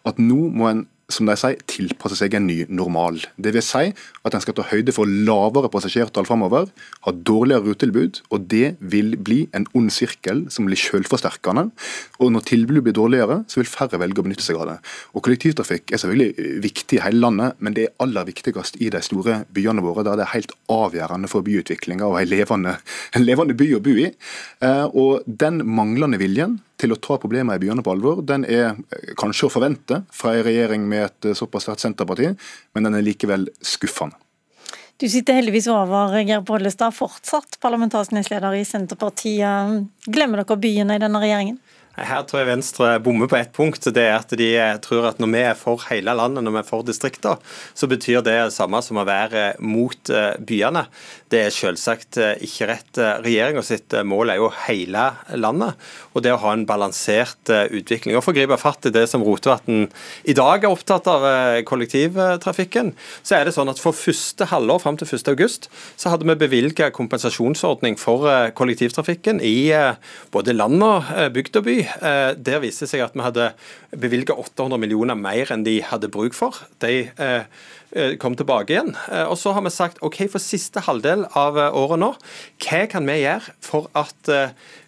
at 0.09 0.21
nå 0.21 0.39
må 0.53 0.69
en 0.69 0.85
som 1.09 1.29
de 1.29 1.35
sier, 1.39 1.57
tilpasse 1.69 2.17
seg 2.19 2.35
en 2.37 2.45
ny 2.47 2.61
normal. 2.69 3.19
Det 3.41 3.53
vil 3.55 3.65
si 3.65 3.89
at 3.89 4.35
en 4.35 4.43
skal 4.43 4.55
ta 4.57 4.65
høyde 4.69 4.93
for 4.95 5.09
lavere 5.09 5.71
passasjertall 5.73 6.27
framover, 6.29 6.69
ha 7.05 7.13
dårligere 7.13 7.65
rutetilbud, 7.65 8.21
og 8.29 8.45
det 8.51 8.75
vil 8.79 9.15
bli 9.17 9.39
en 9.57 9.65
ond 9.77 9.91
sirkel 9.93 10.45
som 10.53 10.69
blir 10.69 10.79
selvforsterkende. 10.79 11.67
Og 12.21 12.33
når 12.35 12.45
tilbudet 12.51 12.85
blir 12.85 12.97
dårligere, 12.97 13.41
så 13.49 13.61
vil 13.61 13.71
færre 13.71 14.01
velge 14.01 14.21
å 14.21 14.27
benytte 14.27 14.45
seg 14.45 14.61
av 14.61 14.69
det. 14.71 14.77
Og 15.15 15.25
Kollektivtrafikk 15.25 15.93
er 15.93 16.03
selvfølgelig 16.03 16.61
viktig 16.63 16.99
i 16.99 17.03
hele 17.03 17.23
landet, 17.25 17.59
men 17.59 17.77
det 17.77 17.87
er 17.87 18.05
aller 18.05 18.29
viktigst 18.29 18.79
i 18.79 18.91
de 18.93 19.03
store 19.05 19.43
byene 19.55 19.83
våre, 19.85 20.05
der 20.07 20.19
det 20.19 20.27
er 20.27 20.35
helt 20.35 20.55
avgjørende 20.71 21.31
for 21.31 21.45
byutviklinga 21.45 22.07
og 22.07 22.21
en 22.21 22.31
levende, 22.31 22.77
en 23.17 23.25
levende 23.25 23.57
by 23.57 23.73
å 23.75 23.83
bo 23.83 23.97
i. 23.97 24.09
Eh, 24.65 24.85
og 24.93 25.25
den 25.25 25.63
manglende 25.65 26.21
viljen 26.21 26.59
til 26.79 26.95
å 26.95 26.99
ta 27.01 27.19
problemene 27.19 27.57
i 27.59 27.61
byene 27.61 27.83
på 27.83 27.93
alvor, 27.93 28.23
den 28.25 28.45
er 28.47 28.71
eh, 28.71 29.13
kanskje 29.19 29.49
å 29.49 29.53
forvente 29.53 30.01
fra 30.15 30.35
en 30.35 30.45
regjering 30.47 30.87
med 30.89 31.05
et 31.09 31.37
såpass 31.37 31.67
sterkt 31.67 31.83
Senterparti, 31.83 32.33
men 32.73 32.87
den 32.87 32.97
er 32.97 33.05
likevel 33.05 33.49
skuffende. 33.59 34.17
Du 34.99 35.05
sitter 35.07 35.37
heldigvis 35.37 35.69
over, 35.71 36.17
Geir 36.27 36.41
Pollestad, 36.43 36.91
fortsatt 36.91 37.55
parlamentarisk 37.63 38.11
nestleder 38.11 38.57
i 38.57 38.65
Senterpartiet. 38.67 39.85
Glemmer 40.11 40.41
dere 40.41 40.57
byene 40.59 40.97
i 40.97 40.99
denne 40.99 41.21
regjeringen? 41.23 41.59
Her 42.05 42.23
tror 42.27 42.41
jeg 42.41 42.49
Venstre 42.49 42.89
bommer 43.03 43.29
på 43.29 43.37
ett 43.39 43.51
punkt. 43.55 43.87
Det 43.93 44.03
er 44.03 44.17
at 44.17 44.33
de 44.37 44.49
tror 44.83 45.09
at 45.09 45.19
når 45.21 45.31
vi 45.33 45.41
er 45.43 45.57
for 45.57 45.81
hele 45.89 46.13
landet, 46.15 46.43
når 46.45 46.55
vi 46.55 46.61
er 46.61 46.67
for 46.67 46.85
distrikter, 46.87 47.39
så 47.75 47.89
betyr 47.89 48.23
det 48.25 48.39
det 48.39 48.55
samme 48.55 48.81
som 48.83 48.99
å 48.99 49.07
være 49.07 49.53
mot 49.63 50.11
eh, 50.13 50.35
byene. 50.39 50.85
Det 51.29 51.43
er 51.45 51.53
selvsagt 51.53 52.19
eh, 52.21 52.43
ikke 52.45 52.69
rett. 52.71 53.01
Regjeringa 53.25 53.63
sitt 53.65 53.93
eh, 53.93 54.05
mål 54.07 54.33
er 54.33 54.39
jo 54.41 54.51
hele 54.65 55.05
landet, 55.39 55.89
og 56.13 56.23
det 56.25 56.33
å 56.33 56.41
ha 56.43 56.53
en 56.55 56.65
balansert 56.69 57.49
utvikling. 57.49 58.15
Og 58.17 58.23
For 58.25 58.33
å 58.33 58.39
gripe 58.39 58.59
fatt 58.61 58.89
i 58.89 58.93
det 58.93 59.05
som 59.11 59.23
Rotevatn 59.25 59.87
i 60.29 60.35
dag 60.37 60.63
er 60.63 60.71
opptatt 60.71 61.07
av, 61.09 61.25
kollektivtrafikken, 61.67 62.93
så 63.25 63.37
er 63.37 63.47
det 63.47 63.55
sånn 63.55 63.71
at 63.71 63.81
for 63.81 63.95
første 63.95 64.47
halvår 64.49 64.81
fram 64.83 64.99
til 64.99 65.09
1.8 65.09 65.69
så 65.99 66.11
hadde 66.11 66.27
vi 66.27 66.37
bevilga 66.39 66.89
kompensasjonsordning 66.95 67.97
for 67.99 68.27
kollektivtrafikken 68.57 69.41
i 69.45 69.71
både 70.33 70.55
land 70.55 70.83
og 70.85 71.09
bygd 71.35 71.61
og 71.61 71.67
by. 71.67 71.77
Eh, 71.97 72.31
der 72.37 72.61
viste 72.63 72.85
det 72.85 72.91
seg 72.93 73.03
at 73.05 73.15
vi 73.17 73.25
hadde 73.25 73.51
bevilga 73.97 74.35
800 74.37 74.79
millioner 74.81 75.17
mer 75.19 75.51
enn 75.53 75.65
de 75.65 75.79
hadde 75.85 76.11
bruk 76.13 76.37
for. 76.37 76.57
De 76.83 77.09
eh, 77.09 77.47
eh, 77.91 78.15
kom 78.21 78.37
tilbake 78.39 78.75
igjen. 78.75 78.93
Og 79.27 79.37
så 79.39 79.53
har 79.55 79.65
vi 79.65 79.73
sagt 79.73 80.01
OK, 80.05 80.21
for 80.31 80.43
siste 80.43 80.83
halvdel 80.85 81.25
av 81.37 81.59
året 81.69 82.01
nå, 82.01 82.13
hva 82.65 82.83
kan 82.91 83.07
vi 83.09 83.21
gjøre 83.23 83.55
for 83.65 83.89
at 83.97 84.33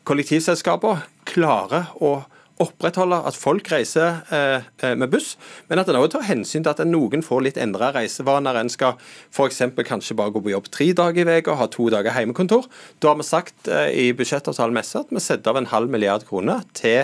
kollektivselskapene 0.07 1.05
klarer 1.29 1.91
å 2.01 2.21
opprettholde 2.61 3.17
at 3.27 3.37
folk 3.37 3.67
reiser 3.71 4.21
eh, 4.33 4.67
eh 4.85 4.95
med 4.97 5.11
buss, 5.11 5.35
men 5.69 5.81
at 5.81 5.89
en 5.89 5.99
også 5.99 6.17
tar 6.17 6.27
hensyn 6.29 6.63
til 6.65 6.71
at 6.71 6.83
noen 6.87 7.25
får 7.25 7.43
litt 7.45 7.59
endra 7.61 7.91
reisevaner. 7.95 8.59
En 8.59 8.71
skal 8.71 8.97
f.eks. 9.31 9.63
kanskje 9.87 10.17
bare 10.17 10.33
gå 10.35 10.43
på 10.43 10.53
jobb 10.53 10.69
tre 10.71 10.91
dager 10.97 11.27
i 11.27 11.39
uka 11.41 11.55
og 11.55 11.61
ha 11.61 11.69
to 11.71 11.89
dager 11.93 12.15
hjemmekontor. 12.15 12.69
Da 12.99 13.11
har 13.11 13.19
vi 13.21 13.27
sagt 13.27 13.67
eh, 13.67 13.89
i 13.91 14.07
budsjettavtalen 14.17 14.75
med 14.77 14.95
at 15.01 15.11
vi 15.11 15.23
setter 15.23 15.53
av 15.53 15.61
en 15.61 15.71
halv 15.71 15.91
milliard 15.91 16.25
kroner 16.27 16.63
til 16.77 17.03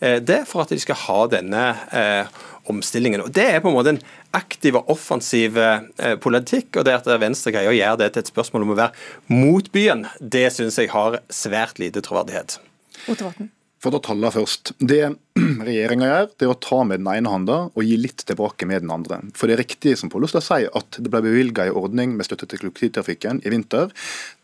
eh, 0.00 0.20
det, 0.20 0.44
for 0.50 0.64
at 0.64 0.74
de 0.74 0.80
skal 0.82 1.00
ha 1.06 1.22
denne 1.32 1.64
eh, 1.92 2.36
omstillingen. 2.70 3.22
Og 3.26 3.32
Det 3.32 3.46
er 3.46 3.60
på 3.60 3.70
en 3.70 3.76
måte 3.76 3.94
en 3.94 4.02
aktiv 4.36 4.76
og 4.78 4.90
offensiv 4.92 5.58
eh, 5.58 6.16
politikk. 6.22 6.76
og 6.76 6.86
det 6.86 6.98
At 7.00 7.10
Venstre 7.20 7.54
greier 7.54 7.72
å 7.72 7.76
gjøre 7.76 8.00
det 8.04 8.12
til 8.12 8.24
et 8.24 8.32
spørsmål 8.32 8.66
om 8.66 8.74
å 8.74 8.80
være 8.80 8.92
mot 9.32 9.72
byen, 9.72 10.06
det 10.20 10.48
syns 10.54 10.78
jeg 10.80 10.92
har 10.94 11.20
svært 11.30 11.80
lite 11.82 12.02
troverdighet. 12.04 12.58
Ottervatn. 13.06 13.52
For 13.82 13.92
å 13.92 13.98
ta 14.00 14.08
tallene 14.08 14.32
først. 14.32 14.72
Det 14.80 15.02
regjeringa 15.68 16.06
gjør, 16.08 16.28
det 16.32 16.46
er 16.46 16.52
å 16.52 16.58
ta 16.64 16.78
med 16.88 17.02
den 17.02 17.10
ene 17.12 17.32
handa 17.32 17.56
og 17.68 17.82
gi 17.84 17.98
litt 18.00 18.22
tilbake 18.28 18.64
med 18.68 18.86
den 18.86 18.92
andre. 18.94 19.18
For 19.36 19.48
det 19.48 19.56
er 19.56 19.62
riktig 19.62 19.92
som 20.00 20.08
Pollestad 20.12 20.44
sier, 20.46 20.70
at 20.78 20.96
det 20.96 21.10
ble 21.12 21.20
bevilga 21.26 21.66
en 21.68 21.76
ordning 21.76 22.14
med 22.16 22.24
støtte 22.24 22.48
til 22.48 22.62
kollektivtrafikken 22.62 23.42
i 23.44 23.52
vinter. 23.52 23.92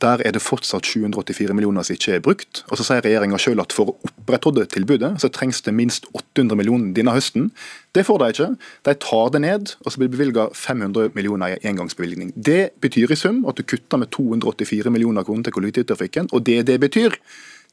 Der 0.05 0.21
er 0.21 0.37
det 0.37 0.45
fortsatt 0.45 0.89
784 0.89 1.57
millioner 1.57 1.87
som 1.87 1.97
ikke 1.97 2.19
er 2.19 2.25
brukt. 2.25 2.61
Og 2.69 2.77
så 2.77 2.87
sier 2.87 3.05
regjeringa 3.07 3.41
sjøl 3.41 3.63
at 3.65 3.73
for 3.73 3.95
å 3.95 3.97
opprettholde 4.11 4.67
tilbudet, 4.73 5.15
så 5.23 5.33
trengs 5.33 5.63
det 5.65 5.75
minst 5.79 6.11
800 6.13 6.59
millioner 6.61 6.93
denne 6.97 7.17
høsten. 7.17 7.49
Det 7.97 8.05
får 8.09 8.21
de 8.21 8.29
ikke. 8.35 8.51
De 8.89 8.97
tar 9.07 9.33
det 9.33 9.43
ned, 9.47 9.73
og 9.81 9.89
så 9.89 10.01
blir 10.01 10.13
det 10.13 10.19
bevilga 10.19 10.47
500 10.57 11.17
millioner 11.17 11.57
i 11.57 11.73
engangsbevilgning. 11.73 12.35
Det 12.37 12.75
betyr 12.85 13.17
i 13.17 13.19
sum 13.19 13.43
at 13.49 13.57
du 13.57 13.65
kutter 13.65 14.01
med 14.01 14.13
284 14.13 14.93
millioner 14.93 15.25
kroner 15.25 15.49
til 15.49 15.57
kollektivtrafikken, 15.57 16.29
og 16.33 16.45
det 16.49 16.63
det 16.69 16.79
betyr, 16.85 17.17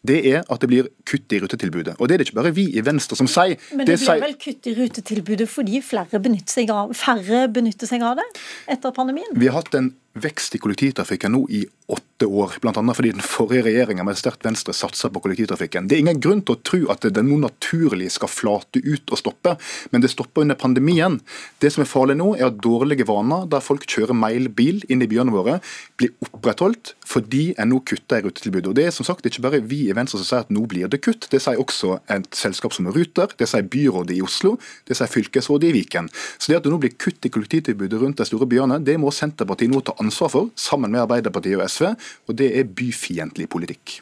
det 0.08 0.20
er 0.32 0.44
at 0.48 0.62
det 0.62 0.70
blir 0.72 0.90
kutt 1.08 1.34
i 1.36 1.40
rutetilbudet. 1.44 1.98
Og 2.00 2.08
Det 2.08 2.16
er 2.16 2.22
det 2.22 2.28
ikke 2.30 2.40
bare 2.40 2.54
vi 2.56 2.70
i 2.72 2.84
Venstre 2.86 3.18
som 3.20 3.28
sier. 3.28 3.60
Men 3.76 3.86
det, 3.86 4.00
det 4.00 4.06
blir 4.08 4.24
vel 4.24 4.36
kutt 4.40 4.70
i 4.70 4.76
rutetilbudet 4.78 5.50
fordi 5.52 5.82
flere 5.84 6.22
benytter 6.24 6.62
seg 6.62 6.72
av, 6.72 6.94
færre 6.96 7.48
benytter 7.52 7.90
seg 7.90 8.06
av 8.06 8.20
det 8.22 8.28
etter 8.72 8.96
pandemien? 8.96 9.36
Vi 9.36 9.50
har 9.52 9.60
hatt 9.60 9.76
en 9.76 9.92
vekst 10.14 10.56
i 10.56 10.60
kollektivtrafikken 10.62 11.32
nå 11.36 11.46
i 11.50 11.66
åtte 11.90 12.26
år, 12.26 12.58
bl.a. 12.62 12.74
fordi 12.94 13.12
den 13.16 13.24
forrige 13.26 13.64
regjeringa 13.66 14.04
med 14.06 14.18
sterkt 14.18 14.46
Venstre 14.46 14.74
satsa 14.78 15.10
på 15.10 15.22
kollektivtrafikken. 15.24 15.88
Det 15.90 15.98
er 15.98 16.04
ingen 16.04 16.22
grunn 16.22 16.42
til 16.46 16.58
å 16.58 16.62
tro 16.66 16.80
at 16.94 17.06
det 17.06 17.24
nå 17.26 17.40
naturlig 17.42 18.12
skal 18.14 18.30
flate 18.30 18.82
ut 18.84 19.10
og 19.10 19.22
stoppe, 19.22 19.56
men 19.94 20.04
det 20.04 20.12
stopper 20.14 20.46
under 20.46 20.60
pandemien. 20.60 21.20
Det 21.62 21.72
som 21.74 21.86
er 21.86 21.90
farlig 21.90 22.20
nå, 22.20 22.34
er 22.38 22.50
at 22.50 22.60
dårlige 22.62 23.08
vaner 23.10 23.48
der 23.50 23.64
folk 23.64 23.88
kjører 23.90 24.18
mailbil 24.18 24.84
inn 24.90 25.02
i 25.06 25.10
byene 25.10 25.34
våre, 25.34 25.60
blir 25.98 26.14
opprettholdt 26.26 26.94
fordi 27.10 27.56
en 27.58 27.72
nå 27.74 27.82
kutter 27.88 28.22
i 28.22 28.28
rutetilbudet. 28.28 28.70
Og 28.70 28.78
Det 28.78 28.86
er 28.86 28.94
som 28.94 29.08
sagt 29.08 29.26
ikke 29.26 29.46
bare 29.46 29.64
vi 29.66 29.88
i 29.90 29.96
Venstre 29.98 30.22
som 30.22 30.28
sier 30.28 30.46
at 30.46 30.54
nå 30.54 30.66
blir 30.70 30.92
det 30.92 31.02
kutt, 31.06 31.30
det 31.32 31.42
sier 31.42 31.58
også 31.62 32.00
et 32.12 32.30
selskap 32.38 32.76
som 32.76 32.90
Ruter, 32.90 33.34
det 33.38 33.50
sier 33.50 33.66
byrådet 33.66 34.18
i 34.18 34.22
Oslo, 34.26 34.58
det 34.90 34.98
sier 34.98 35.10
fylkesrådet 35.10 35.72
i 35.72 35.76
Viken. 35.80 36.10
Så 36.38 36.52
det 36.52 36.60
at 36.60 36.68
det 36.68 36.74
nå 36.74 36.80
blir 36.82 36.94
kutt 37.02 37.26
i 37.26 37.34
kollektivtilbudet 37.34 38.02
rundt 38.02 38.22
de 38.22 38.28
store 38.30 38.48
byene, 38.50 38.80
det 38.84 39.00
må 39.02 39.12
Senterpartiet 39.14 39.74
nå 39.74 39.82
ta 39.86 39.96
ansvar 40.00 40.32
for, 40.34 40.52
sammen 40.56 40.92
med 40.94 41.04
Arbeiderpartiet 41.04 41.60
og 41.60 41.70
SV, 41.70 41.92
og 42.28 42.38
det 42.40 42.52
er 42.60 42.70
byfiendtlig 42.70 43.50
politikk. 43.52 44.00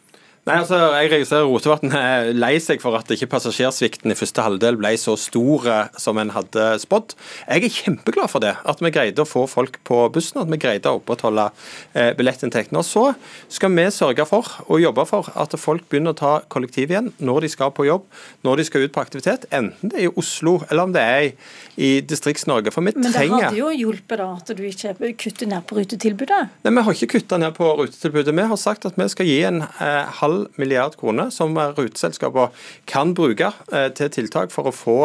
Nei, 0.47 0.61
altså, 0.61 0.77
Jeg 0.95 1.09
registrerer 1.11 1.49
Rotevatn 1.49 1.91
er 1.91 2.29
lei 2.31 2.53
seg 2.63 2.79
for 2.79 2.95
at 2.95 3.09
ikke 3.11 3.27
passasjersvikten 3.33 4.13
i 4.13 4.15
første 4.15 4.45
halvdel 4.45 4.77
ble 4.79 4.93
så 4.95 5.17
stor 5.19 5.65
eh, 5.67 5.89
som 5.99 6.15
en 6.21 6.29
hadde 6.31 6.67
spådd. 6.79 7.17
Jeg 7.49 7.65
er 7.67 7.73
kjempeglad 7.75 8.31
for 8.31 8.39
det, 8.39 8.53
at 8.63 8.79
vi 8.79 8.91
greide 8.95 9.25
å 9.25 9.27
få 9.27 9.43
folk 9.51 9.75
på 9.87 9.97
bussen, 10.15 10.39
at 10.39 10.47
vi 10.47 10.59
greide 10.63 10.87
å 10.87 11.01
opprettholde 11.01 11.49
eh, 11.91 12.13
billettinntektene. 12.15 12.79
Og 12.79 12.87
så 12.87 13.03
skal 13.51 13.75
vi 13.75 13.89
sørge 13.91 14.23
for 14.29 14.53
og 14.69 14.79
jobbe 14.79 15.03
for 15.09 15.27
at 15.35 15.57
folk 15.59 15.83
begynner 15.91 16.15
å 16.15 16.19
ta 16.21 16.31
kollektiv 16.47 16.95
igjen 16.95 17.11
når 17.19 17.43
de 17.43 17.51
skal 17.51 17.75
på 17.75 17.89
jobb, 17.89 18.07
når 18.47 18.61
de 18.61 18.67
skal 18.69 18.87
ut 18.87 18.95
på 18.95 19.03
aktivitet, 19.03 19.49
enten 19.51 19.91
det 19.91 19.99
er 19.99 20.07
i 20.07 20.13
Oslo 20.15 20.61
eller 20.69 20.87
om 20.87 20.95
det 20.95 21.03
er 21.03 21.27
i, 21.75 21.91
Distrikts-Norge. 22.07 22.71
For 22.71 22.87
vi 22.87 22.95
trenger 22.95 23.11
Men 23.11 23.17
det 23.19 23.27
hadde 23.35 23.59
jo 23.59 23.73
hjulpet 23.75 24.23
da 24.23 24.29
at 24.37 24.55
du 24.55 24.63
ikke 24.63 25.11
kutter 25.19 25.51
ned 25.51 25.67
på 25.67 25.75
rutetilbudet? 25.81 26.39
Nei, 26.63 26.73
Vi 26.79 26.87
har 26.87 26.95
ikke 26.95 27.11
kutta 27.17 27.43
ned 27.43 27.59
på 27.59 27.67
rutetilbudet. 27.83 28.31
Vi 28.39 28.47
har 28.55 28.63
sagt 28.63 28.87
at 28.87 28.95
vi 28.95 29.11
skal 29.11 29.27
gi 29.27 29.41
en 29.51 29.65
eh, 29.67 30.17
halv 30.37 30.59
milliard 30.61 30.97
kroner 30.99 31.31
som 31.33 31.55
ruteselskapene 31.57 32.51
kan 32.89 33.13
bruke 33.17 33.51
eh, 33.73 33.89
til 33.97 34.11
tiltak 34.13 34.53
for 34.53 34.69
å 34.69 34.75
få 34.75 34.97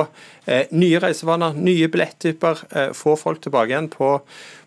eh, 0.46 0.68
nye 0.72 1.00
reisevaner, 1.02 1.56
nye 1.56 1.88
billetttyper, 1.92 2.66
eh, 2.72 2.90
få 2.96 3.16
folk 3.16 3.42
tilbake 3.42 3.72
igjen 3.72 3.90
på, 3.92 4.14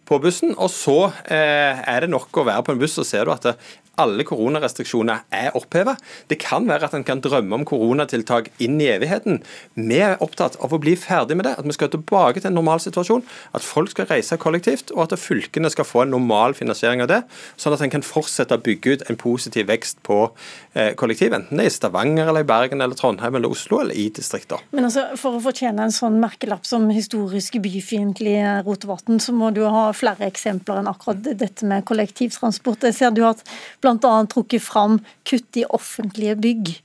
på 0.05 0.19
bussen. 0.23 0.55
Og 0.57 0.71
så 0.73 1.11
er 1.25 2.05
det 2.05 2.11
nok 2.11 2.35
å 2.37 2.45
være 2.47 2.65
på 2.65 2.75
en 2.75 2.81
buss, 2.81 2.97
så 2.97 3.05
ser 3.07 3.25
du 3.25 3.33
at 3.33 3.45
det, 3.47 3.55
alle 4.01 4.25
koronarestriksjoner 4.27 5.25
er 5.33 5.55
opphevet. 5.57 6.01
Det 6.31 6.39
kan 6.41 6.67
være 6.67 6.89
at 6.89 6.95
en 6.97 7.05
kan 7.07 7.21
drømme 7.23 7.59
om 7.59 7.65
koronatiltak 7.67 8.51
inn 8.63 8.77
i 8.81 8.89
evigheten. 8.93 9.41
Vi 9.75 9.99
er 10.03 10.21
opptatt 10.23 10.57
av 10.63 10.73
å 10.73 10.79
bli 10.81 10.95
ferdig 10.99 11.37
med 11.37 11.47
det, 11.47 11.55
at 11.59 11.67
vi 11.67 11.75
skal 11.75 11.91
tilbake 11.93 12.41
til 12.41 12.51
en 12.51 12.57
normal 12.59 12.81
situasjon. 12.83 13.23
At 13.55 13.65
folk 13.65 13.93
skal 13.93 14.09
reise 14.11 14.37
kollektivt, 14.41 14.93
og 14.95 15.05
at 15.05 15.19
fylkene 15.19 15.71
skal 15.73 15.87
få 15.87 16.03
en 16.03 16.13
normal 16.15 16.55
finansiering 16.57 17.03
av 17.05 17.11
det. 17.11 17.21
Sånn 17.61 17.75
at 17.75 17.83
en 17.85 17.93
kan 17.93 18.05
fortsette 18.05 18.57
å 18.57 18.63
bygge 18.63 18.95
ut 18.95 19.05
en 19.09 19.19
positiv 19.19 19.69
vekst 19.71 20.01
på 20.05 20.19
eh, 20.73 20.93
kollektiv, 20.99 21.35
enten 21.35 21.59
det 21.59 21.67
er 21.67 21.71
i 21.71 21.75
Stavanger, 21.75 22.29
eller 22.29 22.45
i 22.45 22.49
Bergen, 22.49 22.83
eller 22.83 22.97
Trondheim, 22.99 23.39
eller 23.39 23.51
Oslo, 23.51 23.81
eller 23.83 23.97
i 23.97 24.07
distrikter. 24.13 24.63
Men 24.75 24.89
altså, 24.89 25.07
For 25.19 25.37
å 25.37 25.43
fortjene 25.43 25.87
en 25.87 25.95
sånn 25.95 26.19
merkelapp 26.21 26.67
som 26.67 26.87
historisk 26.93 27.57
byfiendtlig 27.63 28.37
Rotevatn, 28.65 29.19
så 29.23 29.35
må 29.35 29.51
du 29.55 29.63
ha 29.69 29.87
flere 29.95 30.27
eksempler 30.29 30.81
enn 30.81 30.91
akkurat 30.91 31.23
dette 31.25 31.67
med 31.67 31.85
kollektivtransport. 31.87 32.85
Jeg 32.89 32.97
ser 32.97 33.15
du 33.15 33.23
har 33.25 33.39
bl.a. 33.85 34.15
trukket 34.31 34.65
fram 34.65 34.99
kutt 35.29 35.61
i 35.61 35.67
offentlige 35.69 36.35
bygg. 36.41 36.75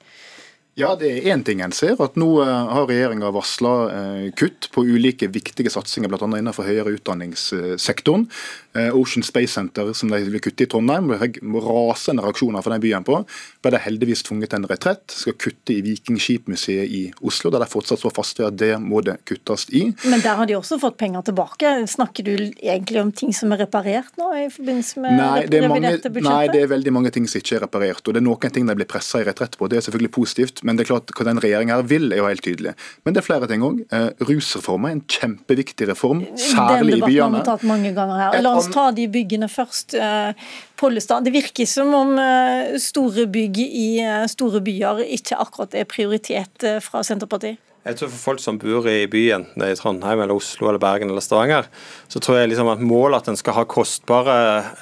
Ja, 0.78 0.94
det 0.96 1.10
er 1.10 1.34
én 1.34 1.42
ting 1.44 1.60
en 1.60 1.74
ser. 1.74 1.98
at 2.00 2.16
Nå 2.20 2.28
eh, 2.44 2.48
har 2.48 2.86
regjeringa 2.88 3.32
varsla 3.34 3.72
eh, 3.90 4.26
kutt 4.38 4.70
på 4.72 4.84
ulike 4.86 5.28
viktige 5.32 5.72
satsinger, 5.72 6.12
bl.a. 6.12 6.28
innenfor 6.38 6.68
høyere 6.68 6.94
utdanningssektoren. 6.96 8.28
Eh, 8.72 8.96
Ocean 8.96 9.22
Space 9.22 9.52
Center, 9.52 9.92
som 9.92 10.12
de 10.12 10.20
vil 10.30 10.40
kutte 10.42 10.62
i 10.62 10.68
Trondheim, 10.70 11.10
rasende 11.10 12.22
reaksjoner 12.22 12.62
fra 12.62 12.76
den 12.76 12.82
byen 12.84 13.06
på. 13.06 13.16
Ble 13.64 13.72
de 13.74 13.80
heldigvis 13.82 14.22
tvunget 14.28 14.52
til 14.52 14.60
en 14.60 14.68
retrett. 14.70 15.02
Skal 15.10 15.34
kutte 15.34 15.74
i 15.74 15.80
Vikingskipmuseet 15.82 16.86
i 16.86 17.00
Oslo, 17.26 17.50
der 17.50 17.64
de 17.64 17.68
fortsatt 17.70 17.98
står 17.98 18.14
fast 18.14 18.38
ved 18.38 18.46
at 18.46 18.60
det 18.60 18.70
må 18.78 19.02
det 19.02 19.16
kuttes 19.26 19.66
i. 19.74 19.88
Men 20.06 20.22
der 20.22 20.38
har 20.38 20.46
de 20.46 20.54
også 20.54 20.78
fått 20.82 21.00
penger 21.02 21.26
tilbake. 21.26 21.72
Snakker 21.90 22.28
du 22.28 22.34
egentlig 22.36 23.02
om 23.02 23.10
ting 23.10 23.34
som 23.34 23.50
er 23.56 23.64
reparert 23.64 24.14
nå, 24.20 24.30
i 24.38 24.46
forbindelse 24.54 25.02
med 25.02 25.18
nei, 25.18 25.32
det 25.50 25.64
reviderte 25.64 26.14
budsjettet? 26.14 26.30
Nei, 26.30 26.54
det 26.54 26.62
er 26.62 26.70
veldig 26.76 26.94
mange 26.94 27.14
ting 27.16 27.26
som 27.26 27.42
ikke 27.42 27.58
er 27.58 27.64
reparert. 27.66 28.04
Og 28.06 28.14
det 28.14 28.22
er 28.22 28.26
noen 28.28 28.54
ting 28.54 28.70
de 28.70 28.78
blir 28.78 28.90
pressa 28.90 29.24
i 29.24 29.26
retrett 29.26 29.58
på. 29.58 29.66
Det 29.66 29.80
er 29.80 29.86
selvfølgelig 29.88 30.12
positivt. 30.14 30.62
Men 30.62 30.78
det 30.78 30.86
er 30.86 30.92
klart 30.92 31.10
hva 31.16 31.26
den 31.26 31.42
regjeringa 31.42 31.80
vil, 31.90 32.12
er 32.14 32.22
jo 32.22 32.30
helt 32.30 32.46
tydelig. 32.46 32.76
Men 33.02 33.18
det 33.18 33.24
er 33.24 33.26
flere 33.26 33.50
ting 33.50 33.66
òg. 33.66 33.82
Eh, 33.90 34.08
rusreformen 34.30 34.92
er 34.92 34.98
en 35.00 35.04
kjempeviktig 35.10 35.90
reform, 35.90 36.22
særlig 36.38 37.00
i 37.00 37.02
byene. 37.02 37.10
Den 37.10 37.10
debatten 37.10 37.20
har 37.20 37.34
vi 37.34 37.44
tatt 37.50 37.68
mange 37.74 37.94
ganger 37.98 38.22
her. 38.22 38.40
La 38.46 38.59
oss 38.60 38.70
ta 38.72 38.90
de 38.96 39.06
byggene 39.10 39.48
først. 39.50 39.96
Eh, 39.96 40.52
Pollestad, 40.80 41.26
det 41.26 41.34
virker 41.34 41.68
som 41.68 41.92
om 41.96 42.14
eh, 42.20 42.76
store 42.80 43.26
bygg 43.30 43.58
i 43.64 43.88
eh, 44.04 44.28
store 44.30 44.62
byer 44.64 45.02
ikke 45.18 45.40
akkurat 45.40 45.74
er 45.76 45.88
prioritet 45.88 46.70
fra 46.84 47.04
Senterpartiet? 47.06 47.60
Jeg 47.80 47.96
tror 47.96 48.10
For 48.12 48.20
folk 48.20 48.40
som 48.42 48.58
bor 48.60 48.84
i 48.92 49.06
byen, 49.08 49.46
i 49.56 49.76
Trondheim, 49.78 50.20
eller 50.20 50.36
Oslo, 50.36 50.68
eller 50.68 50.80
Bergen 50.82 51.08
eller 51.08 51.24
Stavanger, 51.24 51.68
så 52.12 52.20
tror 52.20 52.36
jeg 52.36 52.50
liksom 52.50 52.68
at 52.68 52.82
målet 52.84 53.22
at 53.22 53.30
en 53.32 53.40
skal 53.40 53.56
ha 53.56 53.64
kostbare 53.64 54.34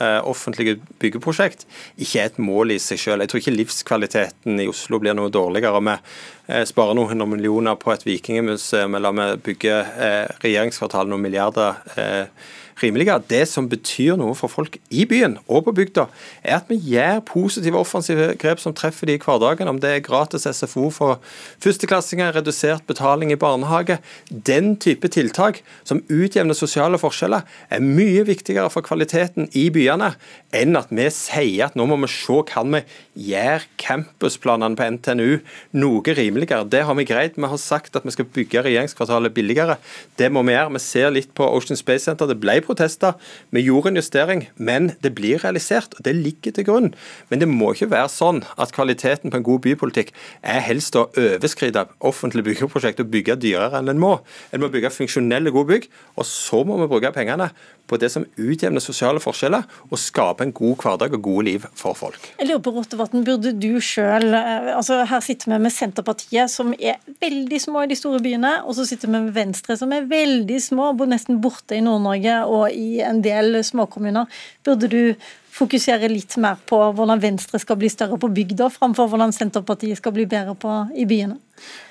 eh, 0.03 0.19
offentlige 0.27 0.81
byggeprosjekt, 0.99 1.63
ikke 1.95 2.25
er 2.25 2.33
et 2.33 2.41
mål 2.43 2.75
i 2.75 2.81
seg 2.83 2.99
selv. 2.99 3.23
Jeg 3.23 3.31
tror 3.31 3.43
ikke 3.45 3.55
livskvaliteten 3.55 4.59
i 4.59 4.67
Oslo 4.71 4.99
blir 4.99 5.15
noe 5.15 5.31
dårligere 5.31 5.79
om 5.79 5.93
vi 5.93 5.95
eh, 5.95 6.65
sparer 6.67 6.99
noen 6.99 7.13
hundre 7.15 7.31
millioner 7.37 7.79
på 7.79 7.95
et 7.95 8.03
vikingmuseum, 8.09 8.99
eller 8.99 9.15
om 9.15 9.23
vi 9.23 9.31
bygger 9.53 9.95
eh, 10.09 10.39
regjeringskvartalet 10.43 11.15
noen 11.15 11.23
milliarder. 11.29 11.79
Eh, 11.95 12.49
rimeligere. 12.83 13.23
Det 13.29 13.45
som 13.51 13.69
betyr 13.71 14.17
noe 14.21 14.37
for 14.39 14.53
folk 14.53 14.79
i 14.91 15.05
byen 15.09 15.39
og 15.47 15.67
på 15.69 15.75
bygda, 15.81 16.07
er 16.43 16.59
at 16.59 16.71
vi 16.71 16.79
gjør 16.93 17.23
positive, 17.29 17.79
offensive 17.79 18.31
grep 18.41 18.63
som 18.63 18.75
treffer 18.77 19.09
de 19.09 19.19
i 19.19 19.23
hverdagen. 19.23 19.71
Om 19.71 19.81
det 19.83 19.93
er 19.95 20.05
gratis 20.05 20.47
SFO 20.49 20.89
for 20.95 21.21
førsteklassinger, 21.65 22.35
redusert 22.37 22.87
betaling 22.89 23.33
i 23.33 23.41
barnehage. 23.41 23.99
Den 24.31 24.77
type 24.77 25.11
tiltak 25.13 25.63
som 25.85 26.03
utjevner 26.09 26.57
sosiale 26.57 27.01
forskjeller, 27.01 27.47
er 27.71 27.85
mye 27.85 28.25
viktigere 28.29 28.71
for 28.73 28.87
kvaliteten 28.87 29.51
i 29.57 29.69
byene 29.75 30.15
enn 30.57 30.79
at 30.79 30.93
vi 30.95 31.09
sier 31.13 31.69
at 31.69 31.77
nå 31.77 31.85
må 31.89 31.99
vi 32.01 32.09
se 32.13 32.39
kan 32.49 32.71
vi 32.73 32.81
gjøre 33.29 33.67
campusplanene 33.81 34.79
på 34.79 34.87
NTNU 34.95 35.39
noe 35.81 36.15
rimeligere. 36.17 36.67
Det 36.71 36.85
har 36.87 36.97
vi 36.99 37.07
greid. 37.09 37.37
Vi 37.37 37.51
har 37.51 37.61
sagt 37.61 37.97
at 37.97 38.07
vi 38.07 38.15
skal 38.15 38.29
bygge 38.35 38.63
regjeringskvartalet 38.65 39.35
billigere. 39.35 39.79
Det 40.19 40.31
må 40.33 40.45
vi 40.47 40.55
gjøre. 40.55 40.75
Vi 40.77 40.83
ser 40.85 41.13
litt 41.15 41.33
på 41.37 41.47
Ocean 41.47 41.79
Space 41.79 42.07
Center. 42.07 42.29
Det 42.31 42.39
ble 42.41 42.59
protester. 42.69 43.17
Vi 43.55 43.65
gjorde 43.65 43.93
en 43.93 44.01
justering, 44.01 44.45
men 44.57 44.93
det 45.05 45.15
blir 45.19 45.41
realisert. 45.43 45.97
og 45.97 46.05
Det 46.05 46.15
ligger 46.17 46.55
til 46.55 46.69
grunn. 46.69 46.93
Men 47.31 47.43
det 47.43 47.49
må 47.51 47.73
ikke 47.75 47.91
være 47.91 48.13
sånn 48.13 48.43
at 48.61 48.75
kvaliteten 48.77 49.33
på 49.33 49.41
en 49.41 49.49
god 49.49 49.65
bypolitikk 49.67 50.13
er 50.43 50.63
helst 50.69 50.97
å 50.99 51.09
overskride 51.17 51.87
offentlige 51.99 52.51
byggeprosjekt 52.51 53.03
og 53.03 53.11
bygge 53.13 53.39
dyrere 53.41 53.81
enn 53.81 53.93
en 53.93 54.03
må. 54.03 54.19
En 54.53 54.63
må 54.63 54.71
bygge 54.73 54.93
funksjonelle, 54.95 55.53
gode 55.55 55.73
bygg, 55.73 55.91
og 56.17 56.29
så 56.29 56.63
må 56.67 56.79
vi 56.83 56.91
bruke 56.91 57.15
pengene 57.17 57.51
på 57.89 57.99
det 58.01 58.11
som 58.13 58.27
utjevner 58.37 58.83
sosiale 58.85 59.23
forskjeller, 59.23 59.65
og 59.89 60.01
skape 60.01 60.45
en 60.45 60.53
god 60.55 60.77
hverdag 60.83 61.17
og 61.17 61.25
gode 61.25 61.47
liv 61.49 61.67
for 61.79 61.97
folk. 61.99 62.31
Jeg 62.39 62.51
lurer 62.51 62.63
på, 62.65 62.75
Rottevatn, 62.77 63.25
burde 63.27 63.55
du 63.57 63.81
selv, 63.85 64.35
eh, 64.37 64.71
altså 64.77 65.01
Her 65.09 65.25
sitter 65.25 65.53
vi 65.55 65.59
med 65.65 65.73
Senterpartiet, 65.73 66.51
som 66.53 66.75
er 66.75 67.01
veldig 67.21 67.61
små 67.61 67.85
i 67.85 67.91
de 67.91 67.99
store 67.99 68.21
byene, 68.25 68.55
og 68.65 68.77
så 68.77 68.87
sitter 68.89 69.09
vi 69.09 69.17
med 69.17 69.35
Venstre, 69.37 69.77
som 69.77 69.93
er 69.93 70.09
veldig 70.09 70.61
små, 70.63 70.93
nesten 71.09 71.41
borte 71.41 71.77
i 71.79 71.83
Nord-Norge 71.85 72.45
og 72.47 72.73
i 72.75 73.01
en 73.01 73.23
del 73.25 73.63
småkommuner. 73.65 74.29
Burde 74.67 74.91
du 74.93 75.15
fokusere 75.59 76.11
litt 76.13 76.37
mer 76.41 76.59
på 76.69 76.79
hvordan 76.95 77.23
Venstre 77.23 77.59
skal 77.63 77.79
bli 77.81 77.91
større 77.93 78.19
på 78.21 78.31
bygda, 78.31 78.71
framfor 78.75 79.11
hvordan 79.11 79.35
Senterpartiet 79.35 79.99
skal 79.99 80.15
bli 80.15 80.29
bedre 80.31 80.55
på 80.59 80.81
i 80.95 81.07
byene? 81.09 81.39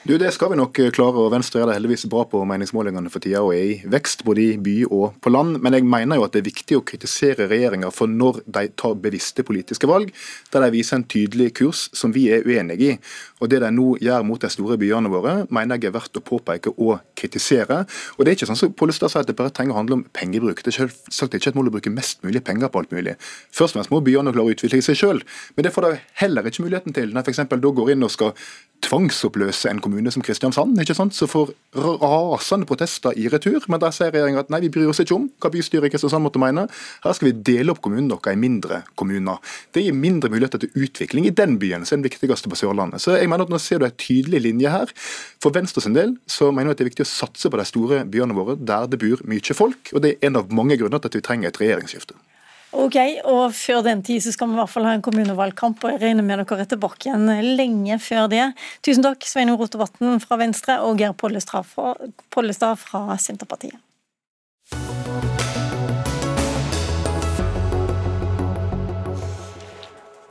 Du, 0.07 0.17
Det 0.17 0.29
skal 0.31 0.53
vi 0.53 0.55
nok 0.55 0.79
eh, 0.79 0.91
klare, 0.95 1.19
og 1.19 1.33
Venstre 1.33 1.59
er 1.59 1.67
det 1.67 1.73
heldigvis 1.75 2.05
bra 2.07 2.21
på 2.31 2.39
meningsmålingene 2.47 3.09
for 3.11 3.19
tida 3.19 3.41
og 3.43 3.51
er 3.51 3.63
i 3.73 3.73
vekst 3.91 4.21
både 4.23 4.43
i 4.43 4.59
by 4.63 4.75
og 4.87 5.17
på 5.19 5.33
land. 5.33 5.57
Men 5.59 5.75
jeg 5.75 5.83
mener 5.83 6.15
jo 6.15 6.23
at 6.23 6.31
det 6.31 6.39
er 6.39 6.47
viktig 6.47 6.77
å 6.77 6.83
kritisere 6.87 7.49
regjeringa 7.51 7.89
for 7.91 8.07
når 8.07 8.39
de 8.45 8.63
tar 8.79 8.95
bevisste 9.03 9.43
politiske 9.43 9.89
valg, 9.89 10.13
der 10.53 10.63
de 10.63 10.69
viser 10.71 11.01
en 11.01 11.03
tydelig 11.11 11.49
kurs 11.59 11.89
som 11.97 12.15
vi 12.15 12.29
er 12.31 12.47
uenig 12.47 12.77
i. 12.87 12.93
Og 13.41 13.51
Det 13.51 13.59
de 13.61 13.71
nå 13.73 13.97
gjør 13.99 14.23
mot 14.23 14.39
de 14.39 14.49
store 14.53 14.77
byene 14.79 15.11
våre, 15.11 15.33
mener 15.51 15.75
jeg 15.75 15.91
er 15.91 15.97
verdt 15.97 16.21
å 16.21 16.23
påpeke 16.23 16.71
og 16.77 17.03
kritisere. 17.19 17.83
Og 18.15 18.23
det 18.23 18.31
er 18.31 18.39
ikke 18.39 18.49
sånn 18.53 18.61
som 18.61 18.71
Pollestad 18.79 19.11
sier 19.11 19.25
at 19.25 19.29
det 19.29 19.35
bare 19.35 19.51
trenger 19.51 19.75
å 19.75 19.81
handle 19.81 19.99
om 19.99 20.05
pengebruk. 20.15 20.63
Det 20.63 20.71
er 20.71 20.87
selvsagt 20.87 21.35
ikke 21.35 21.51
et 21.51 21.59
mål 21.59 21.73
å 21.73 21.75
bruke 21.75 21.91
mest 21.91 22.23
mulig 22.23 22.45
penger 22.47 22.71
på 22.71 22.79
alt 22.79 22.95
mulig. 22.95 23.17
Først 23.51 23.75
og 23.75 23.81
fremst 23.81 23.91
må 23.91 23.99
byene 24.05 24.31
klare 24.31 24.47
å 24.47 24.55
utvikle 24.55 24.79
seg 24.85 25.01
sjøl, 25.03 25.21
men 25.57 25.67
det 25.67 25.75
får 25.75 25.89
de 25.89 26.01
heller 26.23 26.47
ikke 26.47 26.63
muligheten 26.63 26.95
til 26.95 27.11
når 27.11 27.27
f.eks. 27.27 27.43
da 27.51 27.75
går 27.81 27.93
inn 27.93 28.07
og 28.07 28.13
skal 28.13 28.35
tvangsoppløse 28.85 29.56
en 29.65 29.79
kommune 29.81 30.11
som 30.13 30.23
Kristiansand, 30.25 30.77
ikke 30.81 30.95
sant, 30.97 31.15
så 31.17 31.27
får 31.29 31.53
rasende 31.73 32.67
protester 32.69 33.15
i 33.17 33.27
retur. 33.31 33.63
Men 33.71 33.81
der 33.81 33.95
sier 33.95 34.11
regjeringa 34.13 34.43
at 34.43 34.51
nei, 34.53 34.61
vi 34.65 34.71
bryr 34.73 34.91
oss 34.91 35.01
ikke 35.03 35.15
om 35.15 35.27
hva 35.41 35.51
bystyret 35.53 35.89
i 35.89 35.93
Kristiansand 35.93 36.25
måtte 36.25 36.41
mene. 36.41 36.67
Her 37.03 37.17
skal 37.17 37.31
vi 37.31 37.35
dele 37.49 37.73
opp 37.73 37.81
kommunen 37.85 38.11
deres 38.11 38.37
i 38.37 38.39
mindre 38.39 38.83
kommuner. 38.99 39.41
Det 39.73 39.85
gir 39.85 39.97
mindre 39.97 40.31
muligheter 40.33 40.61
til 40.61 40.85
utvikling 40.85 41.29
i 41.29 41.33
den 41.33 41.57
byen, 41.61 41.85
som 41.87 41.97
er 41.97 42.03
den 42.03 42.09
viktigste 42.11 42.51
på 42.51 42.59
Sørlandet. 42.59 43.01
Så 43.03 43.17
jeg 43.17 43.31
mener 43.31 43.47
at 43.47 43.53
nå 43.53 43.61
ser 43.63 43.81
du 43.81 43.89
en 43.89 43.97
tydelig 43.97 44.43
linje 44.45 44.73
her. 44.73 44.93
For 45.43 45.55
Venstre 45.55 45.83
sin 45.83 45.97
del 45.97 46.17
så 46.29 46.51
mener 46.51 46.71
jeg 46.71 46.77
at 46.77 46.83
det 46.83 46.87
er 46.87 46.91
viktig 46.93 47.07
å 47.07 47.13
satse 47.15 47.51
på 47.51 47.59
de 47.59 47.67
store 47.67 48.03
byene 48.05 48.37
våre, 48.37 48.57
der 48.59 48.89
det 48.91 49.01
bor 49.01 49.25
mye 49.25 49.57
folk. 49.57 49.93
Og 49.93 50.03
det 50.03 50.15
er 50.17 50.29
en 50.29 50.41
av 50.43 50.53
mange 50.53 50.77
grunner 50.77 51.01
til 51.01 51.13
at 51.13 51.21
vi 51.21 51.27
trenger 51.29 51.53
et 51.53 51.61
regjeringsskifte. 51.63 52.17
Ok, 52.75 52.97
og 53.23 53.53
Før 53.55 53.81
den 53.85 54.03
tid 54.03 54.19
så 54.23 54.33
skal 54.35 54.49
vi 54.49 54.57
i 54.57 54.59
hvert 54.59 54.71
fall 54.71 54.87
ha 54.89 54.97
en 54.97 55.03
kommunevalgkamp, 55.05 55.79
og 55.83 55.93
jeg 55.93 56.01
regner 56.03 56.25
med 56.25 56.43
dere 56.43 56.65
er 56.65 56.69
tilbake 56.73 57.07
igjen 57.07 57.27
lenge 57.55 57.99
før 58.03 58.27
det. 58.31 58.43
Tusen 58.83 59.05
takk, 59.05 59.23
Sveinung 59.23 59.59
Rotevatn 59.61 60.19
fra 60.23 60.39
Venstre 60.41 60.81
og 60.83 60.99
Geir 60.99 61.15
Pollestad 61.15 61.67
fra, 61.71 61.95
fra 62.83 63.19
Senterpartiet. 63.23 63.79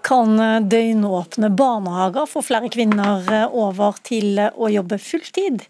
Kan 0.06 0.38
døgnåpne 0.70 1.48
barnehager 1.58 2.28
få 2.30 2.44
flere 2.46 2.68
kvinner 2.70 3.26
over 3.50 3.96
til 4.06 4.38
å 4.38 4.68
jobbe 4.70 5.00
fulltid? 5.02 5.64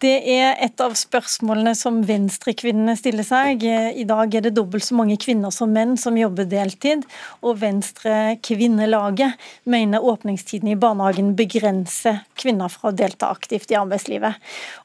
Det 0.00 0.18
er 0.32 0.58
et 0.64 0.80
av 0.84 0.92
spørsmålene 0.96 1.72
som 1.76 2.02
venstrekvinnene 2.04 2.92
stiller 2.96 3.24
seg. 3.24 3.64
I 3.64 4.04
dag 4.08 4.36
er 4.36 4.44
det 4.44 4.54
dobbelt 4.56 4.84
så 4.84 4.96
mange 4.96 5.16
kvinner 5.20 5.52
som 5.52 5.72
menn 5.72 5.96
som 6.00 6.16
jobber 6.16 6.48
deltid, 6.48 7.06
og 7.40 7.60
Venstre 7.60 8.36
Kvinnelaget 8.44 9.40
mener 9.64 10.04
åpningstiden 10.12 10.72
i 10.72 10.78
barnehagen 10.80 11.34
begrenser 11.36 12.22
kvinner 12.40 12.72
fra 12.72 12.92
å 12.92 12.96
delta 12.96 13.32
aktivt 13.32 13.72
i 13.72 13.80
arbeidslivet. 13.80 14.40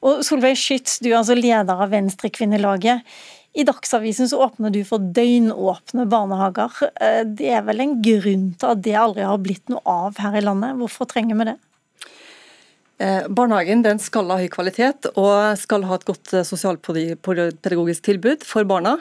Og 0.08 0.24
Solveig 0.24 0.60
Schytz, 0.60 1.02
du 1.04 1.12
er 1.12 1.20
altså 1.20 1.36
leder 1.36 1.84
av 1.84 1.92
Venstre 1.92 2.32
Kvinnelaget. 2.32 3.04
I 3.56 3.64
Dagsavisen 3.64 4.28
så 4.28 4.42
åpner 4.44 4.74
du 4.74 4.82
for 4.84 5.00
døgnåpne 5.16 6.04
barnehager. 6.12 6.76
Det 7.40 7.48
er 7.56 7.62
vel 7.64 7.84
en 7.86 7.94
grunn 8.04 8.50
til 8.60 8.74
at 8.74 8.82
det 8.84 8.98
aldri 9.00 9.24
har 9.24 9.40
blitt 9.40 9.72
noe 9.72 9.80
av 9.88 10.20
her 10.20 10.36
i 10.36 10.44
landet. 10.44 10.76
Hvorfor 10.82 11.08
trenger 11.08 11.40
vi 11.40 11.48
det? 11.54 11.56
Eh, 12.98 13.26
barnehagen 13.28 13.82
den 13.84 14.00
skal 14.00 14.30
ha 14.32 14.38
høy 14.40 14.48
kvalitet 14.52 15.10
og 15.20 15.58
skal 15.60 15.84
ha 15.84 15.98
et 15.98 16.06
godt 16.08 16.32
eh, 16.32 16.46
sosialpedagogisk 16.48 18.06
tilbud 18.08 18.46
for 18.48 18.68
barna. 18.68 18.96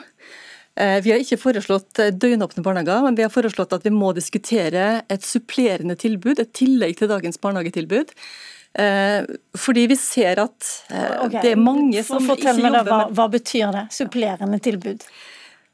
Eh, 0.75 0.97
vi 1.03 1.13
har 1.13 1.21
ikke 1.23 1.39
foreslått 1.39 2.01
døgnåpne 2.19 2.63
barnehager, 2.65 3.05
men 3.05 3.15
vi 3.15 3.23
har 3.23 3.31
foreslått 3.31 3.75
at 3.77 3.87
vi 3.87 3.93
må 3.95 4.11
diskutere 4.17 5.05
et 5.07 5.23
supplerende 5.23 5.95
tilbud, 5.95 6.41
et 6.43 6.51
tillegg 6.51 6.99
til 6.99 7.11
dagens 7.11 7.39
barnehagetilbud. 7.39 8.11
Fordi 8.75 9.85
vi 9.87 9.95
ser 9.95 10.41
at 10.43 10.69
okay. 10.91 11.37
det 11.39 11.53
er 11.53 11.59
mange 11.61 12.01
som 12.03 12.19
ikke 12.19 12.51
jobber 12.51 12.73
med 12.73 12.89
hva, 12.89 12.97
hva 13.15 13.27
betyr 13.31 13.69
det, 13.71 13.85
supplerende 13.95 14.59
tilbud? 14.59 15.05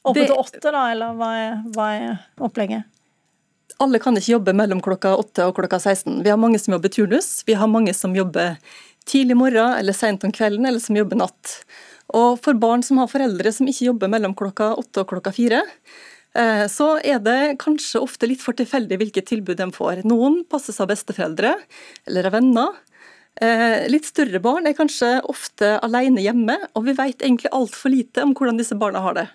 Oppe 0.06 0.26
til 0.28 0.36
åtte, 0.38 0.68
da, 0.68 0.84
eller 0.94 1.18
hva 1.18 1.30
er, 1.40 1.56
hva 1.74 1.88
er 1.98 2.12
opplegget? 2.42 2.86
alle 3.82 4.00
kan 4.02 4.18
ikke 4.18 4.36
jobbe 4.36 4.54
mellom 4.58 4.82
klokka 4.84 5.16
åtte 5.18 5.48
og 5.50 5.56
klokka 5.58 5.80
16. 5.80 6.22
Vi 6.26 6.30
har 6.30 6.40
mange 6.40 6.60
som 6.62 6.76
jobber 6.76 6.94
turnus, 6.94 7.42
vi 7.48 7.58
har 7.58 7.70
mange 7.72 7.94
som 7.98 8.14
jobber 8.16 8.58
tidlig 9.10 9.38
morgen 9.38 9.74
eller 9.80 9.96
sent 9.98 10.24
om 10.28 10.34
kvelden, 10.34 10.68
eller 10.70 10.84
som 10.84 10.98
jobber 10.98 11.20
natt. 11.24 11.56
Og 12.14 12.38
for 12.44 12.58
barn 12.60 12.84
som 12.86 13.00
har 13.02 13.10
foreldre 13.12 13.54
som 13.56 13.70
ikke 13.70 13.88
jobber 13.90 14.12
mellom 14.12 14.36
klokka 14.38 14.74
åtte 14.78 15.04
og 15.04 15.10
klokka 15.14 15.34
4, 15.34 15.62
eh, 16.38 16.66
så 16.70 16.92
er 17.00 17.24
det 17.24 17.58
kanskje 17.64 18.04
ofte 18.04 18.30
litt 18.30 18.44
for 18.44 18.58
tilfeldig 18.58 19.00
hvilket 19.02 19.30
tilbud 19.32 19.58
de 19.58 19.70
får. 19.74 20.04
Noen 20.06 20.42
passes 20.52 20.80
av 20.84 20.92
besteforeldre 20.92 21.56
eller 22.10 22.30
av 22.30 22.38
venner. 22.38 22.82
Eh, 23.40 23.88
litt 23.88 24.10
større 24.10 24.42
barn 24.44 24.68
er 24.68 24.76
kanskje 24.76 25.22
ofte 25.32 25.78
alene 25.86 26.24
hjemme, 26.24 26.58
og 26.76 26.84
vi 26.90 26.98
vet 26.98 27.24
egentlig 27.24 27.52
altfor 27.56 27.94
lite 27.94 28.26
om 28.26 28.36
hvordan 28.36 28.60
disse 28.60 28.76
barna 28.78 29.00
har 29.06 29.16
det. 29.18 29.30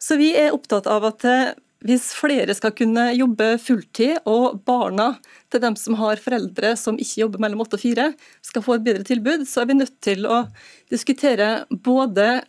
Så 0.00 0.16
vi 0.20 0.32
er 0.38 0.54
opptatt 0.56 0.88
av 0.90 1.04
at 1.10 1.26
eh, 1.28 1.52
hvis 1.84 2.08
flere 2.16 2.54
skal 2.56 2.72
kunne 2.72 3.10
jobbe 3.12 3.50
fulltid, 3.60 4.22
og 4.24 4.62
barna 4.64 5.10
til 5.52 5.60
dem 5.60 5.76
som 5.76 5.98
har 6.00 6.22
foreldre 6.24 6.72
som 6.80 6.96
ikke 6.96 7.26
jobber 7.26 7.44
mellom 7.44 7.60
åtte 7.66 7.76
og 7.76 7.84
fire, 7.84 8.10
skal 8.40 8.64
få 8.64 8.78
et 8.78 8.86
bedre 8.86 9.04
tilbud, 9.04 9.44
så 9.48 9.62
er 9.62 9.70
vi 9.70 9.80
nødt 9.82 9.98
til 10.04 10.24
å 10.24 10.46
diskutere 10.92 11.66
både 11.84 12.40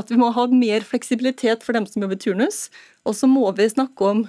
at 0.00 0.12
vi 0.12 0.20
må 0.20 0.28
ha 0.36 0.46
mer 0.52 0.84
fleksibilitet 0.84 1.64
for 1.64 1.76
dem 1.76 1.88
som 1.88 2.04
jobber 2.04 2.20
turnus, 2.20 2.66
og 3.08 3.16
så 3.16 3.28
må 3.28 3.48
vi 3.56 3.72
snakke 3.72 4.12
om 4.12 4.26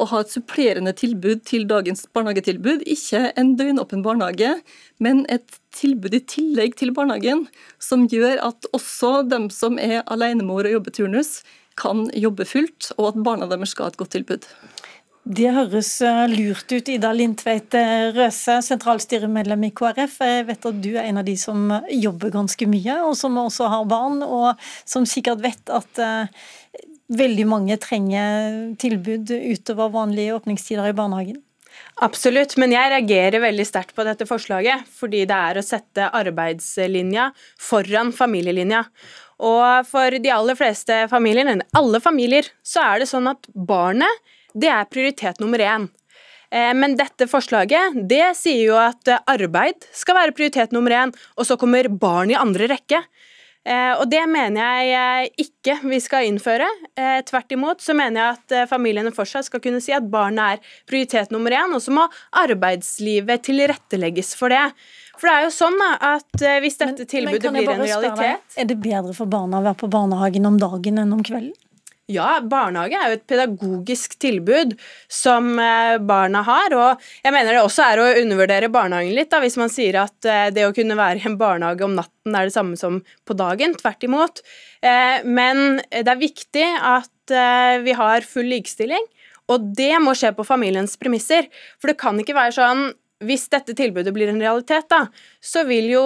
å 0.00 0.06
ha 0.10 0.22
et 0.22 0.32
supplerende 0.32 0.94
tilbud 0.96 1.44
til 1.48 1.66
dagens 1.70 2.04
barnehagetilbud. 2.16 2.84
Ikke 2.90 3.28
en 3.40 3.54
døgnåpen 3.58 4.04
barnehage, 4.04 4.56
men 5.02 5.24
et 5.32 5.58
tilbud 5.74 6.16
i 6.16 6.22
tillegg 6.30 6.78
til 6.80 6.94
barnehagen, 6.96 7.46
som 7.82 8.08
gjør 8.10 8.42
at 8.50 8.70
også 8.76 9.22
dem 9.30 9.50
som 9.54 9.78
er 9.78 10.02
alenemor 10.10 10.66
og 10.66 10.78
jobber 10.78 10.98
turnus, 10.98 11.36
kan 11.80 12.06
jobbe 12.14 12.46
fullt, 12.46 12.92
og 12.98 13.12
at 13.12 13.22
barna 13.26 13.50
deres 13.50 13.74
skal 13.74 13.88
ha 13.88 13.94
et 13.94 13.98
godt 13.98 14.14
tilbud. 14.14 14.46
Det 15.24 15.48
høres 15.56 15.88
eh, 16.04 16.26
lurt 16.28 16.68
ut, 16.68 16.88
Ida 16.92 17.10
Lindtveit 17.16 17.72
eh, 17.80 18.10
Røse, 18.12 18.58
sentralstyremedlem 18.66 19.62
i 19.64 19.70
KrF. 19.72 20.18
Jeg 20.20 20.44
vet 20.50 20.66
at 20.68 20.82
du 20.84 20.90
er 20.92 21.08
en 21.08 21.22
av 21.22 21.24
de 21.24 21.36
som 21.40 21.72
jobber 21.88 22.34
ganske 22.34 22.68
mye, 22.68 22.98
og 23.08 23.16
som 23.16 23.38
også 23.40 23.70
har 23.72 23.86
barn, 23.88 24.20
og 24.20 24.60
som 24.84 25.08
sikkert 25.08 25.40
vet 25.46 25.72
at 25.72 26.02
uh, 26.04 26.44
veldig 27.12 27.46
mange 27.48 27.76
trenger 27.82 28.74
tilbud 28.80 29.32
utover 29.34 29.92
vanlige 29.92 30.36
åpningstider 30.38 30.88
i 30.88 30.96
barnehagen. 30.96 31.42
Absolutt, 32.02 32.56
men 32.58 32.72
jeg 32.74 32.90
reagerer 32.90 33.42
veldig 33.42 33.66
sterkt 33.66 33.94
på 33.96 34.04
dette 34.06 34.26
forslaget. 34.28 34.86
Fordi 34.94 35.24
det 35.28 35.36
er 35.50 35.58
å 35.58 35.64
sette 35.64 36.10
arbeidslinja 36.14 37.30
foran 37.60 38.12
familielinja. 38.14 38.84
Og 39.44 39.88
for 39.88 40.14
de 40.22 40.30
aller 40.30 40.58
fleste 40.58 41.04
familier, 41.10 41.50
alle 41.74 42.00
familier, 42.02 42.46
så 42.62 42.84
er 42.86 43.02
det 43.02 43.10
sånn 43.10 43.28
at 43.30 43.50
barnet 43.54 44.22
det 44.54 44.70
er 44.70 44.86
prioritet 44.90 45.40
nummer 45.42 45.58
én. 45.58 45.88
Eh, 46.54 46.70
men 46.78 46.94
dette 46.98 47.26
forslaget 47.26 47.96
det 48.10 48.36
sier 48.38 48.68
jo 48.68 48.78
at 48.78 49.10
arbeid 49.26 49.88
skal 49.90 50.20
være 50.20 50.36
prioritet 50.36 50.74
nummer 50.74 50.94
én, 50.94 51.14
og 51.34 51.48
så 51.48 51.58
kommer 51.58 51.90
barn 51.90 52.30
i 52.30 52.38
andre 52.38 52.70
rekke. 52.70 53.02
Eh, 53.64 53.92
og 53.96 54.04
det 54.12 54.20
mener 54.28 54.84
jeg 54.84 55.30
ikke 55.46 55.78
vi 55.88 56.00
skal 56.04 56.28
innføre. 56.28 56.66
Eh, 57.00 57.20
tvert 57.24 57.54
imot 57.56 57.80
så 57.84 57.96
mener 57.96 58.20
jeg 58.20 58.36
at 58.36 58.70
familiene 58.70 59.12
fortsatt 59.14 59.48
skal 59.48 59.62
kunne 59.64 59.80
si 59.84 59.94
at 59.96 60.04
barnet 60.12 60.58
er 60.58 60.76
prioritet 60.90 61.32
nummer 61.34 61.54
én, 61.54 61.72
og 61.72 61.80
så 61.80 61.94
må 61.96 62.04
arbeidslivet 62.44 63.46
tilrettelegges 63.48 64.34
for 64.38 64.52
det. 64.52 64.66
For 65.16 65.30
det 65.30 65.34
er 65.34 65.44
jo 65.46 65.52
sånn 65.54 65.78
at 65.94 66.46
hvis 66.64 66.80
dette 66.80 67.06
tilbudet 67.08 67.52
blir 67.54 67.68
en 67.70 67.84
realitet 67.84 68.18
deg, 68.18 68.56
Er 68.58 68.66
det 68.68 68.80
bedre 68.82 69.14
for 69.14 69.30
barna 69.30 69.60
å 69.62 69.66
være 69.68 69.78
på 69.84 69.90
barnehagen 69.92 70.48
om 70.50 70.58
dagen 70.58 70.98
enn 71.00 71.14
om 71.14 71.22
kvelden? 71.24 71.54
Ja, 72.12 72.36
barnehage 72.44 72.98
er 73.00 73.08
jo 73.08 73.16
et 73.16 73.28
pedagogisk 73.30 74.18
tilbud 74.20 74.74
som 75.08 75.54
eh, 75.56 75.96
barna 76.04 76.42
har. 76.44 76.74
Og 76.76 77.06
jeg 77.24 77.32
mener 77.32 77.56
det 77.56 77.62
også 77.64 77.86
er 77.86 78.00
å 78.02 78.08
undervurdere 78.20 78.68
barnehagen 78.72 79.14
litt, 79.16 79.30
da, 79.32 79.40
hvis 79.40 79.56
man 79.56 79.72
sier 79.72 80.02
at 80.02 80.28
eh, 80.28 80.50
det 80.52 80.66
å 80.68 80.74
kunne 80.76 80.98
være 80.98 81.22
i 81.22 81.24
en 81.30 81.38
barnehage 81.40 81.86
om 81.86 81.94
natten 81.96 82.36
er 82.36 82.50
det 82.50 82.52
samme 82.52 82.76
som 82.76 82.98
på 83.24 83.36
dagen. 83.38 83.72
Tvert 83.80 84.04
imot. 84.04 84.44
Eh, 84.84 85.24
men 85.24 85.80
det 85.88 86.04
er 86.04 86.20
viktig 86.20 86.68
at 86.76 87.10
vi 87.24 87.94
har 87.96 88.26
full 88.28 88.50
likestilling, 88.52 89.06
og 89.48 89.70
det 89.72 89.94
må 90.04 90.12
skje 90.12 90.34
på 90.36 90.44
familiens 90.44 90.98
premisser. 91.00 91.46
For 91.80 91.88
det 91.88 91.96
kan 92.02 92.18
ikke 92.20 92.36
være 92.36 92.52
sånn 92.52 92.82
hvis 93.24 93.46
dette 93.48 93.72
tilbudet 93.78 94.12
blir 94.12 94.28
en 94.28 94.42
realitet, 94.42 94.90
da, 94.92 95.06
så 95.40 95.62
vil 95.64 95.88
jo 95.88 96.04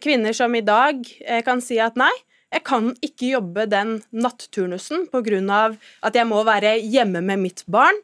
kvinner 0.00 0.32
som 0.32 0.56
i 0.56 0.64
dag 0.64 1.02
kan 1.44 1.60
si 1.60 1.76
at 1.76 2.00
nei, 2.00 2.14
jeg 2.54 2.62
kan 2.66 2.92
ikke 3.02 3.32
jobbe 3.34 3.66
den 3.68 3.96
natturnusen 4.14 5.08
pga. 5.10 5.76
at 6.02 6.14
jeg 6.14 6.26
må 6.26 6.44
være 6.46 6.78
hjemme 6.78 7.20
med 7.20 7.38
mitt 7.42 7.64
barn. 7.66 7.98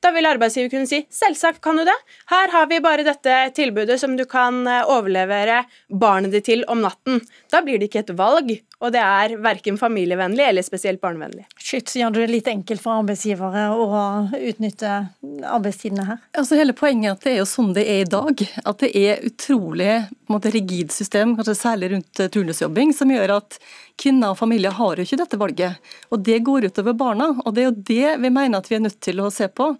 Da 0.00 0.12
vil 0.14 0.28
arbeidsgiver 0.30 0.70
kunne 0.70 0.86
si 0.86 1.02
selvsagt 1.10 1.60
kan 1.60 1.76
du 1.76 1.84
det. 1.84 1.96
Her 2.30 2.52
har 2.54 2.68
vi 2.70 2.78
bare 2.80 3.02
dette 3.02 3.50
tilbudet 3.56 3.98
som 3.98 4.16
du 4.16 4.24
kan 4.24 4.66
eh, 4.66 4.86
overlevere 4.86 5.64
barnet 5.90 6.30
ditt 6.30 6.46
til 6.46 6.62
om 6.70 6.80
natten. 6.84 7.18
Da 7.50 7.60
blir 7.66 7.78
det 7.78 7.90
ikke 7.90 8.04
et 8.06 8.14
valg, 8.18 8.52
og 8.78 8.92
det 8.94 9.00
er 9.02 9.32
verken 9.42 9.78
familievennlig 9.78 10.44
eller 10.46 10.62
spesielt 10.62 11.00
barnevennlig. 11.02 11.48
Shit, 11.58 11.88
så 11.90 11.98
gjør 11.98 12.12
du 12.14 12.20
det 12.20 12.28
litt 12.30 12.50
enkelt 12.50 12.82
for 12.82 13.00
arbeidsgivere 13.00 13.64
å 13.74 13.88
utnytte 14.38 14.92
arbeidstidene 15.50 16.04
her? 16.06 16.20
Altså 16.38 16.58
Hele 16.60 16.76
poenget 16.78 17.10
er 17.10 17.16
at 17.16 17.26
det 17.26 17.32
er 17.32 17.40
jo 17.40 17.48
sånn 17.50 17.72
det 17.74 17.84
er 17.90 18.04
i 18.04 18.10
dag. 18.12 18.44
At 18.62 18.84
det 18.84 18.92
er 18.94 19.24
utrolig 19.26 19.96
måte, 20.30 20.52
rigid 20.54 20.94
system, 20.94 21.34
kanskje 21.34 21.56
særlig 21.58 21.90
rundt 21.96 22.22
eh, 22.22 22.30
turnusjobbing, 22.30 22.94
som 22.94 23.10
gjør 23.10 23.34
at 23.40 23.58
kvinner 23.98 24.34
og 24.34 24.38
familier 24.38 24.76
har 24.78 24.94
jo 24.94 25.08
ikke 25.08 25.18
dette 25.24 25.40
valget. 25.40 25.90
Og 26.14 26.22
det 26.22 26.38
går 26.46 26.68
utover 26.70 26.94
barna. 26.98 27.32
Og 27.42 27.50
det 27.56 27.64
er 27.64 27.68
jo 27.72 27.76
det 27.90 28.14
vi 28.22 28.30
mener 28.30 28.60
at 28.60 28.70
vi 28.70 28.78
er 28.78 28.86
nødt 28.86 29.00
til 29.02 29.24
å 29.24 29.32
se 29.34 29.50
på. 29.50 29.72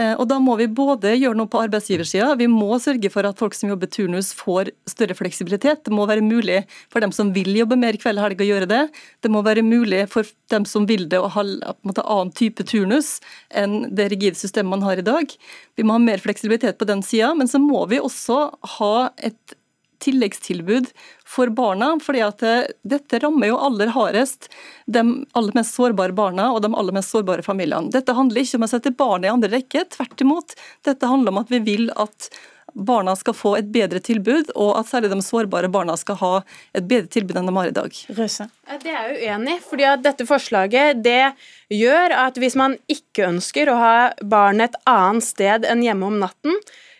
Eh, 0.00 0.14
og 0.16 0.24
Da 0.30 0.38
må 0.40 0.54
vi 0.56 0.70
både 0.72 1.10
gjøre 1.20 1.36
noe 1.36 1.50
på 1.52 1.60
arbeidsgiversida, 1.60 2.30
vi 2.40 2.46
må 2.48 2.78
sørge 2.80 3.10
for 3.12 3.28
at 3.28 3.36
folk 3.40 3.52
som 3.56 3.68
jobber 3.68 3.90
turnus 3.92 4.30
får 4.32 4.70
større 4.88 5.16
fleksibilitet. 5.18 5.84
Det 5.84 5.92
må 5.92 6.06
være 6.08 6.24
mulig 6.24 6.62
for 6.88 7.04
dem 7.04 7.12
som 7.12 7.34
vil 7.36 7.52
jobbe 7.58 7.76
mer 7.76 7.98
kveld 8.00 8.20
og 8.20 8.30
helg 8.30 8.40
å 8.40 8.48
gjøre 8.48 8.70
det. 8.70 8.82
Det 9.20 9.32
må 9.32 9.44
være 9.44 9.64
mulig 9.66 10.06
for 10.12 10.24
dem 10.52 10.64
som 10.64 10.88
vil 10.88 11.08
det 11.12 11.20
å 11.20 11.28
ha 11.34 11.44
en 11.44 11.92
annen 11.92 12.32
type 12.32 12.64
turnus 12.64 13.18
enn 13.50 13.92
det 13.92 14.08
rigide 14.14 14.40
systemet 14.40 14.72
man 14.72 14.86
har 14.88 14.96
i 14.96 15.04
dag. 15.04 15.28
Vi 15.76 15.84
må 15.84 15.98
ha 15.98 16.00
mer 16.00 16.24
fleksibilitet 16.24 16.80
på 16.80 16.88
den 16.88 17.04
sida, 17.04 17.34
men 17.36 17.50
så 17.50 17.60
må 17.60 17.84
vi 17.92 18.00
også 18.00 18.46
ha 18.78 18.94
et 19.20 19.58
tilleggstilbud 20.02 20.90
for 21.24 21.52
barna. 21.54 21.94
fordi 22.02 22.22
at 22.26 22.42
eh, 22.46 22.70
Dette 22.82 23.22
rammer 23.22 23.52
jo 23.52 23.58
aller 23.58 23.92
hardest 23.94 24.50
de 24.86 25.02
aller 25.32 25.56
mest 25.56 25.76
sårbare 25.78 26.12
barna 26.16 26.50
og 26.52 26.62
de 26.64 26.72
aller 26.74 26.96
mest 26.96 27.14
sårbare 27.14 27.44
familiene. 27.46 27.92
Dette 27.92 28.16
handler 28.16 28.42
ikke 28.42 28.60
om 28.60 28.66
å 28.66 28.72
sette 28.72 28.94
barna 28.96 29.28
i 29.28 29.34
andre 29.34 29.52
rekke, 29.56 29.86
tvert 29.96 30.24
imot. 30.24 30.56
Dette 30.84 31.10
handler 31.10 31.34
om 31.34 31.42
at 31.44 31.52
vi 31.52 31.62
vil 31.64 31.92
at 31.96 32.32
barna 32.72 33.14
skal 33.16 33.34
få 33.36 33.54
et 33.58 33.68
bedre 33.72 34.00
tilbud, 34.00 34.52
og 34.56 34.76
at 34.78 34.88
særlig 34.88 35.10
de 35.12 35.20
sårbare 35.24 35.70
barna 35.72 35.96
skal 36.00 36.18
ha 36.20 36.32
et 36.76 36.86
bedre 36.88 37.10
tilbud 37.12 37.38
enn 37.38 37.50
de 37.50 37.56
har 37.56 37.68
i 37.70 37.74
dag. 37.76 37.98
Røse. 38.16 38.48
Det 38.82 38.92
er 38.92 39.12
jeg 39.12 39.18
uenig 39.26 39.58
i. 39.58 39.64
fordi 39.66 39.88
at 39.88 40.04
dette 40.04 40.26
forslaget 40.28 41.02
det 41.04 41.34
gjør 41.72 42.16
at 42.26 42.40
hvis 42.40 42.56
man 42.58 42.78
ikke 42.88 43.28
ønsker 43.28 43.68
å 43.68 43.76
ha 43.80 43.96
barnet 44.22 44.72
et 44.72 44.80
annet 44.88 45.26
sted 45.26 45.68
enn 45.68 45.84
hjemme 45.84 46.08
om 46.08 46.18
natten, 46.22 46.56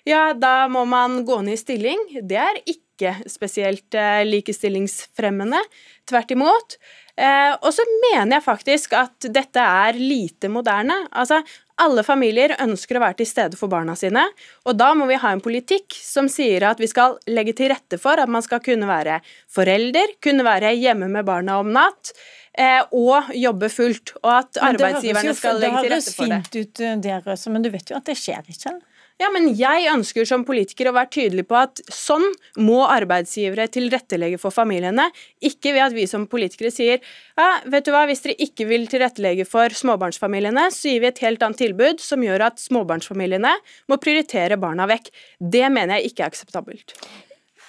ja, 0.09 0.32
da 0.34 0.66
må 0.68 0.84
man 0.88 1.22
gå 1.24 1.40
ned 1.46 1.55
i 1.55 1.61
stilling. 1.61 2.00
Det 2.26 2.38
er 2.38 2.59
ikke 2.66 2.91
spesielt 3.30 3.94
eh, 3.98 4.22
likestillingsfremmende. 4.28 5.61
Tvert 6.09 6.34
imot. 6.34 6.76
Eh, 7.16 7.53
og 7.61 7.68
så 7.76 7.84
mener 8.07 8.38
jeg 8.38 8.44
faktisk 8.46 8.94
at 8.96 9.28
dette 9.34 9.61
er 9.61 9.98
lite 9.98 10.48
moderne. 10.53 10.96
Altså, 11.12 11.42
alle 11.82 12.05
familier 12.07 12.55
ønsker 12.62 12.96
å 12.96 13.03
være 13.03 13.18
til 13.20 13.28
stede 13.28 13.59
for 13.59 13.72
barna 13.72 13.96
sine, 13.98 14.24
og 14.68 14.76
da 14.78 14.92
må 14.96 15.09
vi 15.11 15.18
ha 15.20 15.32
en 15.34 15.42
politikk 15.44 15.96
som 15.96 16.28
sier 16.30 16.64
at 16.68 16.80
vi 16.80 16.88
skal 16.88 17.18
legge 17.28 17.57
til 17.59 17.72
rette 17.72 17.98
for 18.00 18.20
at 18.20 18.30
man 18.30 18.44
skal 18.44 18.62
kunne 18.64 18.88
være 18.88 19.18
forelder, 19.53 20.16
kunne 20.22 20.46
være 20.46 20.72
hjemme 20.78 21.11
med 21.12 21.26
barna 21.28 21.59
om 21.62 21.72
natt. 21.74 22.14
Eh, 22.53 22.82
og 22.92 23.30
jobbe 23.32 23.70
fullt, 23.72 24.12
og 24.20 24.32
at 24.34 24.59
arbeidsgiverne 24.61 25.32
skal 25.36 25.61
legge 25.61 25.84
til 25.86 25.94
rette 25.94 26.12
for 26.12 26.28
det. 26.28 26.40
Det 26.53 26.53
høres 26.53 26.53
fint 26.53 26.59
ut, 26.61 27.05
det, 27.07 27.14
Røse, 27.24 27.53
men 27.55 27.64
du 27.64 27.70
vet 27.72 27.92
jo 27.92 27.96
at 27.96 28.09
det 28.11 28.16
skjer 28.20 28.44
ikke? 28.53 28.74
Ja, 29.23 29.29
men 29.31 29.53
jeg 29.55 29.87
ønsker 29.93 30.27
som 30.27 30.43
politiker 30.47 30.89
å 30.91 30.95
være 30.97 31.12
tydelig 31.14 31.45
på 31.47 31.55
at 31.61 31.83
sånn 31.95 32.25
må 32.59 32.81
arbeidsgivere 32.91 33.68
tilrettelegge 33.70 34.41
for 34.43 34.55
familiene. 34.55 35.05
Ikke 35.45 35.75
ved 35.77 35.85
at 35.85 35.95
vi 35.95 36.09
som 36.11 36.25
politikere 36.31 36.73
sier 36.75 36.99
ja, 37.39 37.49
vet 37.70 37.87
du 37.87 37.93
hva, 37.95 38.03
hvis 38.11 38.25
dere 38.25 38.35
ikke 38.43 38.66
vil 38.66 38.89
tilrettelegge 38.91 39.47
for 39.47 39.75
småbarnsfamiliene, 39.79 40.66
så 40.75 40.91
gir 40.91 41.05
vi 41.05 41.12
et 41.12 41.23
helt 41.23 41.45
annet 41.45 41.62
tilbud 41.62 42.03
som 42.03 42.25
gjør 42.25 42.49
at 42.49 42.62
småbarnsfamiliene 42.62 43.53
må 43.93 44.01
prioritere 44.03 44.59
barna 44.61 44.89
vekk. 44.91 45.12
Det 45.39 45.68
mener 45.70 46.01
jeg 46.01 46.12
ikke 46.12 46.27
er 46.27 46.33
akseptabelt. 46.33 46.97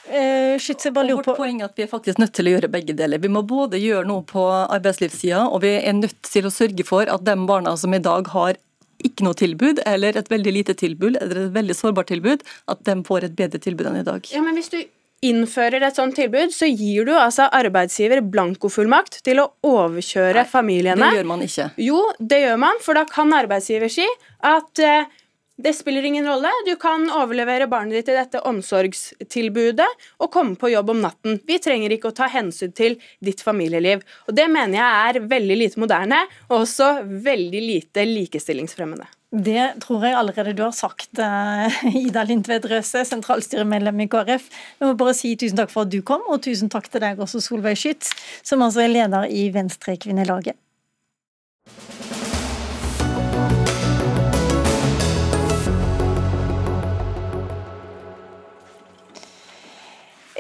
Uh, 0.04 0.58
på... 0.60 1.04
vårt 1.16 1.30
poeng 1.38 1.62
er 1.62 1.70
at 1.70 1.78
Vi 1.80 1.86
er 1.86 1.88
faktisk 1.88 2.18
nødt 2.20 2.34
til 2.36 2.50
å 2.50 2.58
gjøre 2.58 2.74
begge 2.74 2.98
deler. 2.98 3.22
Vi 3.24 3.32
må 3.32 3.46
både 3.48 3.80
gjøre 3.80 4.10
noe 4.10 4.26
på 4.28 4.42
arbeidslivssida, 4.52 5.46
og 5.48 5.64
vi 5.64 5.78
er 5.78 5.96
nødt 5.96 6.18
til 6.28 6.50
å 6.50 6.52
sørge 6.52 6.84
for 6.88 7.08
at 7.08 7.24
de 7.24 7.38
barna 7.48 7.78
som 7.80 7.94
i 7.96 8.02
dag 8.04 8.28
har 8.34 8.60
ikke 9.08 9.28
noe 9.28 9.38
tilbud, 9.38 9.84
eller 9.90 10.18
et 10.20 10.32
veldig 10.32 10.56
lite 10.56 10.76
tilbud, 10.80 11.20
eller 11.22 11.46
et 11.46 11.56
veldig 11.56 11.78
sårbart 11.78 12.12
tilbud, 12.14 12.44
at 12.72 12.84
de 12.88 13.00
får 13.08 13.30
et 13.30 13.40
bedre 13.40 13.62
tilbud 13.64 13.90
enn 13.90 14.02
i 14.02 14.06
dag. 14.08 14.28
Ja, 14.34 14.44
men 14.46 14.58
hvis 14.60 14.72
du 14.74 14.82
innfører 15.24 15.86
et 15.88 15.98
sånt 15.98 16.18
tilbud, 16.20 16.52
så 16.52 16.68
gir 16.68 17.08
du 17.08 17.14
altså 17.16 17.48
arbeidsgiver 17.56 18.24
blankofullmakt 18.34 19.22
til 19.26 19.40
å 19.44 19.50
overkjøre 19.68 20.42
Nei, 20.42 20.50
familiene. 20.50 21.00
Det 21.00 21.22
gjør 21.22 21.30
man 21.32 21.46
ikke. 21.46 21.68
Jo, 21.80 22.02
det 22.20 22.42
gjør 22.44 22.60
man, 22.66 22.82
for 22.84 23.00
da 23.00 23.06
kan 23.10 23.32
arbeidsgiver 23.38 23.92
si 23.94 24.08
at 24.44 24.84
uh, 24.84 25.22
det 25.64 25.74
spiller 25.74 26.04
ingen 26.04 26.28
rolle. 26.28 26.50
Du 26.66 26.76
kan 26.76 27.06
overlevere 27.08 27.70
barnet 27.72 27.96
ditt 27.96 28.10
til 28.10 28.18
dette 28.20 28.42
omsorgstilbudet 28.50 29.88
og 30.20 30.32
komme 30.34 30.58
på 30.60 30.74
jobb 30.74 30.92
om 30.92 31.02
natten. 31.06 31.40
Vi 31.48 31.56
trenger 31.64 31.96
ikke 31.96 32.12
å 32.12 32.16
ta 32.18 32.28
hensyn 32.32 32.74
til 32.76 32.98
ditt 33.24 33.40
familieliv. 33.44 34.04
Og 34.28 34.36
Det 34.36 34.50
mener 34.52 34.80
jeg 34.82 35.10
er 35.10 35.28
veldig 35.32 35.58
lite 35.62 35.80
moderne, 35.80 36.20
og 36.50 36.66
også 36.66 36.90
veldig 37.08 37.62
lite 37.64 38.04
likestillingsfremmende. 38.10 39.08
Det 39.34 39.80
tror 39.82 40.04
jeg 40.06 40.18
allerede 40.20 40.54
du 40.54 40.62
har 40.66 40.76
sagt, 40.76 41.18
eh, 41.18 41.80
Ida 42.04 42.26
Lindtvedt 42.28 42.68
Røse, 42.70 43.06
sentralstyremedlem 43.08 44.04
i 44.04 44.10
KrF. 44.12 44.52
Jeg 44.80 44.90
må 44.90 44.94
bare 45.00 45.16
si 45.18 45.34
tusen 45.40 45.58
takk 45.58 45.72
for 45.72 45.88
at 45.88 45.96
du 45.96 46.02
kom, 46.06 46.28
og 46.28 46.44
tusen 46.44 46.70
takk 46.70 46.92
til 46.92 47.02
deg 47.02 47.24
også, 47.24 47.42
Solveig 47.42 47.80
Schytz, 47.80 48.12
som 48.44 48.62
altså 48.62 48.84
er 48.84 48.94
leder 48.94 49.32
i 49.32 49.48
Venstre-kvinnelaget. 49.56 50.60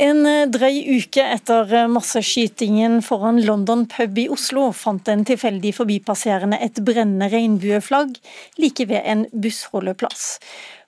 En 0.01 0.25
eh, 0.25 0.47
drøy 0.49 0.79
uke 0.95 1.21
etter 1.21 1.69
eh, 1.69 1.89
masseskytingen 1.91 3.01
foran 3.05 3.43
London 3.45 3.85
pub 3.85 4.17
i 4.17 4.25
Oslo, 4.31 4.71
fant 4.73 5.09
en 5.11 5.21
tilfeldig 5.27 5.75
forbipasserende 5.77 6.57
et 6.65 6.81
brennende 6.81 7.29
regnbueflagg 7.29 8.15
like 8.57 8.87
ved 8.89 9.05
en 9.05 9.27
bussholdeplass. 9.33 10.39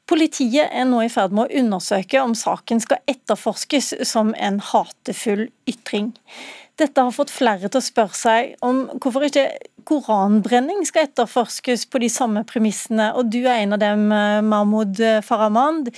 Politiet 0.09 0.73
er 0.73 0.85
nå 0.89 1.03
i 1.05 1.09
ferd 1.09 1.33
med 1.33 1.45
å 1.45 1.61
undersøke 1.61 2.21
om 2.21 2.33
saken 2.37 2.81
skal 2.81 3.01
etterforskes 3.09 3.93
som 4.09 4.33
en 4.37 4.57
hatefull 4.73 5.47
ytring. 5.69 6.11
Dette 6.76 7.01
har 7.01 7.13
fått 7.15 7.32
flere 7.32 7.69
til 7.69 7.80
å 7.80 7.86
spørre 7.86 8.17
seg 8.17 8.55
om 8.65 8.86
hvorfor 8.99 9.28
ikke 9.30 9.45
koranbrenning 9.86 10.82
skal 10.88 11.05
etterforskes 11.07 11.86
på 11.88 12.01
de 12.01 12.09
samme 12.11 12.41
premissene. 12.49 13.11
Og 13.15 13.30
du 13.32 13.43
er 13.45 13.61
en 13.61 13.78
av 13.78 13.80
dem, 13.84 14.11
eh, 14.11 14.41
Mahmoud 14.41 14.99
Farahmand. 15.23 15.93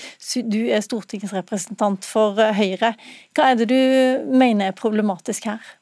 Du 0.51 0.61
er 0.67 0.83
stortingsrepresentant 0.85 2.05
for 2.05 2.37
eh, 2.39 2.53
Høyre. 2.53 2.93
Hva 3.33 3.51
er 3.51 3.61
det 3.61 3.69
du 3.71 4.33
mener 4.37 4.67
er 4.67 4.77
problematisk 4.77 5.49
her? 5.49 5.76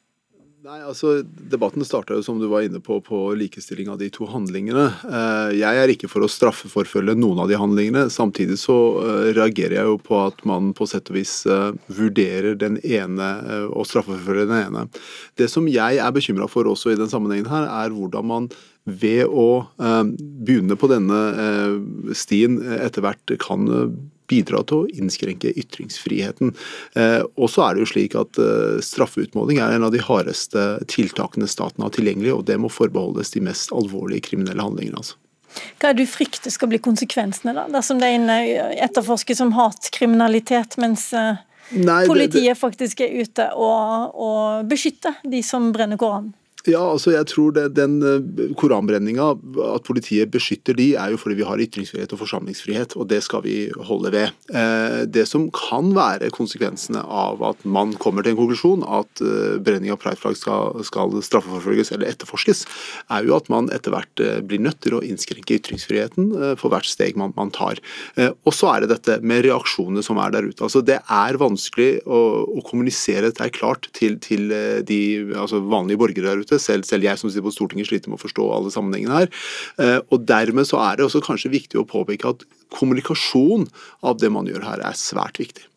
Nei, 0.66 0.80
altså 0.82 1.20
Debatten 1.22 1.86
starta 1.86 2.16
som 2.26 2.40
du 2.42 2.48
var 2.50 2.64
inne 2.66 2.80
på, 2.82 2.98
på 3.06 3.20
likestilling 3.38 3.90
av 3.94 4.00
de 4.02 4.08
to 4.10 4.26
handlingene. 4.26 4.86
Eh, 5.06 5.52
jeg 5.60 5.82
er 5.82 5.92
ikke 5.94 6.10
for 6.10 6.26
å 6.26 6.30
straffeforfølge 6.32 7.14
noen 7.20 7.44
av 7.44 7.52
de 7.52 7.60
handlingene. 7.62 8.08
Samtidig 8.10 8.58
så 8.58 8.78
eh, 9.04 9.28
reagerer 9.38 9.76
jeg 9.78 9.92
jo 9.92 10.00
på 10.02 10.18
at 10.24 10.42
man 10.50 10.72
på 10.74 10.88
sett 10.90 11.12
og 11.14 11.20
vis 11.20 11.36
eh, 11.46 11.68
vurderer 11.94 12.58
den 12.58 12.80
ene 12.82 13.28
og 13.68 13.86
straffeforfølger 13.86 14.50
den 14.50 14.64
ene. 14.64 14.88
Det 15.38 15.52
som 15.54 15.70
jeg 15.70 16.02
er 16.02 16.16
bekymra 16.16 16.50
for 16.50 16.66
også 16.72 16.96
i 16.96 16.98
den 16.98 17.14
sammenhengen 17.14 17.52
her, 17.52 17.70
er 17.84 17.94
hvordan 17.94 18.32
man 18.32 18.50
ved 18.86 19.30
å 19.30 19.66
begynne 19.76 20.78
på 20.78 20.90
denne 20.90 22.14
stien 22.18 22.60
etter 22.78 23.06
hvert 23.06 23.34
kan 23.42 23.66
bidra 24.32 24.62
til 24.68 24.84
å 24.84 24.90
innskrenke 24.94 25.54
ytringsfriheten. 25.56 26.54
Eh, 27.00 27.22
og 27.36 27.52
så 27.52 27.68
er 27.68 27.76
det 27.76 27.86
jo 27.86 27.92
slik 27.94 28.18
at 28.20 28.40
eh, 28.42 28.80
Straffeutmåling 28.86 29.62
er 29.64 29.76
en 29.76 29.88
av 29.88 29.94
de 29.96 30.02
hardeste 30.04 30.66
tiltakene 30.92 31.50
staten 31.50 31.86
har 31.86 31.94
tilgjengelig, 31.96 32.34
og 32.36 32.48
det 32.50 32.60
må 32.62 32.72
forbeholdes 32.74 33.36
de 33.36 33.44
mest 33.46 33.74
alvorlige 33.76 34.28
kriminelle 34.30 34.66
handlingene. 34.66 35.02
altså. 35.02 35.20
Hva 35.80 35.90
er 35.90 35.96
det 35.96 36.06
du 36.06 36.12
frykter 36.12 36.52
skal 36.52 36.72
bli 36.72 36.82
konsekvensene, 36.84 37.54
da, 37.56 37.68
dersom 37.72 38.02
det 38.02 38.12
er 38.12 38.80
etterforskes 38.88 39.40
som 39.40 39.54
hatkriminalitet, 39.56 40.80
mens 40.82 41.12
eh, 41.16 41.44
Nei, 41.76 42.02
politiet 42.10 42.42
det, 42.42 42.50
det... 42.52 42.60
faktisk 42.60 43.06
er 43.06 43.16
ute 43.22 43.48
og, 43.58 44.18
og 44.22 44.68
beskytter 44.70 45.22
de 45.24 45.42
som 45.46 45.72
brenner 45.76 46.00
Koranen? 46.02 46.34
Ja, 46.66 46.82
altså 46.82 47.14
jeg 47.14 47.28
tror 47.30 47.54
det, 47.54 47.68
Den 47.78 48.00
eh, 48.02 48.54
koranbrenninga, 48.58 49.28
at 49.76 49.86
politiet 49.86 50.32
beskytter 50.34 50.78
de, 50.78 50.94
er 50.98 51.14
jo 51.14 51.20
fordi 51.22 51.38
vi 51.38 51.46
har 51.46 51.62
ytringsfrihet 51.62 52.14
og 52.16 52.22
forsamlingsfrihet, 52.24 52.96
og 52.98 53.10
det 53.12 53.22
skal 53.26 53.44
vi 53.46 53.56
holde 53.86 54.12
ved. 54.14 54.34
Eh, 54.50 55.04
det 55.06 55.28
som 55.30 55.48
kan 55.54 55.92
være 55.96 56.32
konsekvensene 56.34 57.04
av 57.06 57.44
at 57.46 57.62
man 57.70 57.94
kommer 58.02 58.26
til 58.26 58.34
en 58.34 58.40
konklusjon 58.40 58.86
at 58.88 59.22
eh, 59.22 59.58
brenning 59.62 59.94
av 59.94 60.02
prideflagg 60.02 60.40
skal, 60.40 60.82
skal 60.88 61.14
straffeforfølges 61.26 61.94
eller 61.94 62.10
etterforskes, 62.10 62.66
er 63.14 63.30
jo 63.30 63.38
at 63.38 63.52
man 63.54 63.70
etter 63.76 63.94
hvert 63.94 64.26
blir 64.48 64.64
nødt 64.64 64.82
til 64.84 64.98
å 64.98 65.04
innskrenke 65.06 65.60
ytringsfriheten 65.60 66.32
for 66.60 66.74
hvert 66.74 66.88
steg 66.90 67.18
man, 67.20 67.34
man 67.38 67.52
tar. 67.54 67.80
Og 68.18 68.54
så 68.56 68.70
er 68.72 68.84
det 68.84 68.92
dette 68.94 69.18
med 69.26 69.44
reaksjonene 69.46 70.04
som 70.06 70.18
er 70.22 70.34
der 70.34 70.48
ute. 70.48 70.64
Altså 70.66 70.82
Det 70.86 70.98
er 71.02 71.40
vanskelig 71.40 72.02
å, 72.06 72.22
å 72.58 72.64
kommunisere 72.66 73.30
dette 73.30 73.50
klart 73.56 73.90
til, 73.96 74.18
til 74.24 74.50
de 74.88 75.00
altså 75.36 75.62
vanlige 75.62 76.02
borgere 76.02 76.34
der 76.34 76.44
ute 76.46 76.55
dette. 76.56 76.66
Selv, 76.66 76.88
selv, 76.88 77.06
jeg 77.06 77.22
som 77.22 77.30
sitter 77.30 77.46
på 77.46 77.54
Stortinget 77.54 77.90
sliter 77.92 78.12
med 78.12 78.20
å 78.20 78.24
forstå 78.26 78.50
alle 78.56 78.74
sammenhengene 78.74 79.22
her. 79.22 79.32
Eh, 79.82 80.00
og 80.10 80.26
Dermed 80.28 80.68
så 80.68 80.82
er 80.84 80.98
det 80.98 81.08
også 81.08 81.24
kanskje 81.26 81.54
viktig 81.54 81.80
å 81.82 81.88
påpeke 81.88 82.34
at 82.34 82.46
kommunikasjon 82.76 83.68
av 84.06 84.20
det 84.22 84.32
man 84.34 84.50
gjør 84.50 84.66
her, 84.66 84.84
er 84.84 85.00
svært 85.00 85.40
viktig. 85.42 85.68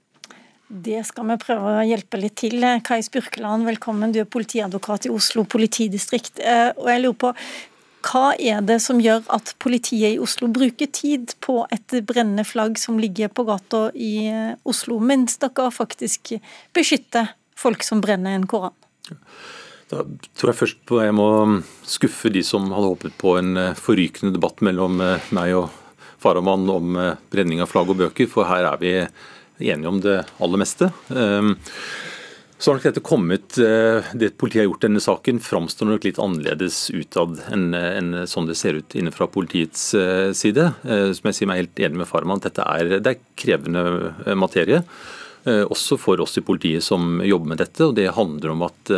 Det 0.68 1.00
skal 1.08 1.24
vi 1.30 1.38
prøve 1.40 1.78
å 1.78 1.86
hjelpe 1.88 2.20
litt 2.20 2.36
til. 2.42 2.60
Kai 2.84 3.00
Spurkeland, 3.04 3.64
velkommen. 3.68 4.12
Du 4.12 4.20
er 4.20 4.28
politiadvokat 4.28 5.08
i 5.08 5.12
Oslo 5.14 5.46
politidistrikt. 5.48 6.42
Eh, 6.44 6.70
og 6.76 6.90
jeg 6.92 7.04
lurer 7.04 7.20
på, 7.22 7.32
hva 8.08 8.30
er 8.38 8.60
det 8.64 8.76
som 8.84 9.00
gjør 9.02 9.24
at 9.34 9.54
politiet 9.60 10.14
i 10.14 10.20
Oslo 10.22 10.46
bruker 10.52 10.90
tid 10.94 11.32
på 11.44 11.62
et 11.74 11.96
brennende 12.06 12.44
flagg 12.46 12.78
som 12.80 13.00
ligger 13.00 13.32
på 13.32 13.46
gata 13.48 13.88
i 13.96 14.28
eh, 14.30 14.52
Oslo, 14.68 15.00
mens 15.00 15.40
dere 15.42 15.70
faktisk 15.74 16.36
beskytter 16.76 17.32
folk 17.58 17.82
som 17.86 18.04
brenner 18.04 18.36
en 18.36 18.46
koran? 18.48 18.76
Da 19.88 20.02
tror 20.36 20.52
jeg 20.52 20.58
først 20.58 20.80
på 20.88 21.00
jeg 21.00 21.14
må 21.16 21.28
skuffe 21.88 22.32
de 22.32 22.42
som 22.44 22.66
hadde 22.74 22.90
håpet 22.90 23.14
på 23.20 23.38
en 23.40 23.56
eh, 23.56 23.78
forrykende 23.78 24.34
debatt 24.36 24.60
mellom 24.64 25.00
eh, 25.00 25.30
meg 25.36 25.54
og 25.56 25.70
Farahman 26.20 26.68
om 26.72 26.98
eh, 27.00 27.14
brenning 27.32 27.62
av 27.64 27.70
flagg 27.72 27.88
og 27.94 28.02
bøker, 28.02 28.28
for 28.28 28.48
her 28.50 28.68
er 28.68 28.82
vi 28.82 28.92
enige 29.72 29.88
om 29.88 30.02
det 30.04 30.18
aller 30.44 30.60
meste. 30.60 30.90
Ehm, 31.08 31.54
så 32.58 32.70
har 32.70 32.76
nok 32.76 32.88
dette 32.88 33.02
kommet, 33.06 33.54
Det 33.54 34.32
politiet 34.34 34.64
har 34.64 34.66
gjort 34.66 34.82
denne 34.82 35.00
saken, 35.02 35.38
framstår 35.38 35.86
nok 35.86 36.06
litt 36.08 36.18
annerledes 36.18 36.88
utad 36.90 37.38
enn, 37.54 37.68
enn 37.70 38.26
sånn 38.26 38.48
det 38.50 38.56
ser 38.58 38.80
ut 38.80 38.96
innenfra 38.98 39.28
politiets 39.30 39.84
side. 40.34 40.64
Som 40.82 41.28
jeg 41.30 41.36
sier 41.38 41.50
meg 41.50 41.60
helt 41.60 41.82
enig 41.86 42.00
med 42.00 42.10
Farman, 42.10 42.42
dette 42.42 42.66
er, 42.66 42.96
det 42.98 43.12
er 43.12 43.22
krevende 43.38 44.34
materie. 44.34 44.82
Også 45.46 46.00
for 46.02 46.18
oss 46.26 46.34
i 46.38 46.42
politiet 46.42 46.82
som 46.82 47.22
jobber 47.22 47.54
med 47.54 47.62
dette. 47.62 47.86
og 47.86 47.94
Det 47.94 48.10
handler 48.18 48.56
om 48.56 48.66
at 48.66 48.94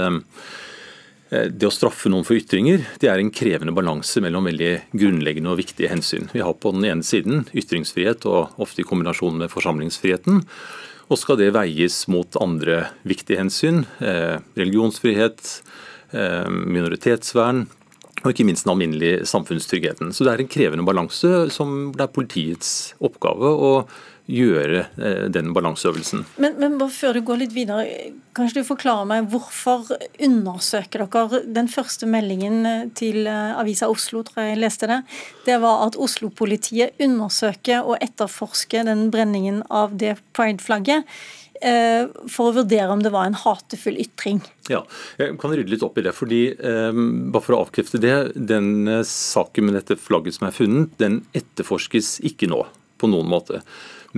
det 1.30 1.66
å 1.68 1.70
straffe 1.70 2.10
noen 2.10 2.24
for 2.26 2.34
ytringer 2.34 2.82
det 2.98 3.06
er 3.06 3.20
en 3.22 3.30
krevende 3.30 3.74
balanse 3.76 4.18
mellom 4.22 4.48
veldig 4.48 4.70
grunnleggende 4.90 5.52
og 5.52 5.60
viktige 5.60 5.90
hensyn. 5.92 6.26
Vi 6.34 6.42
har 6.42 6.56
på 6.58 6.72
den 6.74 6.88
ene 6.88 7.06
siden 7.06 7.44
ytringsfrihet, 7.54 8.26
og 8.26 8.58
ofte 8.58 8.82
i 8.82 8.88
kombinasjon 8.88 9.38
med 9.38 9.52
forsamlingsfriheten. 9.52 10.42
Og 11.10 11.18
skal 11.18 11.38
det 11.40 11.52
veies 11.54 12.02
mot 12.10 12.38
andre 12.42 12.84
viktige 13.06 13.38
hensyn. 13.38 13.84
Eh, 14.02 14.42
religionsfrihet, 14.58 15.62
eh, 16.12 16.50
minoritetsvern 16.50 17.66
og 18.20 18.34
ikke 18.34 18.44
minst 18.44 18.66
den 18.66 18.74
alminnelige 18.74 19.24
samfunnstryggheten. 19.28 20.12
Så 20.12 20.26
det 20.26 20.32
er 20.34 20.42
en 20.42 20.52
krevende 20.52 20.84
balanse 20.84 21.48
som 21.54 21.92
det 21.96 22.04
er 22.04 22.12
politiets 22.12 22.92
oppgave 23.00 23.48
å 23.48 23.72
gjøre 24.30 24.84
eh, 25.00 25.26
den 25.32 25.52
balanseøvelsen. 25.56 26.24
Men, 26.42 26.58
men 26.60 26.78
før 26.92 27.16
du 27.16 27.22
går 27.26 27.42
litt 27.42 27.54
videre, 27.56 27.86
kanskje 28.36 28.62
du 28.62 28.68
forklarer 28.68 29.08
meg 29.08 29.28
hvorfor 29.32 29.90
undersøker 30.22 31.04
dere 31.06 31.42
den 31.50 31.70
første 31.70 32.08
meldingen 32.10 32.60
eh, 32.68 32.86
til 32.98 33.26
eh, 33.26 33.58
Avisa 33.58 33.90
Oslo, 33.90 34.22
tror 34.26 34.44
jeg 34.44 34.54
jeg 34.54 34.62
leste 34.62 34.90
det. 34.90 35.02
Det 35.48 35.58
var 35.62 35.86
at 35.88 35.98
Oslo-politiet 36.00 37.00
undersøker 37.02 37.86
og 37.86 37.98
etterforsker 38.00 38.86
den 38.88 39.08
brenningen 39.14 39.62
av 39.70 39.96
det 40.00 40.18
pride-flagget 40.36 41.06
for 41.60 42.48
å 42.48 42.52
vurdere 42.56 42.88
om 42.88 43.02
det 43.04 43.10
var 43.12 43.26
en 43.28 43.34
hatefull 43.36 43.98
ytring. 44.00 44.38
Ja, 44.72 44.78
Jeg 45.20 45.34
kan 45.42 45.52
rydde 45.52 45.68
litt 45.68 45.82
opp 45.84 45.98
i 46.00 46.04
det. 46.06 46.14
fordi 46.16 46.38
bare 46.56 47.42
For 47.44 47.52
å 47.52 47.58
avkrefte 47.66 48.00
det, 48.00 48.32
den 48.32 48.88
saken 49.04 49.66
med 49.68 49.76
dette 49.76 49.98
flagget 50.00 50.38
som 50.38 50.48
er 50.48 50.56
funnet, 50.56 50.94
den 50.96 51.18
etterforskes 51.36 52.14
ikke 52.24 52.48
nå 52.48 52.62
på 52.96 53.10
noen 53.12 53.28
måte. 53.28 53.60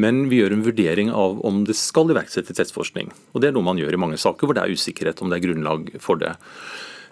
Men 0.00 0.24
vi 0.30 0.38
gjør 0.40 0.54
en 0.56 0.64
vurdering 0.64 1.10
av 1.12 1.40
om 1.44 1.62
det 1.68 1.76
skal 1.76 2.10
iverksettes 2.12 2.56
etterforskning. 2.56 3.12
Og 3.32 3.42
Det 3.42 3.50
er 3.50 3.56
noe 3.56 3.66
man 3.66 3.80
gjør 3.80 3.92
i 3.92 4.00
mange 4.00 4.20
saker 4.20 4.48
hvor 4.48 4.56
det 4.56 4.64
er 4.64 4.72
usikkerhet 4.72 5.20
om 5.20 5.28
det 5.28 5.40
er 5.40 5.46
grunnlag 5.48 5.92
for 6.00 6.20
det. 6.20 6.32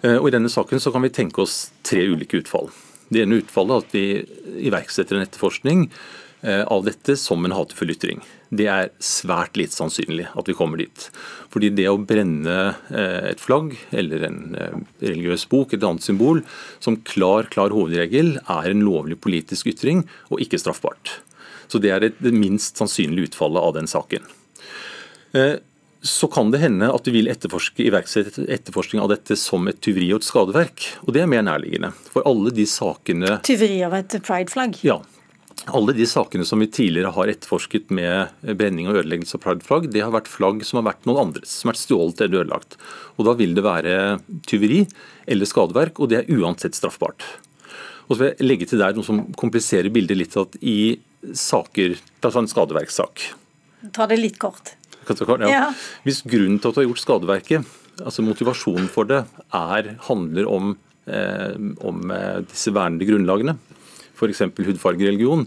Eh, 0.03 0.17
og 0.17 0.31
I 0.31 0.37
denne 0.39 0.53
saken 0.53 0.81
så 0.81 0.93
kan 0.95 1.05
vi 1.05 1.13
tenke 1.13 1.45
oss 1.45 1.71
tre 1.85 2.07
ulike 2.09 2.41
utfall. 2.41 2.71
Det 3.11 3.25
ene 3.25 3.43
utfallet 3.43 3.77
er 3.77 3.85
at 3.85 3.95
vi 3.95 4.67
iverksetter 4.71 5.19
en 5.19 5.27
etterforskning 5.27 5.89
eh, 6.47 6.65
av 6.65 6.87
dette 6.87 7.19
som 7.21 7.45
en 7.45 7.57
hatefull 7.57 7.93
ytring. 7.93 8.25
Det 8.51 8.67
er 8.71 8.91
svært 9.05 9.61
lite 9.61 9.77
sannsynlig 9.77 10.31
at 10.33 10.49
vi 10.49 10.57
kommer 10.57 10.81
dit. 10.81 11.11
Fordi 11.53 11.69
det 11.77 11.89
å 11.91 12.01
brenne 12.01 12.59
eh, 12.89 13.33
et 13.35 13.43
flagg 13.43 13.75
eller 13.93 14.25
en 14.31 14.41
religiøs 15.03 15.45
bok, 15.53 15.75
et 15.77 15.85
annet 15.85 16.07
symbol, 16.07 16.47
som 16.81 16.97
klar, 17.05 17.51
klar 17.53 17.77
hovedregel 17.77 18.39
er 18.41 18.73
en 18.73 18.87
lovlig 18.87 19.21
politisk 19.21 19.69
ytring 19.75 20.07
og 20.31 20.41
ikke 20.41 20.63
straffbart. 20.63 21.21
Så 21.71 21.79
Det 21.79 21.91
er 21.95 22.11
det 22.11 22.35
minst 22.35 22.81
sannsynlige 22.81 23.31
utfallet 23.31 23.63
av 23.63 23.75
den 23.79 23.87
saken. 23.91 24.25
Eh, 25.33 25.57
så 26.03 26.27
kan 26.33 26.51
det 26.51 26.63
hende 26.63 26.89
at 26.91 27.05
du 27.05 27.13
vil 27.13 27.29
etterforske, 27.29 27.85
iverksette 27.85 28.47
etterforskning 28.49 29.03
av 29.05 29.11
dette 29.13 29.37
som 29.37 29.69
et 29.69 29.79
tyveri 29.85 30.09
og 30.15 30.23
et 30.23 30.29
skadeverk. 30.29 30.87
Og 31.05 31.13
det 31.15 31.23
er 31.23 31.31
mer 31.31 31.45
nærliggende. 31.47 31.93
For 32.11 32.25
alle 32.29 32.53
de 32.57 32.65
sakene 32.69 33.37
Tyveri 33.47 33.83
av 33.85 33.97
et 33.99 34.17
prideflagg? 34.25 34.81
Ja. 34.87 35.01
Alle 35.69 35.93
de 35.93 36.07
sakene 36.09 36.47
som 36.49 36.63
vi 36.63 36.71
tidligere 36.73 37.13
har 37.13 37.29
etterforsket 37.29 37.93
med 37.93 38.33
brenning 38.57 38.89
og 38.89 38.97
ødeleggelse 39.03 39.37
av 39.37 39.45
prideflagg, 39.45 39.91
det 39.93 40.01
har 40.01 40.15
vært 40.15 40.31
flagg 40.33 40.65
som 40.65 40.81
har 40.81 40.89
vært 40.89 41.05
noen 41.09 41.21
andres, 41.27 41.53
som 41.53 41.69
har 41.69 41.77
vært 41.77 41.85
stjålet 41.85 42.25
eller 42.25 42.41
ødelagt. 42.47 42.79
Og 43.19 43.29
Da 43.29 43.37
vil 43.37 43.53
det 43.55 43.67
være 43.67 43.95
tyveri 44.49 44.87
eller 45.29 45.47
skadeverk, 45.53 46.01
og 46.01 46.09
det 46.09 46.23
er 46.23 46.33
uansett 46.33 46.79
straffbart. 46.81 47.29
Og 48.09 48.17
så 48.17 48.23
vil 48.23 48.33
jeg 48.33 48.49
legge 48.49 48.67
til 48.67 48.81
der 48.81 48.97
noe 48.97 49.07
som 49.07 49.21
kompliserer 49.39 49.93
bildet 49.93 50.17
litt. 50.17 50.37
at 50.37 50.57
I 50.65 50.99
saker, 51.37 51.99
ta 52.21 52.33
en 52.39 52.49
skadeverkssak 52.49 53.31
Ta 53.95 54.07
det 54.07 54.19
litt 54.21 54.37
kort. 54.41 54.75
Ja. 55.09 55.49
Ja. 55.49 55.61
Hvis 56.05 56.21
grunnen 56.29 56.61
til 56.61 56.71
at 56.71 56.77
du 56.77 56.83
har 56.83 56.87
gjort 56.91 57.01
skadeverket, 57.01 57.71
altså 58.05 58.23
motivasjonen 58.23 58.91
for 58.93 59.09
det, 59.09 59.23
er, 59.57 59.95
handler 60.07 60.49
om, 60.49 60.75
eh, 61.09 61.57
om 61.81 62.13
eh, 62.13 62.43
disse 62.51 62.73
vernede 62.77 63.09
grunnlagene, 63.09 63.57
f.eks. 64.15 64.45
hudfarge, 64.61 65.09
religion, 65.09 65.47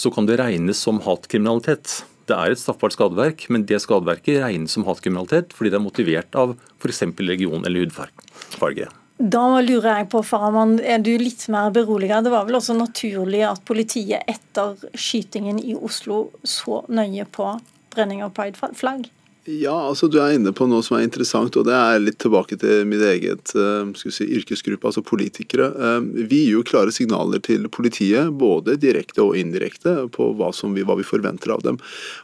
så 0.00 0.10
kan 0.10 0.26
det 0.26 0.40
regnes 0.40 0.80
som 0.80 1.02
hatkriminalitet. 1.04 2.00
Det 2.24 2.34
er 2.34 2.54
et 2.54 2.62
straffbart 2.62 2.96
skadeverk, 2.96 3.46
men 3.52 3.68
det 3.68 3.82
skadeverket 3.84 4.40
regnes 4.46 4.72
som 4.72 4.88
hatkriminalitet 4.88 5.52
fordi 5.52 5.74
det 5.74 5.78
er 5.78 5.84
motivert 5.84 6.40
av 6.40 6.56
f.eks. 6.80 7.04
religion 7.20 7.68
eller 7.68 7.84
hudfarge. 7.84 8.88
Da 9.14 9.60
lurer 9.62 10.00
jeg 10.00 10.08
på, 10.10 10.24
Farahman, 10.26 10.80
er 10.82 10.98
du 10.98 11.12
litt 11.20 11.44
mer 11.52 11.70
beroliget? 11.74 12.24
Det 12.26 12.32
var 12.34 12.48
vel 12.48 12.58
også 12.58 12.74
naturlig 12.74 13.44
at 13.46 13.62
politiet 13.66 14.26
etter 14.26 14.74
skytingen 14.98 15.60
i 15.62 15.76
Oslo 15.78 16.32
så 16.42 16.80
nøye 16.90 17.22
på 17.30 17.46
brenning 17.94 18.24
av 18.26 18.32
prideflagg? 18.34 19.06
Ja, 19.44 19.74
altså 19.90 20.08
du 20.08 20.14
er 20.22 20.38
inne 20.38 20.54
på 20.56 20.64
noe 20.64 20.80
som 20.80 20.94
er 20.96 21.02
interessant, 21.04 21.52
og 21.60 21.66
det 21.68 21.74
er 21.76 22.00
litt 22.00 22.16
tilbake 22.22 22.56
til 22.56 22.86
mitt 22.88 23.02
eget 23.04 23.50
uh, 23.60 23.84
si, 23.92 24.24
yrkesgruppe, 24.38 24.88
altså 24.88 25.02
politikere. 25.04 25.66
Uh, 25.76 26.06
vi 26.30 26.46
gir 26.46 26.54
jo 26.54 26.62
klare 26.64 26.94
signaler 26.94 27.42
til 27.44 27.66
politiet, 27.68 28.32
både 28.40 28.78
direkte 28.80 29.20
og 29.20 29.36
indirekte, 29.36 30.06
på 30.14 30.30
hva, 30.38 30.48
vi, 30.48 30.84
hva 30.88 30.96
vi, 30.96 31.04
forventer 31.04 31.52
av 31.52 31.64
dem. 31.66 31.76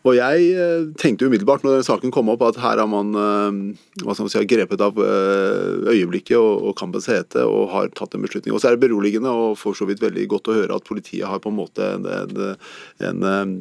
Og 0.09 0.17
jeg 0.17 0.47
uh, 0.57 0.87
tenkte 1.01 1.29
umiddelbart 1.29 1.67
når 1.67 1.77
den 1.77 1.87
saken 1.91 2.15
kom 2.15 2.33
opp, 2.33 2.47
at 2.47 2.63
her 2.63 2.81
har 2.81 2.89
man 2.89 3.13
hva 3.13 4.15
skal 4.15 4.25
man 4.25 4.33
si, 4.33 4.41
grepet 4.49 4.81
av 4.81 4.97
øyeblikket 4.97 6.39
og, 6.39 6.71
og 6.71 6.75
kampens 6.79 7.11
hete 7.11 7.45
og 7.45 7.69
har 7.75 7.93
tatt 7.97 8.17
en 8.17 8.25
beslutning. 8.25 8.55
Og 8.57 8.63
så 8.63 8.71
er 8.71 8.79
det 8.79 8.85
beroligende 8.87 9.29
og 9.29 9.59
for 9.61 9.77
så 9.77 9.85
vidt 9.89 10.01
veldig 10.01 10.25
godt 10.31 10.49
å 10.49 10.57
høre 10.57 10.79
at 10.79 10.89
politiet 10.89 11.29
har 11.29 11.43
på 11.43 11.53
en 11.53 11.59
måte 11.59 11.85
en, 11.99 12.09
en, 12.09 13.29
en, 13.29 13.55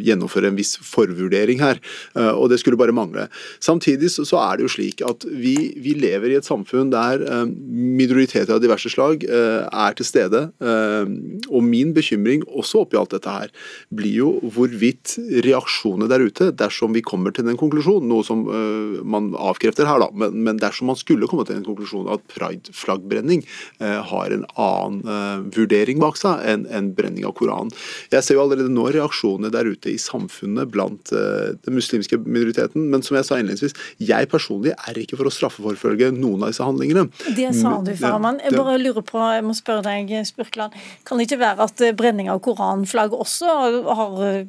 gjennomfører 0.00 0.48
en 0.48 0.58
viss 0.58 0.76
forvurdering 0.80 1.60
her. 1.60 1.82
og 2.32 2.48
det 2.52 2.60
skulle 2.62 2.78
bare 2.80 2.85
bare 2.86 2.96
mangle. 2.96 3.26
Samtidig 3.60 4.10
så, 4.14 4.24
er 4.38 4.58
det 4.58 4.66
jo 4.66 4.72
slik 4.76 5.02
at 5.06 5.26
vi, 5.26 5.72
vi, 5.82 5.94
lever 5.96 6.32
i 6.32 6.38
et 6.38 6.46
samfunn 6.46 6.92
der 6.92 7.22
eh, 7.24 7.44
minoriteter 7.48 8.54
av 8.56 8.62
diverse 8.62 8.90
slag 8.92 9.24
eh, 9.26 9.66
er 9.66 9.96
til 9.96 10.06
stede. 10.06 10.42
Eh, 10.60 11.10
og 11.50 11.64
min 11.66 11.92
bekymring 11.96 12.44
også 12.46 12.84
oppi 12.84 12.98
alt 13.00 13.14
dette 13.16 13.32
her, 13.32 13.52
blir 13.96 14.20
jo 14.20 14.32
hvorvidt 14.54 15.16
reaksjonene 15.46 16.10
der 16.10 16.26
ute, 16.26 16.50
dersom 16.56 16.94
vi 16.96 17.04
kommer 17.06 17.34
til 17.34 17.46
den 17.48 17.58
konklusjonen, 17.60 18.08
noe 18.10 18.26
som 18.26 18.44
eh, 18.46 19.02
man 19.06 19.32
avkrefter 19.34 19.88
her, 19.88 20.02
da, 20.04 20.10
men, 20.12 20.60
dersom 20.60 20.90
man 20.92 20.98
skulle 20.98 21.28
komme 21.30 21.46
til 21.48 21.58
en 21.58 21.66
konklusjon 21.66 22.10
at 22.12 22.22
pride-flaggbrenning 22.32 23.42
har 23.80 24.32
en 24.32 24.44
annen 24.60 25.50
vurdering 25.52 25.98
bak 26.00 26.16
seg 26.18 26.40
enn 26.48 26.64
en 26.72 26.88
brenning 26.96 27.26
av 27.28 27.34
Koranen. 27.36 27.72
Jeg 28.12 28.24
ser 28.24 28.38
jo 28.38 28.44
allerede 28.44 28.72
nå 28.72 28.86
reaksjonene 28.94 29.50
der 29.52 29.68
ute 29.68 29.92
i 29.92 29.98
samfunnet 30.00 30.70
blant 30.72 31.12
den 31.12 31.76
muslimske 31.76 32.18
minoriteten 32.24 32.75
retten. 32.76 32.90
Men 32.90 33.02
som 33.02 33.16
jeg 33.16 33.24
sa 33.26 33.38
innledningsvis, 33.38 33.74
jeg 33.98 34.28
personlig 34.28 34.74
er 34.76 34.98
ikke 34.98 35.16
for 35.16 35.26
å 35.26 35.32
straffeforfølge 35.32 36.12
noen 36.14 36.42
av 36.44 36.52
disse 36.52 36.64
handlingene. 36.64 37.08
Det 37.36 37.54
sa 37.54 37.80
du, 37.82 37.94
Farman. 37.96 38.40
Jeg 38.44 38.56
bare 38.56 38.78
lurer 38.78 39.02
på, 39.02 39.18
jeg 39.18 39.44
må 39.44 39.54
spørre 39.54 39.82
deg, 39.86 40.12
Spurkland. 40.26 40.72
Kan 41.04 41.18
det 41.18 41.28
ikke 41.28 41.40
være 41.40 41.66
at 41.66 41.84
brenning 41.96 42.30
av 42.30 42.40
koranflagg 42.44 43.14
også 43.16 43.56
har 43.96 44.22
eh, 44.26 44.46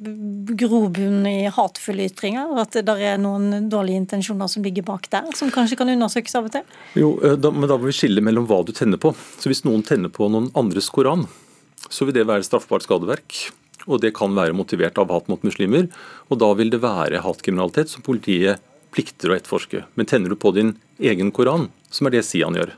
grobunn 0.58 1.26
i 1.28 1.48
hatefulle 1.48 2.08
ytringer? 2.08 2.56
At 2.62 2.78
det 2.78 2.98
er 3.02 3.18
noen 3.22 3.70
dårlige 3.70 4.04
intensjoner 4.04 4.48
som 4.52 4.66
ligger 4.66 4.86
bak 4.88 5.10
der, 5.12 5.28
som 5.38 5.52
kanskje 5.54 5.80
kan 5.80 5.92
undersøkes 5.94 6.38
av 6.38 6.50
og 6.50 6.56
til? 6.58 6.78
Jo, 7.00 7.16
eh, 7.24 7.38
da, 7.40 7.52
men 7.54 7.70
da 7.70 7.80
må 7.80 7.90
vi 7.90 7.98
skille 7.98 8.24
mellom 8.24 8.48
hva 8.50 8.64
du 8.66 8.74
tenner 8.76 9.02
på. 9.02 9.14
Så 9.38 9.52
Hvis 9.52 9.66
noen 9.68 9.86
tenner 9.86 10.12
på 10.14 10.28
noen 10.32 10.52
andres 10.58 10.90
koran, 10.94 11.28
så 11.90 12.08
vil 12.08 12.18
det 12.18 12.28
være 12.28 12.44
straffbart 12.44 12.84
skadeverk 12.84 13.48
og 13.88 14.04
det 14.04 14.14
kan 14.18 14.36
være 14.36 14.56
motivert 14.56 15.00
av 15.00 15.12
hat 15.14 15.30
mot 15.32 15.44
muslimer. 15.48 15.88
Og 16.28 16.42
da 16.44 16.52
vil 16.60 16.72
det 16.74 16.84
være 16.84 17.24
hatkriminalitet 17.24 17.92
som 17.92 18.06
politiet 18.06 18.62
plikter 18.94 19.32
å 19.32 19.38
etterforske. 19.38 19.86
Men 19.96 20.10
tenner 20.10 20.32
du 20.32 20.40
på 20.40 20.54
din 20.56 20.76
egen 21.00 21.32
koran, 21.32 21.70
som 21.90 22.08
er 22.08 22.18
det 22.18 22.26
Sian 22.28 22.58
gjør, 22.58 22.74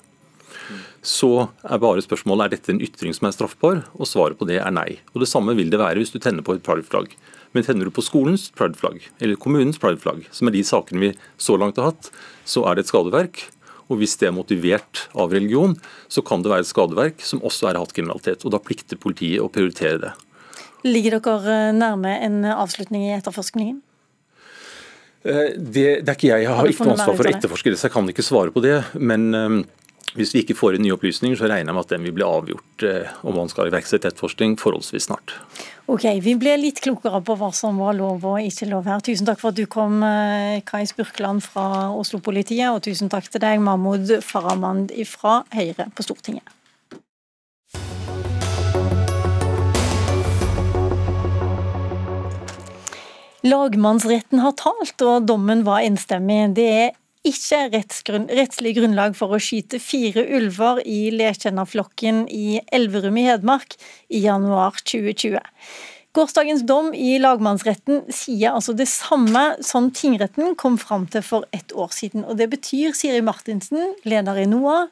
så 1.06 1.48
er 1.64 1.82
bare 1.82 2.04
spørsmålet 2.04 2.46
er 2.46 2.56
dette 2.56 2.74
en 2.74 2.82
ytring 2.84 3.14
som 3.16 3.30
er 3.30 3.36
straffbar, 3.36 3.84
og 3.96 4.10
svaret 4.10 4.40
på 4.40 4.48
det 4.50 4.60
er 4.60 4.74
nei. 4.76 5.00
Og 5.14 5.24
Det 5.24 5.30
samme 5.32 5.56
vil 5.58 5.72
det 5.72 5.80
være 5.80 6.02
hvis 6.02 6.14
du 6.14 6.20
tenner 6.20 6.46
på 6.46 6.58
et 6.58 6.66
prideflagg. 6.66 7.16
Men 7.56 7.66
tenner 7.66 7.88
du 7.88 7.94
på 7.94 8.06
skolens 8.06 8.50
prideflagg, 8.54 9.02
eller 9.18 9.40
kommunens 9.40 9.80
prideflagg, 9.82 10.28
som 10.36 10.50
er 10.50 10.54
de 10.54 10.66
sakene 10.68 11.02
vi 11.02 11.14
så 11.42 11.56
langt 11.58 11.80
har 11.82 11.94
hatt, 11.94 12.12
så 12.46 12.68
er 12.68 12.78
det 12.78 12.86
et 12.86 12.92
skadeverk. 12.92 13.48
Og 13.90 14.04
hvis 14.04 14.20
det 14.22 14.28
er 14.30 14.36
motivert 14.36 15.08
av 15.18 15.34
religion, 15.34 15.74
så 16.12 16.22
kan 16.22 16.44
det 16.44 16.52
være 16.52 16.68
et 16.68 16.70
skadeverk 16.70 17.24
som 17.26 17.42
også 17.42 17.72
er 17.72 17.80
hatkriminalitet. 17.82 18.46
Og 18.46 18.54
da 18.54 18.62
plikter 18.62 19.02
politiet 19.02 19.42
å 19.42 19.50
prioritere 19.50 19.98
det. 20.04 20.12
Ligger 20.88 21.20
dere 21.20 21.56
eh, 21.70 21.76
nærme 21.76 22.16
en 22.24 22.44
avslutning 22.54 23.10
i 23.10 23.16
etterforskningen? 23.18 23.82
Eh, 25.28 25.50
det, 25.58 26.06
det, 26.06 26.08
er 26.08 26.16
ikke 26.16 26.30
jeg. 26.30 26.46
Jeg 26.46 26.52
har, 26.52 26.62
har 26.62 26.72
ikke 26.72 26.88
noe 26.88 26.96
ansvar 26.96 27.18
for 27.20 27.28
å 27.28 27.34
etterforske 27.34 27.74
det, 27.74 27.82
så 27.82 27.90
jeg 27.90 27.96
kan 27.98 28.14
ikke 28.14 28.26
svare 28.26 28.54
på 28.56 28.64
det. 28.64 28.78
Men 28.96 29.28
um, 29.36 29.58
hvis 30.16 30.32
vi 30.36 30.46
ikke 30.46 30.56
får 30.56 30.78
inn 30.78 30.86
nye 30.88 30.96
opplysninger, 30.96 31.36
så 31.36 31.50
regner 31.52 31.74
jeg 31.74 31.76
med 31.76 31.84
at 31.84 31.92
den 31.92 32.06
vil 32.08 32.16
bli 32.16 32.28
avgjort 32.28 32.86
uh, 32.88 33.18
om 33.28 33.36
man 33.42 33.52
skal 33.52 33.68
iverksette 33.72 34.08
etterforskning 34.08 34.56
forholdsvis 34.62 35.10
snart. 35.10 35.36
Ok, 35.92 36.06
Vi 36.24 36.36
ble 36.40 36.54
litt 36.62 36.80
klokere 36.86 37.20
på 37.26 37.36
hva 37.36 37.50
som 37.56 37.82
var 37.82 37.98
lov 37.98 38.24
og 38.30 38.46
ikke 38.46 38.70
lov 38.70 38.88
her. 38.88 39.04
Tusen 39.04 39.28
takk 39.28 39.42
for 39.42 39.52
at 39.52 39.58
du 39.60 39.66
kom, 39.68 40.00
Kai 40.70 40.84
Spurkland 40.88 41.42
fra 41.44 41.90
Oslo-politiet, 41.98 42.70
og 42.70 42.86
tusen 42.86 43.12
takk 43.12 43.28
til 43.34 43.42
deg, 43.42 43.58
Mahmoud 43.66 44.20
Farahmand 44.24 44.94
fra 45.10 45.42
Høyre 45.58 45.90
på 45.98 46.06
Stortinget. 46.06 46.59
Lagmannsretten 53.46 54.42
har 54.44 54.56
talt, 54.60 55.00
og 55.00 55.28
dommen 55.30 55.62
var 55.64 55.86
enstemmig. 55.86 56.42
Det 56.58 56.66
er 56.68 56.90
ikke 57.28 57.70
rettslig 57.72 58.74
grunnlag 58.76 59.16
for 59.16 59.32
å 59.32 59.40
skyte 59.44 59.80
fire 59.80 60.26
ulver 60.36 60.82
i 60.88 61.08
Letjenna-flokken 61.16 62.26
i 62.32 62.60
Elverum 62.76 63.20
i 63.20 63.28
Hedmark 63.30 63.78
i 64.12 64.24
januar 64.26 64.80
2020. 64.84 65.40
Gårsdagens 66.18 66.64
dom 66.68 66.90
i 66.98 67.20
lagmannsretten 67.22 68.08
sier 68.12 68.56
altså 68.58 68.74
det 68.76 68.90
samme 68.92 69.44
som 69.64 69.92
tingretten 69.94 70.56
kom 70.60 70.80
fram 70.82 71.06
til 71.12 71.24
for 71.24 71.46
ett 71.56 71.72
år 71.72 71.94
siden. 71.96 72.26
Og 72.26 72.36
Det 72.36 72.50
betyr, 72.50 72.92
Siri 72.98 73.22
Martinsen, 73.22 73.94
leder 74.04 74.42
i 74.42 74.48
NOAH, 74.50 74.90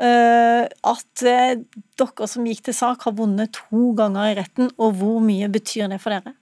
eh, 0.00 0.64
at 0.64 1.22
eh, 1.22 1.60
dere 2.00 2.30
som 2.30 2.48
gikk 2.48 2.64
til 2.66 2.74
sak, 2.74 3.04
har 3.04 3.14
vunnet 3.14 3.52
to 3.52 3.92
ganger 3.94 4.32
i 4.32 4.34
retten. 4.40 4.72
Og 4.78 4.96
hvor 4.98 5.20
mye 5.20 5.46
betyr 5.52 5.92
det 5.92 6.00
for 6.00 6.16
dere? 6.16 6.34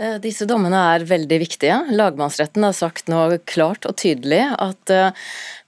Eh, 0.00 0.16
disse 0.16 0.46
dommene 0.48 0.78
er 0.94 1.02
veldig 1.04 1.36
viktige. 1.42 1.74
Lagmannsretten 1.92 2.64
har 2.64 2.72
sagt 2.76 3.10
nå 3.12 3.20
klart 3.50 3.84
og 3.84 3.98
tydelig 4.00 4.40
at 4.56 4.92
eh, 4.94 5.10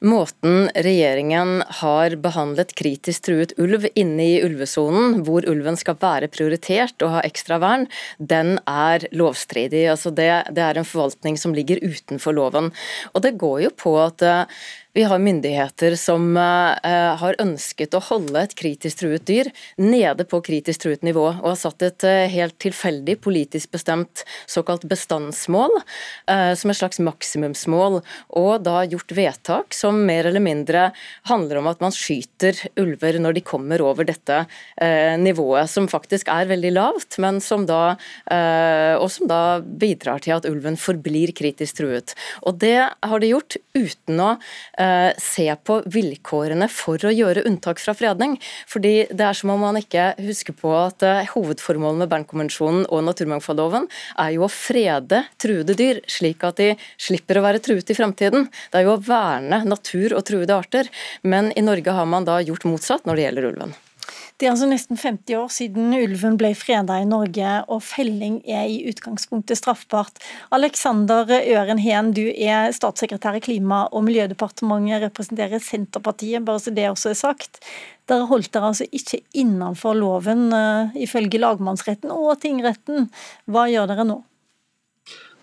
måten 0.00 0.70
regjeringen 0.72 1.58
har 1.82 2.16
behandlet 2.22 2.72
kritisk 2.78 3.26
truet 3.28 3.52
ulv 3.60 3.84
inne 3.92 4.24
i 4.24 4.38
ulvesonen, 4.40 5.18
hvor 5.26 5.44
ulven 5.44 5.76
skal 5.76 5.98
være 6.00 6.30
prioritert 6.32 7.04
og 7.04 7.18
ha 7.18 7.24
ekstra 7.28 7.60
vern, 7.60 7.84
den 8.16 8.56
er 8.64 9.04
lovstridig. 9.12 9.84
Altså 9.92 10.14
det, 10.16 10.30
det 10.56 10.64
er 10.64 10.80
en 10.80 10.88
forvaltning 10.88 11.36
som 11.36 11.52
ligger 11.52 11.84
utenfor 11.84 12.32
loven. 12.38 12.72
Og 13.12 13.26
det 13.26 13.36
går 13.36 13.66
jo 13.66 13.74
på 13.84 13.98
at 14.00 14.24
eh, 14.24 14.64
vi 14.94 15.02
har 15.02 15.18
myndigheter 15.18 15.94
som 15.96 16.36
uh, 16.36 17.16
har 17.16 17.36
ønsket 17.40 17.94
å 17.96 18.00
holde 18.04 18.42
et 18.42 18.52
kritisk 18.58 19.00
truet 19.00 19.24
dyr 19.24 19.48
nede 19.80 20.26
på 20.28 20.42
kritisk 20.44 20.82
truet 20.84 21.04
nivå, 21.06 21.24
og 21.30 21.46
har 21.46 21.60
satt 21.62 21.84
et 21.86 22.04
uh, 22.04 22.28
helt 22.28 22.58
tilfeldig 22.60 23.16
politisk 23.24 23.72
bestemt 23.72 24.24
såkalt 24.44 24.84
bestandsmål, 24.90 25.78
uh, 26.28 26.52
som 26.58 26.72
et 26.72 26.80
slags 26.80 27.00
maksimumsmål, 27.00 28.02
og 28.36 28.52
da 28.66 28.82
gjort 28.84 29.14
vedtak 29.16 29.76
som 29.76 30.02
mer 30.04 30.28
eller 30.28 30.44
mindre 30.44 30.84
handler 31.30 31.62
om 31.62 31.70
at 31.72 31.80
man 31.80 31.96
skyter 31.96 32.60
ulver 32.76 33.16
når 33.22 33.38
de 33.38 33.44
kommer 33.46 33.80
over 33.84 34.04
dette 34.08 34.42
nivået, 35.22 35.70
som 35.70 35.86
faktisk 35.90 36.28
er 36.32 36.48
veldig 36.50 36.72
lavt, 36.74 37.16
men 37.22 37.38
som 37.44 37.64
da, 37.68 37.94
og 38.98 39.06
som 39.12 39.28
da 39.30 39.60
bidrar 39.62 40.22
til 40.24 40.34
at 40.36 40.46
ulven 40.48 40.76
forblir 40.80 41.32
kritisk 41.36 41.78
truet. 41.78 42.14
Og 42.42 42.58
Det 42.62 42.76
har 42.80 43.22
de 43.22 43.30
gjort 43.30 43.56
uten 43.76 44.22
å 44.22 44.30
Eh, 44.82 45.12
se 45.18 45.46
på 45.64 45.78
vilkårene 45.92 46.66
for 46.72 47.02
å 47.06 47.12
gjøre 47.12 47.44
unntak 47.48 47.80
fra 47.82 47.94
fredning. 47.96 48.38
Fordi 48.70 48.94
det 49.12 49.26
er 49.26 49.36
som 49.36 49.52
om 49.54 49.60
man 49.62 49.78
ikke 49.78 50.12
husker 50.24 50.56
på 50.58 50.72
at 50.74 51.04
eh, 51.06 51.28
hovedformålet 51.34 52.02
med 52.02 52.10
Bernkonvensjonen 52.12 52.86
og 52.88 53.04
naturmangfoldloven 53.06 53.86
er 54.24 54.32
jo 54.36 54.46
å 54.46 54.50
frede 54.52 55.24
truede 55.42 55.76
dyr, 55.78 56.02
slik 56.10 56.42
at 56.48 56.58
de 56.62 56.72
slipper 56.96 57.38
å 57.38 57.46
være 57.46 57.62
truet 57.62 57.92
i 57.92 57.98
fremtiden. 57.98 58.48
Det 58.72 58.80
er 58.80 58.88
jo 58.88 58.96
å 58.96 59.04
verne 59.06 59.62
natur 59.68 60.16
og 60.16 60.26
truede 60.28 60.56
arter. 60.56 60.90
Men 61.22 61.52
i 61.54 61.64
Norge 61.64 61.94
har 61.94 62.08
man 62.08 62.26
da 62.26 62.40
gjort 62.42 62.66
motsatt 62.68 63.06
når 63.06 63.18
det 63.18 63.28
gjelder 63.28 63.50
ulven. 63.52 63.80
Det 64.38 64.46
er 64.46 64.52
altså 64.52 64.66
nesten 64.70 64.98
50 64.98 65.36
år 65.38 65.50
siden 65.54 65.92
ulven 65.94 66.38
ble 66.40 66.50
freda 66.58 66.96
i 67.00 67.06
Norge, 67.08 67.52
og 67.70 67.82
felling 67.86 68.40
er 68.48 68.66
i 68.70 68.80
utgangspunktet 68.90 69.60
straffbart. 69.60 70.18
Alexander 70.54 71.28
Øren 71.38 71.82
Heen, 71.82 72.10
du 72.16 72.24
er 72.32 72.72
statssekretær 72.74 73.38
i 73.38 73.44
Klima- 73.44 73.84
og 73.92 74.06
miljødepartementet, 74.08 75.06
representerer 75.06 75.62
Senterpartiet, 75.62 76.44
bare 76.44 76.64
så 76.64 76.74
det 76.74 76.88
også 76.90 77.12
er 77.12 77.20
sagt. 77.22 77.62
Dere 78.10 78.26
holdt 78.26 78.50
dere 78.54 78.72
altså 78.72 78.88
ikke 78.90 79.22
innenfor 79.38 79.94
loven, 79.94 80.48
uh, 80.50 80.90
ifølge 80.98 81.38
lagmannsretten 81.38 82.10
og 82.10 82.34
tingretten. 82.42 83.08
Hva 83.46 83.68
gjør 83.70 83.90
dere 83.92 84.08
nå? 84.08 84.22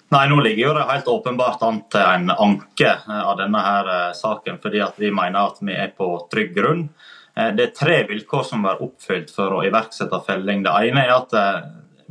Nei, 0.10 0.26
Nå 0.26 0.40
ligger 0.42 0.64
jo 0.64 0.74
det 0.74 0.88
helt 0.90 1.10
åpenbart 1.12 1.64
an 1.66 1.84
til 1.94 2.02
en 2.02 2.32
anke 2.34 2.88
eh, 2.90 3.20
av 3.22 3.36
denne 3.38 3.60
her 3.62 3.90
eh, 3.94 4.16
saken, 4.18 4.58
fordi 4.64 4.82
vi 4.98 5.12
mener 5.14 5.52
at 5.52 5.60
vi 5.62 5.76
er 5.78 5.92
på 5.94 6.08
trygg 6.32 6.56
grunn. 6.56 6.88
Eh, 7.40 7.54
det 7.56 7.64
er 7.64 7.76
tre 7.76 8.00
vilkår 8.10 8.44
som 8.48 8.64
må 8.64 8.72
være 8.72 8.88
oppfylt 8.90 9.32
for 9.34 9.56
å 9.56 9.64
iverksette 9.68 10.22
felling. 10.28 10.64
Det 10.66 10.76
ene 10.90 11.06
er 11.06 11.16
at 11.16 11.36
eh, 11.38 11.70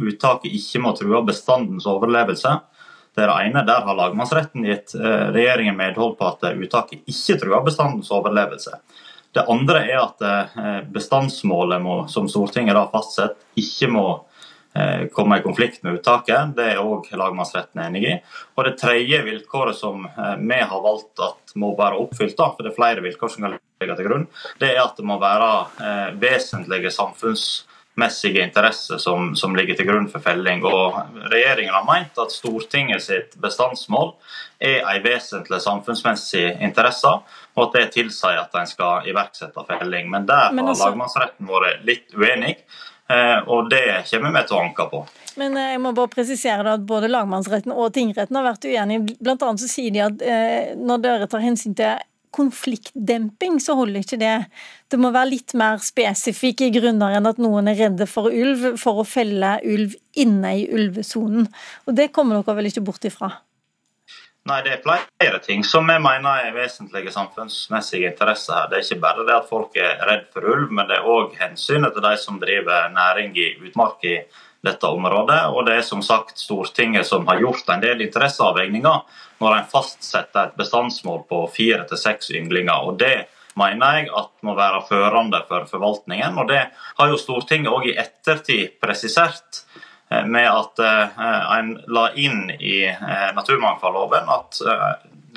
uttaket 0.08 0.54
ikke 0.54 0.82
må 0.84 0.94
true 0.96 1.22
bestandens 1.26 1.88
overlevelse. 1.90 2.54
Det 3.16 3.24
er 3.24 3.32
det 3.32 3.38
ene. 3.48 3.66
Der 3.66 3.84
har 3.86 3.98
lagmannsretten 3.98 4.66
gitt 4.68 4.94
eh, 4.98 5.26
regjeringen 5.34 5.78
medhold 5.78 6.16
på 6.18 6.30
at 6.30 6.48
uttaket 6.54 7.04
ikke 7.10 7.40
truer 7.42 7.66
bestandens 7.66 8.12
overlevelse. 8.14 8.80
Det 9.36 9.44
andre 9.52 9.82
er 9.84 9.98
at 10.00 10.22
bestandsmålet 10.88 11.82
må, 11.84 11.98
som 12.08 12.24
Stortinget 12.32 12.78
har 12.78 12.88
fastsatt, 12.88 13.34
ikke 13.60 13.90
må 13.92 14.04
komme 15.12 15.38
i 15.38 15.42
konflikt 15.42 15.82
med 15.82 15.98
uttaket. 15.98 16.54
Det 16.56 16.66
er 16.74 16.82
òg 16.82 17.08
lagmannsretten 17.16 17.80
enig 17.86 18.04
i. 18.04 18.16
Og 18.56 18.64
Det 18.64 18.76
tredje 18.80 19.22
vilkåret 19.26 19.76
som 19.78 20.04
eh, 20.06 20.36
vi 20.38 20.60
har 20.60 20.84
valgt 20.84 21.22
at 21.24 21.56
må 21.58 21.72
være 21.78 21.98
oppfylt, 22.02 22.36
da, 22.38 22.52
for 22.52 22.64
det 22.64 22.72
er 22.72 22.78
flere 22.78 23.04
vilkår 23.04 23.32
som 23.32 23.46
kan 23.46 23.56
ligge 23.56 23.96
til 23.98 24.08
grunn, 24.08 24.28
det 24.60 24.74
er 24.74 24.82
at 24.82 24.98
det 24.98 25.06
må 25.06 25.18
være 25.22 25.50
eh, 25.82 26.08
vesentlige 26.20 26.92
samfunnsmessige 26.94 28.42
interesser 28.44 29.00
som, 29.02 29.32
som, 29.38 29.56
ligger 29.56 29.78
til 29.78 29.88
grunn 29.88 30.08
for 30.10 30.22
felling. 30.24 30.64
Og 30.66 30.98
Regjeringen 31.32 31.74
har 31.74 31.86
meint 31.88 32.18
at 32.18 32.34
Stortinget 32.34 33.04
sitt 33.06 33.38
bestandsmål 33.42 34.14
er 34.58 34.82
en 34.82 35.04
vesentlig 35.04 35.62
samfunnsmessig 35.64 36.46
interesse, 36.66 37.14
og 37.58 37.64
at 37.68 37.78
det 37.78 37.88
tilsier 37.96 38.42
at 38.42 38.54
en 38.58 38.70
skal 38.70 39.08
iverksette 39.10 39.66
felling. 39.70 40.10
Men 40.10 40.28
der 40.28 40.50
har 40.50 40.62
altså... 40.62 40.90
lagmannsretten 40.90 41.50
vært 41.50 41.86
litt 41.86 42.14
uenig. 42.14 42.58
Eh, 43.08 43.38
og 43.48 43.70
det 43.72 44.04
kommer 44.10 44.34
vi 44.36 44.44
til 44.44 44.58
å 44.58 44.64
anke 44.66 44.84
på. 44.90 45.00
Men 45.40 45.56
eh, 45.56 45.72
jeg 45.72 45.80
må 45.80 45.94
bare 45.96 46.12
presisere 46.12 46.76
at 46.76 46.84
både 46.88 47.08
lagmannsretten 47.08 47.72
og 47.72 47.94
tingretten 47.96 48.36
har 48.36 48.46
vært 48.50 48.68
uenige. 48.68 49.16
Blant 49.22 49.44
annet 49.46 49.64
så 49.64 49.70
sier 49.70 49.94
de 49.94 50.04
at 50.04 50.24
eh, 50.24 50.76
når 50.76 51.04
dere 51.06 51.30
tar 51.30 51.44
hensyn 51.44 51.76
til 51.78 51.96
konfliktdemping, 52.36 53.56
så 53.64 53.74
holder 53.78 54.04
ikke 54.04 54.20
det. 54.20 54.34
Det 54.92 55.00
må 55.00 55.08
være 55.14 55.32
litt 55.32 55.54
mer 55.58 55.80
spesifikke 55.82 56.68
grunner 56.74 57.16
enn 57.16 57.28
at 57.30 57.40
noen 57.40 57.70
er 57.72 57.78
redde 57.80 58.06
for 58.10 58.28
ulv 58.28 58.74
for 58.80 59.00
å 59.00 59.08
felle 59.08 59.56
ulv 59.64 59.96
inne 60.20 60.52
i 60.60 60.66
ulvesonen. 60.68 61.48
Og 61.88 61.96
det 61.96 62.10
kommer 62.12 62.38
dere 62.38 62.58
vel 62.60 62.68
ikke 62.70 62.84
bort 62.84 63.08
ifra? 63.08 63.32
Nei, 64.48 64.62
Det 64.62 64.72
er 64.72 64.82
flere 65.20 65.38
ting 65.44 65.64
som 65.64 65.90
jeg 65.92 66.00
mener 66.00 66.46
er 66.46 66.54
vesentlige 66.56 67.12
samfunnsmessige 67.12 68.08
interesser 68.08 68.54
her. 68.56 68.68
Det 68.70 68.78
er 68.78 68.84
ikke 68.86 69.02
bare 69.02 69.24
det 69.28 69.34
at 69.34 69.48
folk 69.48 69.74
er 69.76 69.98
redd 70.08 70.28
for 70.32 70.46
ulv, 70.48 70.70
men 70.72 70.88
det 70.88 70.96
er 70.96 71.08
òg 71.08 71.34
hensynet 71.36 71.92
til 71.92 72.06
de 72.06 72.12
som 72.16 72.38
driver 72.40 72.88
næring 72.94 73.36
i 73.36 73.48
utmark 73.66 74.06
i 74.08 74.14
dette 74.64 74.88
området. 74.88 75.42
Og 75.52 75.66
det 75.66 75.74
er 75.76 75.84
som 75.84 76.00
sagt 76.02 76.40
Stortinget 76.40 77.06
som 77.06 77.28
har 77.28 77.42
gjort 77.42 77.68
en 77.74 77.84
del 77.84 78.00
interesseavveininger 78.06 79.26
når 79.42 79.56
en 79.58 79.68
fastsetter 79.68 80.48
et 80.48 80.56
bestandsmål 80.56 81.26
på 81.28 81.42
fire 81.52 81.84
til 81.90 82.00
seks 82.00 82.30
ynglinger. 82.30 82.88
og 82.88 82.98
det 82.98 83.28
mener 83.58 83.98
jeg 83.98 84.08
at 84.16 84.32
må 84.46 84.54
være 84.56 84.84
førende 84.88 85.42
for 85.48 85.68
forvaltningen. 85.68 86.38
og 86.38 86.48
Det 86.48 86.64
har 86.98 87.08
jo 87.08 87.20
Stortinget 87.20 87.72
òg 87.72 87.90
i 87.90 87.98
ettertid 87.98 88.80
presisert 88.80 89.64
med 90.08 90.48
at 90.48 90.80
eh, 90.82 91.20
en 91.58 91.74
la 91.92 92.08
inn 92.14 92.50
i 92.50 92.86
eh, 92.88 93.30
naturmangfoldloven 93.36 94.32
at 94.32 94.60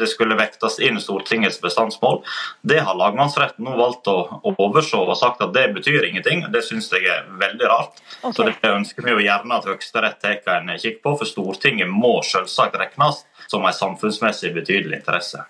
det 0.01 0.07
skulle 0.07 0.37
vektes 0.39 0.79
inn 0.79 0.97
Stortingets 1.01 1.61
bestandsmål. 1.61 2.21
Det 2.61 2.79
har 2.79 2.97
lagmannsretten 2.97 3.65
nå 3.67 3.75
valgt 3.77 4.07
å, 4.09 4.41
overse 4.55 4.97
og 4.97 5.11
sagt 5.19 5.43
at 5.43 5.53
det 5.53 5.67
betyr 5.75 6.07
ingenting. 6.07 6.45
Det 6.53 6.63
syns 6.65 6.89
jeg 6.95 7.05
er 7.11 7.27
veldig 7.41 7.69
rart. 7.69 8.01
Okay. 8.21 8.33
Så 8.33 8.47
Det 8.47 8.71
ønsker 8.71 9.05
vi 9.05 9.15
jo 9.15 9.25
gjerne 9.25 9.59
at 9.59 9.67
Høyesterett 9.69 10.23
tar 10.23 10.55
en 10.57 10.71
kikk 10.79 11.01
på, 11.03 11.15
for 11.19 11.29
Stortinget 11.29 11.91
må 11.91 12.17
selvsagt 12.25 12.79
regnes 12.81 13.25
som 13.51 13.67
en 13.67 13.75
samfunnsmessig 13.75 14.53
betydelig 14.55 15.01
interesse. 15.01 15.43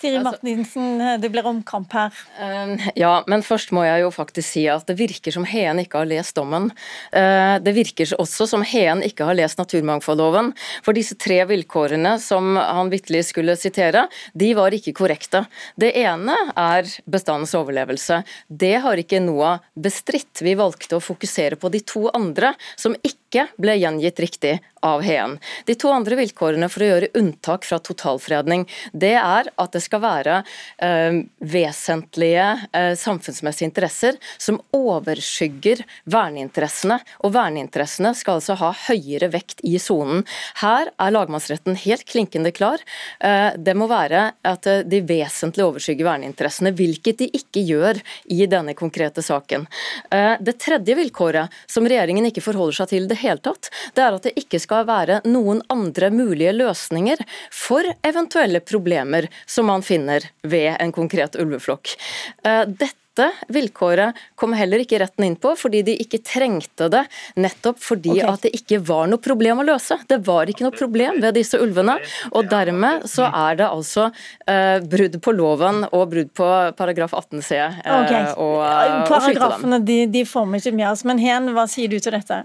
Siri 0.00 0.18
altså- 0.18 0.36
Martinsen, 0.36 1.20
det 1.20 1.30
blir 1.32 1.46
omkamp 1.46 1.92
her. 1.92 2.12
Ehm, 2.38 2.78
ja, 2.94 3.22
men 3.26 3.42
først 3.42 3.72
må 3.72 3.84
jeg 3.84 4.02
jo 4.02 4.10
faktisk 4.10 4.48
si 4.48 4.66
at 4.68 4.86
det 4.86 4.96
virker 4.98 5.32
som 5.32 5.44
Heen 5.44 5.78
ikke 5.80 5.98
har 5.98 6.06
lest 6.10 6.36
dommen. 6.36 6.70
Eh, 7.12 7.58
det 7.58 7.74
virker 7.74 8.12
også 8.20 8.46
som 8.48 8.62
Heen 8.62 9.02
ikke 9.02 9.24
har 9.24 9.34
lest 9.34 9.58
naturmangfoldloven. 9.58 10.52
For 10.82 10.92
disse 10.92 11.16
tre 11.16 11.44
vilkårene 11.48 12.20
som 12.20 12.56
han 12.56 12.90
vitterlig 12.90 13.24
skulle 13.24 13.56
sitere, 13.56 14.06
de 14.36 14.52
var 14.54 14.70
ikke 14.70 14.94
korrekte. 14.96 15.46
Det 15.78 15.94
ene 15.96 16.36
er 16.56 16.84
bestandens 17.08 17.54
overlevelse. 17.54 18.22
Det 18.48 18.76
har 18.82 18.96
ikke 18.96 19.20
NOAH 19.20 19.60
bestridt. 19.74 20.42
Vi 20.42 20.54
valgte 20.54 20.98
å 20.98 21.04
fokusere 21.04 21.56
på 21.56 21.70
de 21.72 21.80
to 21.80 22.08
andre, 22.14 22.54
som 22.76 22.94
ikke 23.02 23.25
ble 23.60 23.76
gjengitt 23.80 24.22
riktig 24.22 24.56
av 24.86 25.02
Heen. 25.02 25.36
De 25.66 25.74
to 25.78 25.90
andre 25.92 26.18
vilkårene 26.20 26.68
for 26.70 26.84
å 26.84 26.90
gjøre 26.90 27.10
unntak 27.18 27.66
fra 27.66 27.78
totalfredning, 27.82 28.66
det 28.92 29.14
er 29.18 29.48
at 29.50 29.74
det 29.74 29.82
skal 29.84 30.02
være 30.04 30.36
eh, 30.82 31.18
vesentlige 31.40 32.46
eh, 32.70 32.92
samfunnsmessige 32.98 33.68
interesser 33.70 34.18
som 34.38 34.60
overskygger 34.76 35.82
verneinteressene. 36.12 37.00
Og 37.26 37.34
verneinteressene 37.34 38.12
skal 38.16 38.38
altså 38.40 38.58
ha 38.60 38.72
høyere 38.86 39.30
vekt 39.34 39.64
i 39.66 39.76
sonen. 39.82 40.24
Her 40.62 40.92
er 40.92 41.14
lagmannsretten 41.14 41.78
helt 41.86 42.06
klinkende 42.08 42.52
klar. 42.54 42.82
Eh, 43.20 43.56
det 43.58 43.76
må 43.78 43.88
være 43.90 44.28
at 44.46 44.70
eh, 44.70 44.84
de 44.86 45.02
vesentlig 45.06 45.66
overskygger 45.66 46.06
verneinteressene, 46.06 46.74
hvilket 46.76 47.24
de 47.24 47.30
ikke 47.40 47.64
gjør 47.66 48.00
i 48.32 48.44
denne 48.50 48.76
konkrete 48.78 49.24
saken. 49.24 49.66
Eh, 50.10 50.36
det 50.40 50.58
tredje 50.62 50.98
vilkåret, 50.98 51.52
som 51.70 51.86
regjeringen 51.88 52.30
ikke 52.30 52.44
forholder 52.44 52.82
seg 52.82 52.92
til 52.94 53.10
det 53.10 53.18
hele 53.26 53.42
tatt, 53.44 53.70
det 53.94 54.04
er 54.04 54.16
at 54.16 54.28
det 54.28 54.36
ikke 54.40 54.60
skal 54.62 54.86
være 54.88 55.22
noen 55.28 55.62
andre 55.72 56.10
mulige 56.14 56.54
løsninger 56.56 57.24
for 57.54 57.86
eventuelle 58.06 58.62
problemer 58.64 59.30
som 59.46 59.68
man 59.70 59.84
finner 59.86 60.30
ved 60.46 60.76
en 60.80 60.94
konkret 60.94 61.36
ulveflokk. 61.40 61.96
Eh, 62.44 62.62
dette 62.66 63.30
vilkåret 63.48 64.16
kom 64.36 64.52
heller 64.52 64.82
ikke 64.82 64.98
retten 65.00 65.24
inn 65.24 65.36
på, 65.40 65.54
fordi 65.56 65.80
de 65.86 65.94
ikke 66.02 66.20
trengte 66.26 66.90
det. 66.92 67.02
Nettopp 67.40 67.80
fordi 67.80 68.12
okay. 68.12 68.28
at 68.28 68.44
det 68.44 68.52
ikke 68.58 68.80
var 68.84 69.06
noe 69.08 69.22
problem 69.22 69.62
å 69.62 69.66
løse. 69.66 69.96
Det 70.08 70.18
var 70.26 70.50
ikke 70.52 70.66
noe 70.66 70.76
problem 70.76 71.22
ved 71.24 71.38
disse 71.38 71.60
ulvene. 71.62 71.96
Og 72.34 72.50
dermed 72.50 73.06
så 73.08 73.30
er 73.30 73.56
det 73.62 73.70
altså 73.70 74.10
eh, 74.44 74.84
brudd 74.84 75.16
på 75.24 75.36
loven 75.36 75.86
og 75.88 76.10
brudd 76.12 76.34
på 76.36 76.50
paragraf 76.76 77.16
18 77.16 77.40
c. 77.40 77.56
Eh, 77.56 77.94
okay. 78.02 78.28
og, 78.36 78.60
uh, 78.60 79.08
Paragrafene 79.08 79.80
de, 79.86 80.02
de 80.12 80.26
former 80.28 80.60
ikke 80.60 80.76
med 80.76 80.90
oss. 80.90 81.06
Men 81.08 81.22
Hen, 81.22 81.54
hva 81.56 81.64
sier 81.70 81.88
du 81.88 81.96
til 81.96 82.12
dette? 82.18 82.44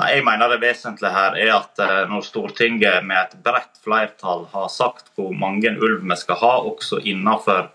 Nei, 0.00 0.08
jeg 0.16 0.24
mener 0.24 0.48
Det 0.54 0.62
vesentlige 0.62 1.12
her 1.12 1.36
er 1.36 1.54
at 1.58 1.80
eh, 1.82 2.02
når 2.08 2.24
Stortinget 2.24 3.04
med 3.04 3.18
et 3.18 3.38
bredt 3.44 3.80
flertall 3.84 4.46
har 4.52 4.68
sagt 4.72 5.10
hvor 5.18 5.32
mange 5.36 5.74
ulv 5.76 6.00
vi 6.00 6.16
skal 6.16 6.40
ha, 6.40 6.52
også 6.64 7.02
innenfor 7.04 7.68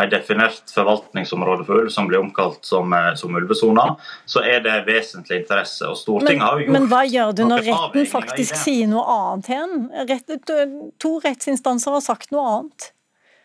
et 0.00 0.08
definert 0.12 0.72
forvaltningsområde 0.72 1.66
for 1.68 1.82
ulv 1.82 1.90
som 1.92 2.06
blir 2.08 2.20
omkalt 2.20 2.64
som, 2.64 2.92
eh, 2.96 3.12
som 3.16 3.36
ulvesona, 3.36 3.94
så 4.28 4.44
er 4.44 4.60
det 4.64 4.78
vesentlig 4.86 5.42
interesse. 5.42 5.88
Og 5.88 5.96
Stortinget 6.00 6.38
men, 6.38 6.46
har 6.46 6.56
jo 6.60 6.66
gjort 6.66 6.76
Men 6.78 6.88
hva 6.92 7.02
gjør 7.08 7.36
du 7.36 7.44
når 7.48 7.66
retten 7.68 8.08
faktisk 8.14 8.56
sier 8.62 8.88
noe 8.92 9.04
annet 9.18 9.52
igjen? 9.52 10.90
to 11.00 11.18
rettsinstanser 11.24 11.96
har 11.96 12.04
sagt 12.04 12.32
noe 12.36 12.48
annet. 12.56 12.92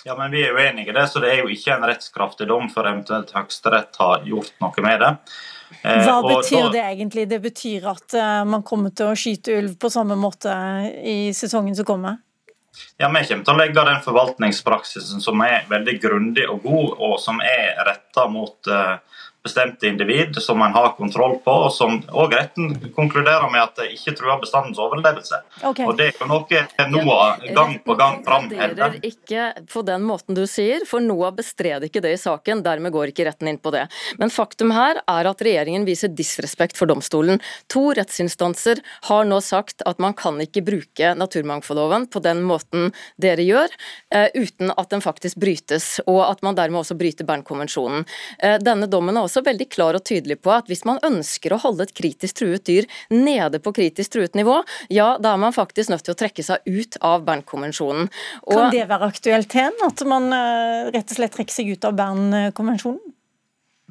Ja, 0.06 0.16
men 0.16 0.32
Vi 0.32 0.44
er 0.44 0.56
uenige 0.56 0.92
i 0.92 0.96
det, 0.96 1.08
så 1.12 1.20
det 1.20 1.34
er 1.34 1.42
jo 1.42 1.52
ikke 1.52 1.74
en 1.76 1.84
rettskraftig 1.84 2.48
dom 2.48 2.70
for 2.72 2.88
eventuelt 2.88 3.32
Høyesterett 3.36 3.98
har 4.00 4.24
gjort 4.28 4.54
noe 4.64 4.84
med 4.86 5.04
det. 5.04 5.16
Eh, 5.82 6.06
Hva 6.06 6.22
betyr 6.24 6.70
det 6.72 6.84
egentlig? 6.84 7.28
Det 7.30 7.40
betyr 7.44 7.90
at 7.92 8.16
eh, 8.16 8.44
man 8.48 8.64
kommer 8.68 8.94
til 8.96 9.12
å 9.12 9.18
skyte 9.18 9.58
ulv 9.60 9.76
på 9.80 9.92
samme 9.92 10.16
måte 10.20 10.54
i 11.04 11.34
sesongen 11.36 11.76
som 11.76 11.88
kommer? 11.88 12.22
Ja, 12.98 13.10
Vi 13.10 13.24
kommer 13.26 13.44
til 13.44 13.54
å 13.54 13.58
legge 13.58 13.86
den 13.88 14.02
forvaltningspraksisen 14.06 15.22
som 15.24 15.42
er 15.46 15.66
veldig 15.70 15.98
grundig 16.02 16.46
og 16.50 16.62
god, 16.66 16.92
og 17.08 17.16
som 17.22 17.42
er 17.42 17.74
retta 17.88 18.28
mot 18.30 18.70
uh, 18.70 19.00
bestemte 19.48 19.90
individ 19.90 20.38
som 20.44 20.60
man 20.60 20.76
har 20.76 20.94
kontroll 21.00 21.38
på, 21.44 21.56
og 21.68 21.72
som 21.74 22.02
òg 22.12 22.36
retten 22.36 22.76
konkluderer 22.96 23.48
med 23.52 23.64
at 23.64 23.80
det 23.80 23.90
ikke 23.96 24.16
truer 24.20 24.40
bestandens 24.42 24.80
overlevelse. 24.82 25.42
Okay. 25.64 25.88
Og 25.88 25.98
Det 25.98 26.12
er 26.12 26.20
jo 26.20 26.28
noe 26.30 26.64
NOAH 26.92 27.48
gang 27.56 27.78
på 27.86 27.96
gang 28.00 28.22
framhever. 28.26 29.00
Ikke 29.08 29.50
på 29.72 29.84
den 29.88 30.06
måten 30.08 30.38
du 30.38 30.44
sier, 30.50 30.86
for 30.90 31.04
NOAH 31.04 31.36
bestred 31.40 31.88
ikke 31.88 32.04
det 32.04 32.14
i 32.18 32.22
saken. 32.22 32.64
Dermed 32.66 32.94
går 32.94 33.12
ikke 33.12 33.28
retten 33.30 33.52
inn 33.52 33.60
på 33.62 33.74
det. 33.76 33.86
Men 34.20 34.34
faktum 34.34 34.74
her 34.76 35.02
er 35.02 35.30
at 35.30 35.44
regjeringen 35.44 35.88
viser 35.88 36.12
disrespekt 36.14 36.78
for 36.80 36.90
domstolen. 36.90 37.42
To 37.74 37.90
rettsinstanser 37.98 38.82
har 39.10 39.28
nå 39.28 39.40
sagt 39.44 39.84
at 39.88 40.02
man 40.04 40.16
kan 40.18 40.40
ikke 40.44 40.66
bruke 40.68 41.14
naturmangfoldloven 41.18 42.08
på 42.14 42.22
den 42.26 42.44
måten 42.48 42.92
dere 43.22 43.46
gjør, 43.46 43.74
uh, 44.16 44.28
uten 44.36 44.74
at 44.76 44.92
den 44.94 45.04
faktisk 45.04 45.40
brytes, 45.42 45.98
og 46.06 46.24
at 46.28 46.44
man 46.46 46.58
dermed 46.58 46.82
også 46.84 46.98
bryter 47.00 47.28
Bernkonvensjonen. 47.28 48.06
Uh, 48.44 48.58
denne 48.64 48.90
dommen 48.92 49.18
er 49.18 49.28
også 49.28 49.37
veldig 49.46 49.68
klar 49.74 49.98
og 49.98 50.06
tydelig 50.08 50.40
på 50.42 50.54
at 50.56 50.70
hvis 50.72 50.86
man 50.88 51.02
ønsker 51.06 51.54
å 51.54 51.62
holde 51.62 51.88
et 51.88 51.96
kritisk 51.98 52.40
truet 52.42 52.66
dyr 52.68 52.88
nede 53.14 53.62
på 53.64 53.74
kritisk 53.76 54.16
truet 54.16 54.38
nivå, 54.38 54.60
ja, 54.94 55.16
da 55.22 55.34
er 55.34 55.44
man 55.44 55.56
faktisk 55.56 55.94
nødt 55.94 56.06
til 56.08 56.16
å 56.16 56.20
trekke 56.20 56.46
seg 56.46 56.66
ut 56.66 56.98
av 57.06 57.26
Bernkonvensjonen. 57.28 58.10
Kan 58.48 58.72
det 58.74 58.88
være 58.90 59.12
aktuelt 59.12 59.54
hen, 59.58 59.78
at 59.86 60.04
man 60.08 60.32
eh, 60.36 60.90
rett 60.96 61.14
og 61.14 61.20
slett 61.20 61.38
trekker 61.38 61.60
seg 61.60 61.76
ut 61.76 61.88
av 61.88 61.96
Bernkonvensjonen? 61.98 63.14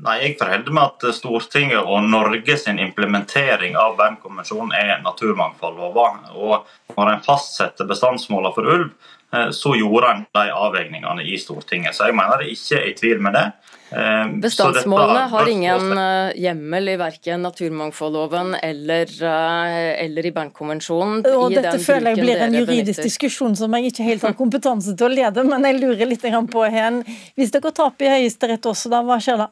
Nei, 0.04 0.16
Jeg 0.20 0.34
forholder 0.36 0.74
meg 0.76 0.90
at 0.90 1.04
Stortinget 1.16 1.88
og 1.88 2.04
Norge 2.04 2.58
sin 2.60 2.76
implementering 2.82 3.78
av 3.80 3.94
Bernkonvensjonen 3.96 4.74
er 4.76 4.98
naturmangfoldloven. 5.00 6.26
Og 6.36 6.66
når 6.98 7.12
en 7.14 7.22
fastsetter 7.24 7.88
bestandsmålene 7.88 8.52
for 8.52 8.68
ulv, 8.74 8.90
eh, 8.92 9.25
så 9.50 9.74
gjorde 9.76 10.10
en 10.12 10.20
de 10.32 10.44
avveiningene 10.54 11.24
i 11.26 11.38
Stortinget. 11.40 11.96
Så 11.96 12.06
jeg 12.08 12.14
mener 12.16 12.40
det 12.40 12.52
ikke 12.54 12.78
er 12.78 12.86
i 12.88 12.94
tvil 12.96 13.24
med 13.24 13.34
det. 13.36 13.46
Eh, 13.90 14.30
Bestandsmålene 14.42 15.26
har 15.30 15.50
ingen 15.50 15.98
eh, 15.98 16.38
hjemmel 16.42 16.92
i 16.94 16.96
verken 16.98 17.44
naturmangfoldloven 17.46 18.54
eller, 18.62 19.12
eller 19.26 20.26
i 20.26 20.32
Bernkonvensjonen. 20.34 21.26
Og 21.34 21.54
dette 21.54 21.76
føler 21.82 22.14
jeg 22.14 22.22
blir 22.22 22.46
en 22.46 22.56
juridisk 22.60 23.04
diskusjon 23.06 23.54
som 23.58 23.76
jeg 23.76 23.92
ikke 23.92 24.08
helt 24.08 24.26
har 24.26 24.38
kompetanse 24.38 24.96
til 24.96 25.10
å 25.10 25.12
lede, 25.12 25.46
men 25.46 25.68
jeg 25.68 25.78
lurer 25.82 26.10
litt 26.10 26.26
på 26.52 26.66
hen. 26.72 27.02
Hvis 27.38 27.54
dere 27.54 27.74
taper 27.74 28.08
i 28.08 28.16
Høyesterett 28.16 28.66
også, 28.66 28.90
da, 28.92 29.04
hva 29.06 29.20
skjer 29.22 29.44
da? 29.44 29.50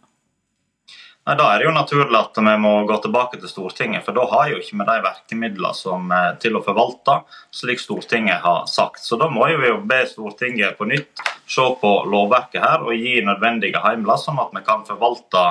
Nei, 1.25 1.37
Da 1.41 1.45
er 1.55 1.59
det 1.59 1.65
jo 1.65 1.73
naturlig 1.73 2.19
at 2.19 2.37
vi 2.37 2.55
må 2.61 2.73
gå 2.85 2.97
tilbake 3.01 3.39
til 3.41 3.49
Stortinget, 3.49 4.05
for 4.05 4.13
da 4.13 4.27
har 4.29 4.51
jo 4.51 4.59
ikke 4.61 4.77
vi 4.77 4.87
de 4.91 4.97
virkemidlene 5.07 5.77
som, 5.77 6.11
er 6.13 6.37
til 6.43 6.59
å 6.59 6.65
forvalte, 6.65 7.23
slik 7.49 7.81
Stortinget 7.81 8.45
har 8.45 8.67
sagt. 8.69 9.01
Så 9.01 9.17
da 9.17 9.31
må 9.33 9.47
vi 9.49 9.71
jo 9.71 9.79
be 9.89 10.03
Stortinget 10.11 10.77
på 10.77 10.85
nytt 10.91 11.25
se 11.49 11.65
på 11.81 11.93
lovverket 12.13 12.61
her 12.61 12.85
og 12.85 12.93
gi 12.93 13.23
nødvendige 13.25 13.81
heimler, 13.85 14.21
sånn 14.21 14.41
at 14.43 14.53
vi 14.53 14.65
kan 14.67 14.85
forvalte 14.85 15.47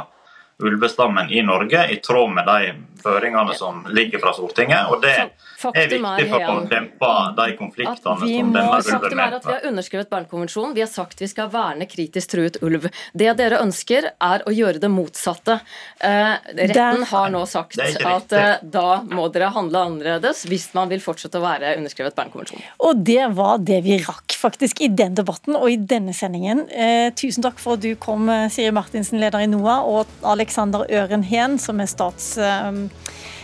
ulvestammen 0.63 1.33
i 1.33 1.41
Norge 1.41 1.87
i 1.89 1.97
tråd 2.05 2.29
med 2.37 2.45
de 2.45 2.73
føringene 3.03 3.55
som 3.57 3.83
ligger 3.89 4.21
fra 4.23 4.33
Stortinget. 4.35 4.89
og 4.89 5.01
Det 5.03 5.13
er 5.17 5.89
viktig 5.91 6.27
for 6.31 6.47
å 6.47 6.55
dempe 6.69 7.11
de 7.37 7.47
konfliktene 7.59 8.19
som 8.19 8.23
denne 8.27 8.63
ulven 8.63 8.87
faktum 8.87 9.21
er 9.23 9.37
at 9.37 9.47
vi 9.47 9.55
har 9.55 9.67
underskrevet 9.69 10.11
Bernkonvensjonen. 10.11 10.75
Vi 10.77 10.83
har 10.83 10.91
sagt 10.91 11.21
vi 11.21 11.29
skal 11.31 11.51
verne 11.53 11.87
kritisk 11.89 12.33
truet 12.33 12.59
ulv. 12.63 12.89
Det 13.13 13.31
dere 13.39 13.61
ønsker, 13.63 14.09
er 14.23 14.43
å 14.47 14.53
gjøre 14.53 14.81
det 14.83 14.89
motsatte. 14.91 15.59
Eh, 15.99 16.33
retten 16.59 17.05
har 17.09 17.31
nå 17.33 17.43
sagt 17.49 17.79
at 17.79 18.35
eh, 18.37 18.51
da 18.61 19.01
må 19.07 19.27
dere 19.33 19.51
handle 19.55 19.85
annerledes 19.87 20.45
hvis 20.49 20.69
man 20.77 20.91
vil 20.91 21.03
fortsette 21.03 21.39
å 21.39 21.43
være 21.43 21.75
underskrevet 21.79 22.15
Bernkonvensjonen. 22.17 22.65
Og 22.83 23.03
det 23.05 23.27
var 23.37 23.61
det 23.63 23.81
vi 23.85 23.99
rakk 24.03 24.37
faktisk 24.37 24.83
i 24.83 24.91
den 24.91 25.15
debatten 25.17 25.57
og 25.59 25.69
i 25.71 25.77
denne 25.77 26.15
sendingen. 26.15 26.65
Eh, 26.69 27.09
tusen 27.17 27.45
takk 27.45 27.61
for 27.61 27.77
at 27.77 27.85
du 27.85 27.93
kom, 27.99 28.29
Siri 28.53 28.73
Martinsen, 28.75 29.21
leder 29.21 29.43
i 29.43 29.49
NOAH, 29.49 29.87
og 29.93 30.29
Alexander 30.33 30.85
Øren 30.89 31.25
Heen, 31.27 31.59
som 31.61 31.81
er 31.83 31.89
statssekretær. 31.91 32.92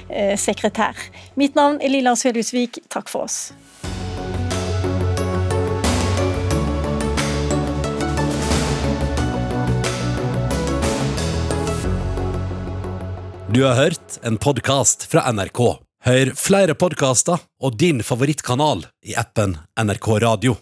Eh, 0.09 0.35
sekretær. 0.37 0.97
Mitt 1.37 1.55
navn 1.55 1.77
er 1.81 1.93
Lilla 1.93 2.15
Svedhusvik. 2.17 2.81
Takk 2.89 3.09
for 3.09 3.29
oss. 3.29 3.51
Du 13.49 13.63
har 13.65 13.75
hørt 13.75 14.19
en 14.21 14.37
podkast 14.37 15.07
fra 15.09 15.23
NRK. 15.33 15.61
Hør 16.05 16.29
flere 16.37 16.75
podkaster 16.77 17.41
og 17.59 17.79
din 17.81 18.03
favorittkanal 18.05 18.85
i 19.09 19.17
appen 19.17 19.57
NRK 19.73 20.11
Radio. 20.21 20.59